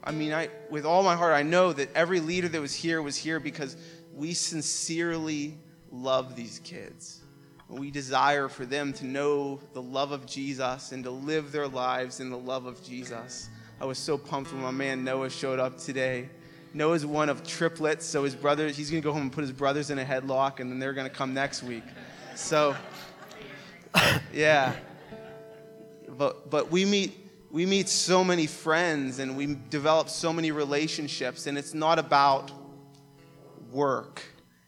I 0.05 0.13
mean, 0.13 0.33
I, 0.33 0.49
with 0.71 0.87
all 0.87 1.03
my 1.03 1.17
heart, 1.17 1.35
I 1.35 1.43
know 1.43 1.73
that 1.73 1.95
every 1.95 2.21
leader 2.21 2.49
that 2.49 2.61
was 2.61 2.75
here 2.75 3.03
was 3.03 3.17
here 3.17 3.41
because 3.41 3.77
we 4.15 4.33
sincerely 4.33 5.59
love 5.91 6.37
these 6.37 6.61
kids. 6.61 7.21
We 7.69 7.91
desire 7.91 8.49
for 8.49 8.65
them 8.65 8.93
to 8.95 9.05
know 9.05 9.61
the 9.73 9.83
love 9.83 10.13
of 10.13 10.27
Jesus 10.27 10.93
and 10.93 11.03
to 11.05 11.11
live 11.11 11.51
their 11.51 11.67
lives 11.67 12.21
in 12.21 12.31
the 12.31 12.39
love 12.39 12.67
of 12.67 12.83
Jesus. 12.83 13.49
I 13.81 13.85
was 13.85 13.99
so 13.99 14.17
pumped 14.17 14.53
when 14.53 14.63
my 14.63 14.71
man 14.71 15.05
Noah 15.05 15.31
showed 15.31 15.59
up 15.59 15.79
today. 15.79 16.29
Noah's 16.73 17.05
one 17.05 17.29
of 17.29 17.47
triplets, 17.47 18.07
so 18.07 18.25
his 18.25 18.35
brother, 18.35 18.69
he's 18.69 18.91
going 18.91 19.03
to 19.03 19.07
go 19.07 19.13
home 19.13 19.23
and 19.23 19.33
put 19.33 19.43
his 19.43 19.53
brothers 19.53 19.91
in 19.91 19.99
a 19.99 20.05
headlock, 20.05 20.61
and 20.61 20.71
then 20.71 20.79
they're 20.79 20.93
going 20.93 21.09
to 21.09 21.15
come 21.15 21.35
next 21.35 21.63
week. 21.63 21.85
So, 22.35 22.77
yeah. 24.33 24.75
But, 26.09 26.51
but 26.51 26.71
we 26.71 26.85
meet 26.85 27.27
we 27.51 27.65
meet 27.65 27.89
so 27.89 28.23
many 28.23 28.47
friends 28.47 29.19
and 29.19 29.35
we 29.35 29.57
develop 29.71 30.11
so 30.11 30.31
many 30.31 30.51
relationships, 30.51 31.47
and 31.47 31.57
it's 31.57 31.73
not 31.73 31.99
about 31.99 32.51
work. 33.73 34.23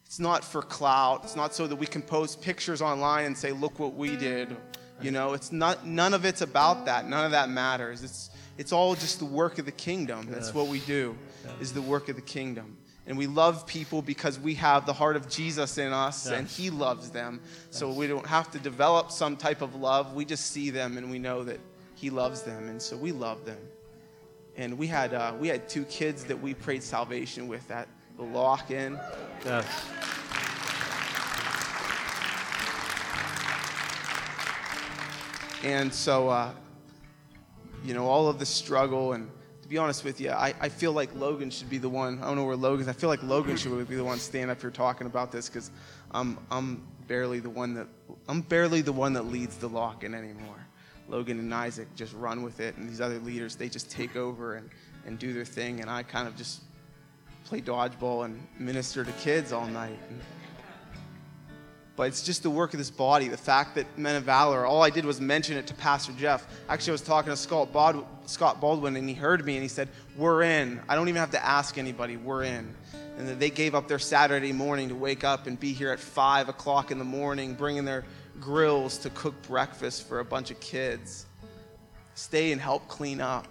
It's 0.08 0.18
not 0.18 0.42
for 0.42 0.62
clout. 0.62 1.20
It's 1.24 1.36
not 1.36 1.54
so 1.54 1.66
that 1.66 1.76
we 1.76 1.84
can 1.84 2.00
post 2.00 2.40
pictures 2.40 2.80
online 2.80 3.26
and 3.26 3.36
say, 3.36 3.52
look 3.52 3.78
what 3.78 3.94
we 3.94 4.16
did. 4.16 4.56
You 5.02 5.10
know, 5.10 5.34
it's 5.34 5.52
not, 5.52 5.86
none 5.86 6.14
of 6.14 6.24
it's 6.24 6.40
about 6.40 6.86
that. 6.86 7.06
None 7.06 7.26
of 7.26 7.32
that 7.32 7.50
matters. 7.50 8.02
It's, 8.02 8.30
it's 8.56 8.72
all 8.72 8.94
just 8.94 9.18
the 9.18 9.26
work 9.26 9.58
of 9.58 9.66
the 9.66 9.72
kingdom. 9.72 10.26
That's 10.30 10.54
what 10.54 10.68
we 10.68 10.78
do, 10.80 11.14
is 11.60 11.74
the 11.74 11.82
work 11.82 12.08
of 12.08 12.16
the 12.16 12.22
kingdom. 12.22 12.78
And 13.06 13.18
we 13.18 13.26
love 13.26 13.66
people 13.66 14.00
because 14.00 14.38
we 14.38 14.54
have 14.54 14.86
the 14.86 14.94
heart 14.94 15.16
of 15.16 15.28
Jesus 15.28 15.76
in 15.76 15.92
us 15.92 16.26
and 16.26 16.48
he 16.48 16.70
loves 16.70 17.10
them. 17.10 17.42
So 17.68 17.92
we 17.92 18.06
don't 18.06 18.26
have 18.26 18.50
to 18.52 18.58
develop 18.58 19.10
some 19.10 19.36
type 19.36 19.60
of 19.60 19.74
love. 19.74 20.14
We 20.14 20.24
just 20.24 20.52
see 20.52 20.70
them 20.70 20.96
and 20.96 21.10
we 21.10 21.18
know 21.18 21.44
that 21.44 21.60
he 21.96 22.08
loves 22.08 22.44
them. 22.44 22.70
And 22.70 22.80
so 22.80 22.96
we 22.96 23.12
love 23.12 23.44
them. 23.44 23.60
And 24.56 24.78
we 24.78 24.86
had, 24.86 25.12
uh, 25.12 25.34
we 25.38 25.48
had 25.48 25.68
two 25.68 25.84
kids 25.84 26.24
that 26.24 26.40
we 26.40 26.54
prayed 26.54 26.82
salvation 26.82 27.46
with 27.46 27.70
at 27.70 27.88
the 28.18 28.24
lock 28.24 28.70
in. 28.72 28.98
Yes. 29.44 29.64
And 35.62 35.92
so, 35.92 36.28
uh, 36.28 36.50
you 37.84 37.94
know, 37.94 38.06
all 38.06 38.28
of 38.28 38.38
the 38.38 38.46
struggle, 38.46 39.12
and 39.12 39.30
to 39.62 39.68
be 39.68 39.78
honest 39.78 40.04
with 40.04 40.20
you, 40.20 40.30
I, 40.30 40.52
I 40.60 40.68
feel 40.68 40.92
like 40.92 41.14
Logan 41.14 41.50
should 41.50 41.70
be 41.70 41.78
the 41.78 41.88
one. 41.88 42.18
I 42.20 42.26
don't 42.26 42.36
know 42.36 42.44
where 42.44 42.56
Logan 42.56 42.82
is. 42.82 42.88
I 42.88 42.92
feel 42.92 43.08
like 43.08 43.22
Logan 43.22 43.56
should 43.56 43.88
be 43.88 43.96
the 43.96 44.04
one 44.04 44.18
standing 44.18 44.50
up 44.50 44.60
here 44.60 44.70
talking 44.70 45.06
about 45.06 45.30
this 45.30 45.48
because 45.48 45.70
I'm, 46.10 46.38
I'm 46.50 46.86
barely 47.06 47.38
the 47.38 47.50
one 47.50 47.74
that 47.74 47.86
I'm 48.28 48.42
barely 48.42 48.82
the 48.82 48.92
one 48.92 49.14
that 49.14 49.26
leads 49.26 49.56
the 49.56 49.68
lock-in 49.68 50.14
anymore. 50.14 50.66
Logan 51.08 51.38
and 51.38 51.54
Isaac 51.54 51.88
just 51.94 52.12
run 52.14 52.42
with 52.42 52.60
it, 52.60 52.76
and 52.76 52.88
these 52.88 53.00
other 53.00 53.18
leaders 53.20 53.56
they 53.56 53.68
just 53.68 53.90
take 53.90 54.16
over 54.16 54.56
and, 54.56 54.68
and 55.06 55.18
do 55.18 55.32
their 55.32 55.44
thing, 55.44 55.80
and 55.80 55.88
I 55.88 56.02
kind 56.02 56.28
of 56.28 56.36
just 56.36 56.62
play 57.48 57.62
dodgeball 57.62 58.26
and 58.26 58.46
minister 58.58 59.02
to 59.04 59.12
kids 59.12 59.52
all 59.52 59.66
night. 59.68 59.98
But 61.96 62.08
it's 62.08 62.22
just 62.22 62.42
the 62.42 62.50
work 62.50 62.74
of 62.74 62.78
this 62.78 62.90
body. 62.90 63.28
The 63.28 63.38
fact 63.38 63.74
that 63.76 63.86
Men 63.98 64.16
of 64.16 64.24
Valor, 64.24 64.66
all 64.66 64.82
I 64.82 64.90
did 64.90 65.06
was 65.06 65.18
mention 65.18 65.56
it 65.56 65.66
to 65.68 65.74
Pastor 65.74 66.12
Jeff. 66.12 66.46
Actually, 66.68 66.90
I 66.90 66.92
was 66.92 67.00
talking 67.00 67.32
to 67.32 67.36
Scott, 68.26 68.60
Baldwin, 68.60 68.96
and 68.96 69.08
he 69.08 69.14
heard 69.14 69.46
me 69.46 69.54
and 69.54 69.62
he 69.62 69.68
said, 69.68 69.88
We're 70.14 70.42
in. 70.42 70.78
I 70.90 70.94
don't 70.94 71.08
even 71.08 71.20
have 71.20 71.30
to 71.30 71.42
ask 71.42 71.78
anybody. 71.78 72.18
We're 72.18 72.44
in. 72.44 72.74
And 73.16 73.26
that 73.26 73.40
they 73.40 73.50
gave 73.50 73.74
up 73.74 73.88
their 73.88 73.98
Saturday 73.98 74.52
morning 74.52 74.90
to 74.90 74.94
wake 74.94 75.24
up 75.24 75.46
and 75.46 75.58
be 75.58 75.72
here 75.72 75.90
at 75.90 75.98
5 75.98 76.50
o'clock 76.50 76.90
in 76.90 76.98
the 76.98 77.04
morning, 77.04 77.54
bringing 77.54 77.86
their 77.86 78.04
grills 78.38 78.98
to 78.98 79.10
cook 79.10 79.34
breakfast 79.42 80.06
for 80.06 80.20
a 80.20 80.24
bunch 80.24 80.50
of 80.50 80.60
kids. 80.60 81.24
Stay 82.14 82.52
and 82.52 82.60
help 82.60 82.86
clean 82.88 83.22
up. 83.22 83.48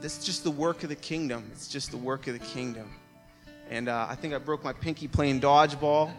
This 0.00 0.18
is 0.18 0.24
just 0.24 0.44
the 0.44 0.50
work 0.50 0.82
of 0.82 0.88
the 0.90 0.94
kingdom. 0.96 1.48
It's 1.52 1.68
just 1.68 1.90
the 1.90 1.96
work 1.96 2.26
of 2.26 2.34
the 2.34 2.44
kingdom. 2.46 2.90
And 3.70 3.88
uh, 3.88 4.06
I 4.08 4.14
think 4.14 4.34
I 4.34 4.38
broke 4.38 4.62
my 4.62 4.72
pinky 4.72 5.08
playing 5.08 5.40
dodgeball 5.40 6.12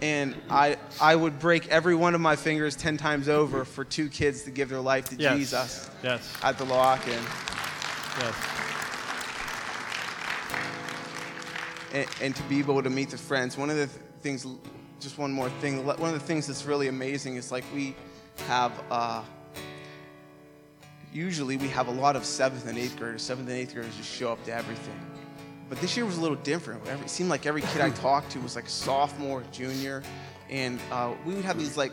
and 0.00 0.36
I, 0.48 0.76
I 1.00 1.16
would 1.16 1.40
break 1.40 1.66
every 1.68 1.96
one 1.96 2.14
of 2.14 2.20
my 2.20 2.36
fingers 2.36 2.76
10 2.76 2.98
times 2.98 3.28
over 3.28 3.64
for 3.64 3.84
two 3.84 4.08
kids 4.08 4.42
to 4.42 4.52
give 4.52 4.68
their 4.68 4.80
life 4.80 5.06
to 5.06 5.16
Yes. 5.16 5.36
Jesus 5.36 5.90
Yes. 6.04 6.32
at 6.42 6.56
the 6.56 6.64
lock-in. 6.64 7.18
Yes. 8.20 8.34
And, 11.92 12.06
and 12.22 12.36
to 12.36 12.42
be 12.44 12.58
able 12.60 12.80
to 12.82 12.90
meet 12.90 13.10
the 13.10 13.18
friends. 13.18 13.56
One 13.56 13.70
of 13.70 13.76
the 13.76 13.86
th- 13.86 13.98
things, 14.20 14.46
just 15.00 15.18
one 15.18 15.32
more 15.32 15.48
thing, 15.60 15.84
one 15.84 15.98
of 16.00 16.12
the 16.12 16.20
things 16.20 16.46
that's 16.46 16.64
really 16.64 16.86
amazing 16.88 17.34
is 17.36 17.50
like 17.50 17.64
we 17.74 17.96
have, 18.46 18.72
uh, 18.90 19.22
usually 21.12 21.56
we 21.56 21.68
have 21.68 21.88
a 21.88 21.92
lot 21.92 22.16
of 22.16 22.24
seventh 22.24 22.66
and 22.66 22.78
eighth 22.78 22.96
graders. 22.96 23.22
Seventh 23.22 23.48
and 23.48 23.56
eighth 23.56 23.74
graders 23.74 23.96
just 23.96 24.12
show 24.12 24.32
up 24.32 24.42
to 24.44 24.54
everything. 24.54 24.98
But 25.68 25.80
this 25.80 25.96
year 25.96 26.06
was 26.06 26.16
a 26.16 26.20
little 26.20 26.36
different. 26.36 26.86
It 26.86 27.10
seemed 27.10 27.28
like 27.28 27.44
every 27.44 27.60
kid 27.60 27.80
I 27.80 27.90
talked 27.90 28.30
to 28.32 28.40
was 28.40 28.56
like 28.56 28.68
sophomore, 28.68 29.42
junior, 29.52 30.02
and 30.48 30.80
uh, 30.90 31.12
we 31.26 31.34
would 31.34 31.44
have 31.44 31.58
these 31.58 31.76
like 31.76 31.92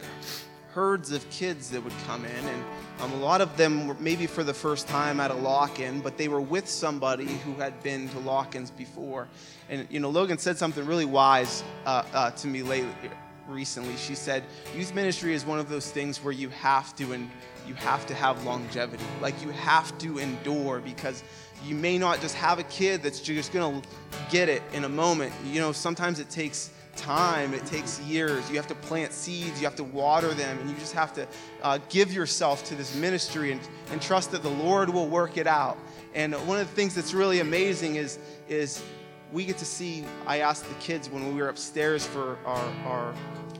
herds 0.71 1.11
of 1.11 1.29
kids 1.29 1.69
that 1.69 1.81
would 1.83 1.93
come 2.05 2.25
in, 2.25 2.45
and 2.45 2.63
um, 2.99 3.11
a 3.13 3.17
lot 3.17 3.41
of 3.41 3.55
them 3.57 3.87
were 3.87 3.95
maybe 3.95 4.27
for 4.27 4.43
the 4.43 4.53
first 4.53 4.87
time 4.87 5.19
at 5.19 5.31
a 5.31 5.33
lock-in, 5.33 6.01
but 6.01 6.17
they 6.17 6.27
were 6.27 6.41
with 6.41 6.67
somebody 6.67 7.25
who 7.25 7.53
had 7.55 7.81
been 7.81 8.09
to 8.09 8.19
lock-ins 8.19 8.71
before. 8.71 9.27
And 9.69 9.87
you 9.89 9.99
know, 9.99 10.09
Logan 10.09 10.37
said 10.37 10.57
something 10.57 10.85
really 10.85 11.05
wise 11.05 11.63
uh, 11.85 12.03
uh, 12.13 12.31
to 12.31 12.47
me 12.47 12.61
lately, 12.61 12.93
recently. 13.47 13.95
She 13.97 14.15
said, 14.15 14.43
"Youth 14.75 14.93
ministry 14.93 15.33
is 15.33 15.45
one 15.45 15.59
of 15.59 15.69
those 15.69 15.89
things 15.91 16.23
where 16.23 16.33
you 16.33 16.49
have 16.49 16.95
to 16.97 17.13
and 17.13 17.29
you 17.67 17.73
have 17.75 18.05
to 18.07 18.13
have 18.13 18.43
longevity. 18.45 19.03
Like 19.21 19.41
you 19.41 19.49
have 19.51 19.97
to 19.99 20.19
endure 20.19 20.79
because." 20.79 21.23
You 21.63 21.73
may 21.73 21.97
not 21.97 22.21
just 22.21 22.35
have 22.35 22.59
a 22.59 22.63
kid 22.63 23.01
that's 23.01 23.19
just 23.19 23.51
gonna 23.51 23.81
get 24.29 24.49
it 24.49 24.61
in 24.73 24.83
a 24.83 24.89
moment. 24.89 25.33
You 25.45 25.61
know, 25.61 25.71
sometimes 25.71 26.19
it 26.19 26.29
takes 26.29 26.69
time, 26.95 27.53
it 27.53 27.65
takes 27.65 27.99
years. 28.01 28.49
You 28.49 28.55
have 28.57 28.67
to 28.67 28.75
plant 28.75 29.13
seeds, 29.13 29.59
you 29.59 29.65
have 29.65 29.75
to 29.77 29.83
water 29.83 30.33
them, 30.33 30.57
and 30.59 30.69
you 30.69 30.75
just 30.77 30.93
have 30.93 31.13
to 31.13 31.27
uh, 31.61 31.79
give 31.89 32.13
yourself 32.13 32.63
to 32.65 32.75
this 32.75 32.95
ministry 32.95 33.51
and, 33.51 33.61
and 33.91 34.01
trust 34.01 34.31
that 34.31 34.43
the 34.43 34.49
Lord 34.49 34.89
will 34.89 35.07
work 35.07 35.37
it 35.37 35.47
out. 35.47 35.77
And 36.13 36.33
one 36.47 36.59
of 36.59 36.69
the 36.69 36.75
things 36.75 36.95
that's 36.95 37.13
really 37.13 37.39
amazing 37.39 37.95
is, 37.95 38.19
is 38.47 38.81
we 39.35 39.43
get 39.43 39.57
to 39.57 39.65
see. 39.65 40.05
I 40.25 40.39
asked 40.39 40.65
the 40.69 40.75
kids 40.75 41.09
when 41.09 41.35
we 41.35 41.41
were 41.41 41.49
upstairs 41.49 42.07
for 42.07 42.37
our, 42.45 42.73
our 42.85 43.13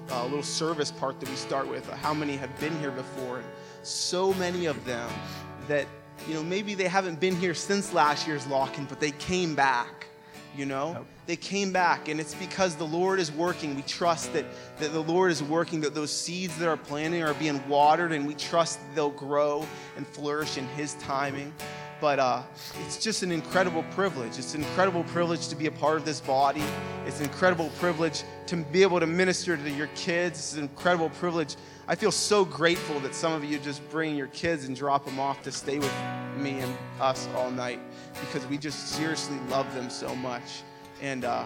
uh, 0.09 0.23
little 0.23 0.41
service 0.41 0.89
part 0.89 1.19
that 1.19 1.29
we 1.29 1.35
start 1.35 1.67
with 1.67 1.87
how 1.89 2.13
many 2.13 2.37
have 2.37 2.57
been 2.61 2.79
here 2.79 2.91
before. 2.91 3.39
And 3.39 3.47
so 3.83 4.33
many 4.35 4.67
of 4.67 4.83
them 4.85 5.09
that 5.67 5.85
you 6.29 6.33
know, 6.33 6.43
maybe 6.43 6.75
they 6.75 6.87
haven't 6.87 7.19
been 7.19 7.35
here 7.35 7.53
since 7.53 7.93
last 7.93 8.25
year's 8.25 8.47
lock-in, 8.47 8.85
but 8.85 9.01
they 9.01 9.11
came 9.11 9.53
back, 9.53 10.07
you 10.55 10.65
know? 10.65 11.05
They 11.25 11.35
came 11.35 11.73
back, 11.73 12.07
and 12.07 12.21
it's 12.21 12.35
because 12.35 12.75
the 12.75 12.85
Lord 12.85 13.19
is 13.19 13.31
working. 13.31 13.75
We 13.75 13.81
trust 13.81 14.31
that, 14.31 14.45
that 14.77 14.93
the 14.93 15.03
Lord 15.03 15.29
is 15.29 15.43
working, 15.43 15.81
that 15.81 15.93
those 15.93 16.11
seeds 16.11 16.57
that 16.59 16.69
are 16.69 16.77
planted 16.77 17.21
are 17.21 17.33
being 17.33 17.67
watered, 17.67 18.13
and 18.13 18.25
we 18.25 18.33
trust 18.35 18.79
they'll 18.95 19.09
grow 19.09 19.67
and 19.97 20.07
flourish 20.07 20.57
in 20.57 20.67
His 20.69 20.93
timing. 20.95 21.53
But 22.05 22.19
uh, 22.19 22.43
it's 22.85 22.97
just 22.97 23.23
an 23.23 23.31
incredible 23.31 23.81
privilege. 23.95 24.37
It's 24.37 24.53
an 24.53 24.61
incredible 24.61 25.03
privilege 25.05 25.47
to 25.47 25.55
be 25.55 25.65
a 25.65 25.71
part 25.71 25.97
of 25.97 26.05
this 26.05 26.21
body. 26.21 26.61
It's 27.07 27.19
an 27.19 27.25
incredible 27.25 27.71
privilege 27.79 28.21
to 28.45 28.57
be 28.57 28.83
able 28.83 28.99
to 28.99 29.07
minister 29.07 29.57
to 29.57 29.71
your 29.71 29.87
kids. 29.95 30.37
It's 30.37 30.53
an 30.53 30.61
incredible 30.61 31.09
privilege. 31.09 31.55
I 31.87 31.95
feel 31.95 32.11
so 32.11 32.45
grateful 32.45 32.99
that 32.99 33.15
some 33.15 33.33
of 33.33 33.43
you 33.43 33.57
just 33.57 33.81
bring 33.89 34.15
your 34.15 34.27
kids 34.27 34.65
and 34.65 34.75
drop 34.75 35.03
them 35.03 35.19
off 35.19 35.41
to 35.41 35.51
stay 35.51 35.79
with 35.79 35.91
me 36.37 36.59
and 36.59 36.77
us 37.01 37.27
all 37.35 37.49
night 37.49 37.79
because 38.21 38.45
we 38.45 38.59
just 38.59 38.89
seriously 38.89 39.39
love 39.49 39.73
them 39.73 39.89
so 39.89 40.15
much. 40.15 40.61
And 41.01 41.25
uh, 41.25 41.45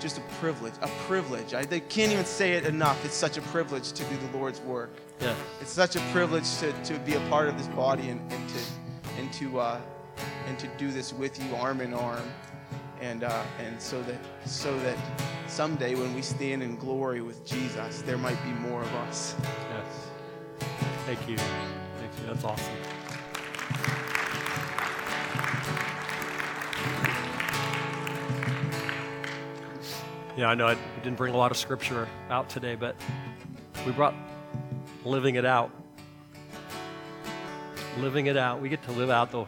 just 0.00 0.16
a 0.16 0.22
privilege, 0.40 0.72
a 0.80 0.88
privilege. 1.06 1.52
I 1.52 1.62
they 1.66 1.80
can't 1.80 2.10
even 2.10 2.24
say 2.24 2.52
it 2.52 2.64
enough. 2.64 3.04
It's 3.04 3.16
such 3.16 3.36
a 3.36 3.42
privilege 3.42 3.92
to 3.92 4.02
do 4.04 4.16
the 4.16 4.38
Lord's 4.38 4.62
work. 4.62 4.96
Yes. 5.20 5.36
It's 5.60 5.72
such 5.72 5.94
a 5.94 6.00
privilege 6.10 6.50
to, 6.60 6.72
to 6.84 6.98
be 7.00 7.16
a 7.16 7.20
part 7.28 7.50
of 7.50 7.58
this 7.58 7.68
body 7.68 8.08
and, 8.08 8.32
and 8.32 8.48
to 8.48 8.58
and 9.18 9.32
to 9.34 9.60
uh, 9.60 9.80
and 10.46 10.58
to 10.58 10.66
do 10.78 10.90
this 10.90 11.12
with 11.12 11.42
you 11.42 11.54
arm 11.56 11.80
in 11.80 11.94
arm, 11.94 12.28
and 13.00 13.24
uh, 13.24 13.42
and 13.58 13.80
so 13.80 14.02
that 14.02 14.18
so 14.44 14.78
that 14.80 14.98
someday 15.46 15.94
when 15.94 16.14
we 16.14 16.22
stand 16.22 16.62
in 16.62 16.76
glory 16.76 17.20
with 17.20 17.44
Jesus, 17.46 18.02
there 18.02 18.18
might 18.18 18.42
be 18.44 18.50
more 18.50 18.82
of 18.82 18.94
us. 18.94 19.36
Yes. 19.70 20.66
Thank 21.06 21.28
you. 21.28 21.36
Thank 21.36 22.12
you. 22.20 22.26
That's 22.26 22.44
awesome. 22.44 22.74
Yeah, 30.36 30.48
I 30.48 30.56
know 30.56 30.66
I 30.66 30.76
didn't 31.04 31.16
bring 31.16 31.32
a 31.32 31.36
lot 31.36 31.52
of 31.52 31.56
scripture 31.56 32.08
out 32.28 32.48
today, 32.48 32.74
but 32.74 32.96
we 33.86 33.92
brought 33.92 34.14
living 35.04 35.36
it 35.36 35.44
out 35.44 35.70
living 37.98 38.26
it 38.26 38.36
out. 38.36 38.60
We 38.60 38.68
get 38.68 38.82
to 38.84 38.92
live 38.92 39.10
out 39.10 39.30
the 39.30 39.46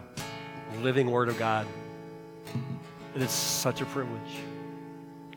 living 0.80 1.10
Word 1.10 1.28
of 1.28 1.38
God. 1.38 1.66
It 3.14 3.22
is 3.22 3.30
such 3.30 3.80
a 3.80 3.86
privilege. 3.86 4.40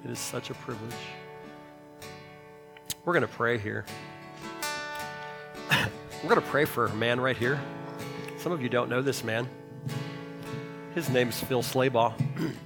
It 0.04 0.12
is 0.12 0.20
such 0.20 0.50
a 0.50 0.54
privilege. 0.54 0.94
We're 3.06 3.14
going 3.14 3.22
to 3.22 3.28
pray 3.28 3.58
here. 3.58 3.86
We're 5.72 6.30
going 6.30 6.42
to 6.42 6.48
pray 6.48 6.66
for 6.66 6.86
a 6.88 6.94
man 6.94 7.20
right 7.20 7.38
here. 7.38 7.60
Some 8.38 8.52
of 8.52 8.62
you 8.62 8.70
don't 8.70 8.90
know 8.90 9.02
this 9.02 9.24
man. 9.24 9.48
His 10.96 11.10
name's 11.10 11.40
Phil 11.40 11.62
Slaybaugh. 11.62 12.14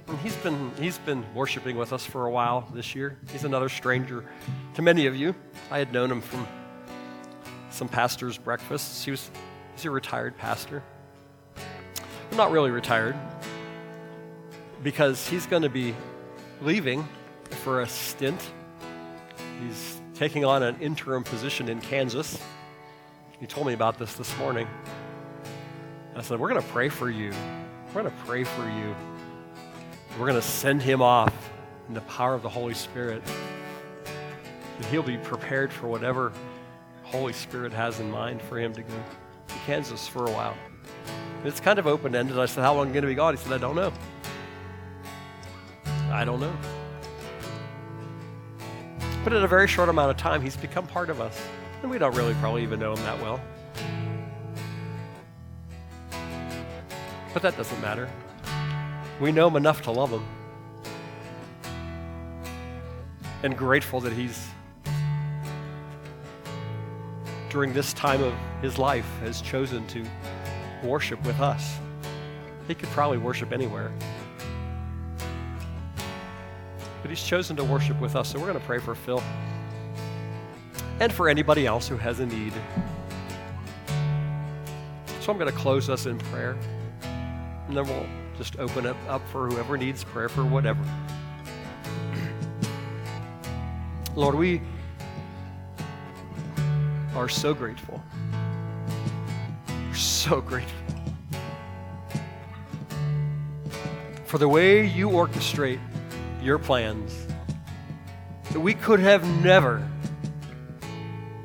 he's 0.22 0.36
been 0.36 0.70
he's 0.78 0.98
been 0.98 1.24
worshiping 1.34 1.76
with 1.76 1.92
us 1.92 2.04
for 2.04 2.26
a 2.26 2.30
while 2.30 2.68
this 2.72 2.94
year. 2.94 3.18
He's 3.30 3.44
another 3.44 3.68
stranger 3.68 4.24
to 4.74 4.82
many 4.82 5.06
of 5.06 5.16
you. 5.16 5.34
I 5.70 5.78
had 5.78 5.92
known 5.92 6.10
him 6.10 6.20
from 6.20 6.46
some 7.70 7.88
pastors' 7.88 8.38
breakfasts. 8.38 9.04
He 9.04 9.10
was 9.10 9.30
he's 9.74 9.84
a 9.84 9.90
retired 9.90 10.36
pastor. 10.38 10.82
Well, 11.56 12.36
not 12.36 12.50
really 12.50 12.70
retired, 12.70 13.16
because 14.82 15.28
he's 15.28 15.46
going 15.46 15.62
to 15.62 15.68
be 15.68 15.94
leaving 16.62 17.06
for 17.62 17.82
a 17.82 17.88
stint. 17.88 18.40
He's 19.60 20.00
taking 20.14 20.44
on 20.44 20.62
an 20.62 20.76
interim 20.80 21.24
position 21.24 21.68
in 21.68 21.80
Kansas. 21.80 22.40
He 23.40 23.46
told 23.46 23.66
me 23.66 23.72
about 23.72 23.98
this 23.98 24.14
this 24.14 24.36
morning. 24.38 24.66
I 26.16 26.22
said, 26.22 26.38
We're 26.38 26.48
going 26.48 26.62
to 26.62 26.68
pray 26.68 26.88
for 26.88 27.10
you. 27.10 27.32
We're 27.88 28.02
going 28.02 28.14
to 28.14 28.24
pray 28.24 28.44
for 28.44 28.68
you. 28.68 28.94
We're 30.18 30.26
going 30.26 30.40
to 30.40 30.46
send 30.46 30.82
him 30.82 31.02
off 31.02 31.34
in 31.88 31.94
the 31.94 32.00
power 32.02 32.34
of 32.34 32.42
the 32.42 32.48
Holy 32.48 32.74
Spirit. 32.74 33.22
And 34.76 34.84
he'll 34.86 35.02
be 35.02 35.18
prepared 35.18 35.72
for 35.72 35.88
whatever 35.88 36.32
Holy 37.02 37.32
Spirit 37.32 37.72
has 37.72 38.00
in 38.00 38.10
mind 38.10 38.40
for 38.42 38.58
him 38.58 38.72
to 38.74 38.82
go 38.82 38.94
Kansas 39.48 40.06
for 40.06 40.26
a 40.26 40.30
while. 40.30 40.56
It's 41.44 41.60
kind 41.60 41.78
of 41.78 41.86
open 41.86 42.14
ended. 42.14 42.38
I 42.38 42.46
said, 42.46 42.62
How 42.62 42.74
long 42.74 42.84
are 42.84 42.88
you 42.88 42.94
going 42.94 43.02
to 43.02 43.08
be 43.08 43.14
gone? 43.14 43.34
He 43.34 43.42
said, 43.42 43.52
I 43.52 43.58
don't 43.58 43.76
know. 43.76 43.92
I 46.10 46.24
don't 46.24 46.40
know. 46.40 46.56
But 49.24 49.32
in 49.32 49.42
a 49.42 49.48
very 49.48 49.66
short 49.66 49.88
amount 49.88 50.10
of 50.10 50.16
time, 50.16 50.42
he's 50.42 50.56
become 50.56 50.86
part 50.86 51.10
of 51.10 51.20
us. 51.20 51.40
And 51.82 51.90
we 51.90 51.98
don't 51.98 52.14
really 52.14 52.34
probably 52.34 52.62
even 52.62 52.78
know 52.78 52.92
him 52.94 53.02
that 53.04 53.20
well. 53.20 53.40
But 57.32 57.42
that 57.42 57.56
doesn't 57.56 57.80
matter. 57.80 58.08
We 59.20 59.32
know 59.32 59.48
him 59.48 59.56
enough 59.56 59.82
to 59.82 59.90
love 59.90 60.10
him. 60.10 60.24
And 63.42 63.56
grateful 63.56 64.00
that 64.00 64.12
he's, 64.12 64.46
during 67.54 67.72
this 67.72 67.92
time 67.92 68.20
of 68.20 68.34
his 68.60 68.78
life, 68.78 69.06
has 69.20 69.40
chosen 69.40 69.86
to 69.86 70.04
worship 70.82 71.24
with 71.24 71.40
us. 71.40 71.78
He 72.66 72.74
could 72.74 72.88
probably 72.88 73.16
worship 73.16 73.52
anywhere. 73.52 73.92
But 77.00 77.10
he's 77.10 77.22
chosen 77.22 77.54
to 77.54 77.62
worship 77.62 78.00
with 78.00 78.16
us, 78.16 78.32
so 78.32 78.40
we're 78.40 78.46
going 78.46 78.58
to 78.58 78.66
pray 78.66 78.80
for 78.80 78.96
Phil 78.96 79.22
and 80.98 81.12
for 81.12 81.28
anybody 81.28 81.64
else 81.64 81.86
who 81.86 81.96
has 81.96 82.18
a 82.18 82.26
need. 82.26 82.52
So 85.20 85.30
I'm 85.30 85.38
going 85.38 85.50
to 85.50 85.56
close 85.56 85.88
us 85.88 86.06
in 86.06 86.18
prayer, 86.18 86.56
and 87.68 87.76
then 87.76 87.86
we'll 87.86 88.08
just 88.36 88.58
open 88.58 88.84
it 88.84 88.96
up 89.06 89.22
for 89.28 89.46
whoever 89.46 89.78
needs 89.78 90.02
prayer 90.02 90.28
for 90.28 90.44
whatever. 90.44 90.84
Lord, 94.16 94.34
we 94.34 94.60
are 97.14 97.28
so 97.28 97.54
grateful. 97.54 98.02
We're 99.68 99.94
so 99.94 100.40
grateful 100.40 100.84
for 104.34 104.38
the 104.38 104.48
way 104.48 104.84
you 104.84 105.08
orchestrate 105.10 105.78
your 106.42 106.58
plans 106.58 107.16
that 108.50 108.58
we 108.58 108.74
could 108.74 108.98
have 108.98 109.24
never 109.44 109.88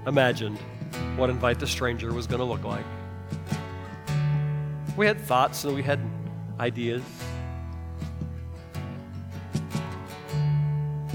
imagined 0.08 0.58
what 1.16 1.30
Invite 1.30 1.60
the 1.60 1.68
Stranger 1.68 2.12
was 2.12 2.26
going 2.26 2.40
to 2.40 2.46
look 2.46 2.64
like. 2.64 2.86
We 4.98 5.06
had 5.06 5.22
thoughts 5.22 5.64
and 5.66 5.76
we 5.76 5.84
had 5.84 6.00
ideas. 6.60 7.04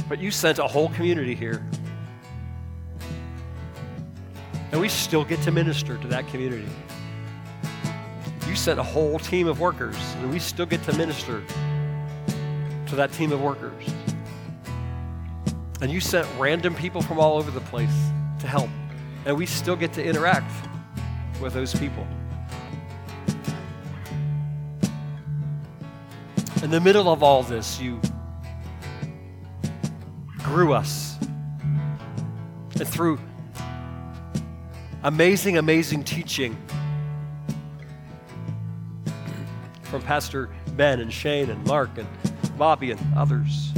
But 0.09 0.21
you 0.21 0.31
sent 0.31 0.61
a 0.61 0.69
whole 0.69 0.91
community 0.91 1.35
here. 1.35 1.67
And 4.75 4.81
we 4.81 4.89
still 4.89 5.25
get 5.25 5.41
to 5.43 5.53
minister 5.53 5.97
to 5.99 6.09
that 6.09 6.27
community. 6.27 6.67
You 8.49 8.57
sent 8.57 8.81
a 8.81 8.83
whole 8.83 9.21
team 9.21 9.47
of 9.47 9.61
workers, 9.61 9.97
and 10.17 10.33
we 10.33 10.41
still 10.41 10.67
get 10.67 10.83
to 10.83 10.93
minister 10.95 11.45
to 12.89 12.97
that 12.97 13.13
team 13.13 13.31
of 13.31 13.41
workers. 13.41 13.85
And 15.81 15.93
you 15.93 16.01
sent 16.01 16.27
random 16.41 16.75
people 16.75 17.03
from 17.03 17.21
all 17.21 17.39
over 17.39 17.53
the 17.53 17.61
place 17.61 17.95
to 18.41 18.49
help. 18.49 18.69
And 19.27 19.37
we 19.37 19.47
still 19.47 19.77
get 19.77 19.93
to 19.93 20.05
interact 20.05 20.51
with 21.41 21.55
those 21.55 21.73
people. 21.73 22.05
In 26.65 26.73
the 26.73 26.81
middle 26.81 27.13
of 27.13 27.23
all 27.23 27.45
this, 27.45 27.81
you 27.81 28.01
grew 30.43 30.73
us. 30.73 31.17
And 32.81 32.89
through 32.89 33.21
amazing, 35.05 35.59
amazing 35.59 36.03
teaching 36.03 36.57
from 39.83 40.01
Pastor 40.03 40.49
Ben 40.77 40.99
and 40.99 41.13
Shane 41.13 41.51
and 41.51 41.63
Mark 41.67 41.91
and 41.99 42.09
Bobby 42.57 42.91
and 42.91 43.01
others. 43.15 43.71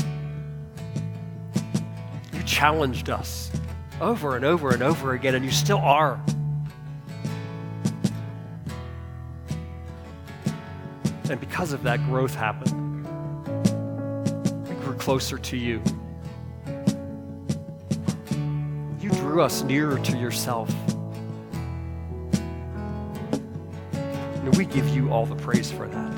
You 2.33 2.43
challenged 2.45 3.11
us 3.11 3.51
over 4.01 4.37
and 4.37 4.45
over 4.45 4.70
and 4.70 4.83
over 4.83 5.14
again, 5.14 5.35
and 5.35 5.45
you 5.45 5.51
still 5.51 5.79
are. 5.79 6.22
And 11.29 11.41
because 11.41 11.72
of 11.72 11.83
that, 11.83 12.05
growth 12.05 12.37
happened. 12.37 13.05
We 14.68 14.74
grew 14.77 14.95
closer 14.95 15.39
to 15.39 15.57
you. 15.57 15.83
You 19.01 19.11
drew 19.11 19.43
us 19.43 19.62
nearer 19.62 19.99
to 19.99 20.16
yourself. 20.16 20.72
We 24.57 24.64
give 24.64 24.88
you 24.88 25.12
all 25.12 25.26
the 25.26 25.36
praise 25.36 25.70
for 25.70 25.86
that. 25.86 26.12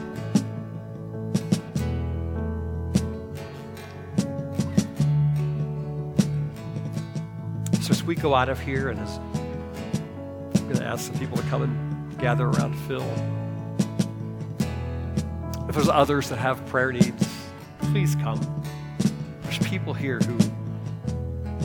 So 7.82 7.90
as 7.90 8.04
we 8.04 8.14
go 8.14 8.34
out 8.34 8.48
of 8.48 8.60
here, 8.60 8.90
and 8.90 9.00
as 9.00 9.18
I'm 9.18 10.74
going 10.74 10.76
to 10.76 10.84
ask 10.84 11.06
some 11.06 11.18
people 11.18 11.36
to 11.36 11.42
come 11.44 11.62
and 11.62 12.18
gather 12.18 12.46
around 12.46 12.74
Phil. 12.86 13.02
If 15.68 15.74
there's 15.74 15.88
others 15.88 16.28
that 16.28 16.38
have 16.38 16.64
prayer 16.66 16.92
needs, 16.92 17.28
please 17.80 18.14
come. 18.16 18.40
There's 19.42 19.58
people 19.58 19.94
here 19.94 20.18
who 20.20 20.36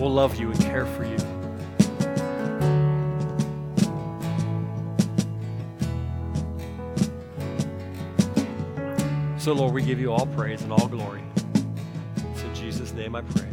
will 0.01 0.11
love 0.11 0.35
you 0.39 0.51
and 0.51 0.59
care 0.61 0.85
for 0.85 1.05
you. 1.05 1.17
So, 9.43 9.51
Lord, 9.51 9.73
we 9.73 9.81
give 9.83 9.99
you 9.99 10.09
all 10.09 10.25
praise 10.25 10.61
and 10.61 10.71
all 10.71 10.87
glory. 10.87 11.21
It's 12.31 12.43
in 12.43 12.55
Jesus' 12.55 12.93
name 12.93 13.13
I 13.13 13.19
pray. 13.23 13.52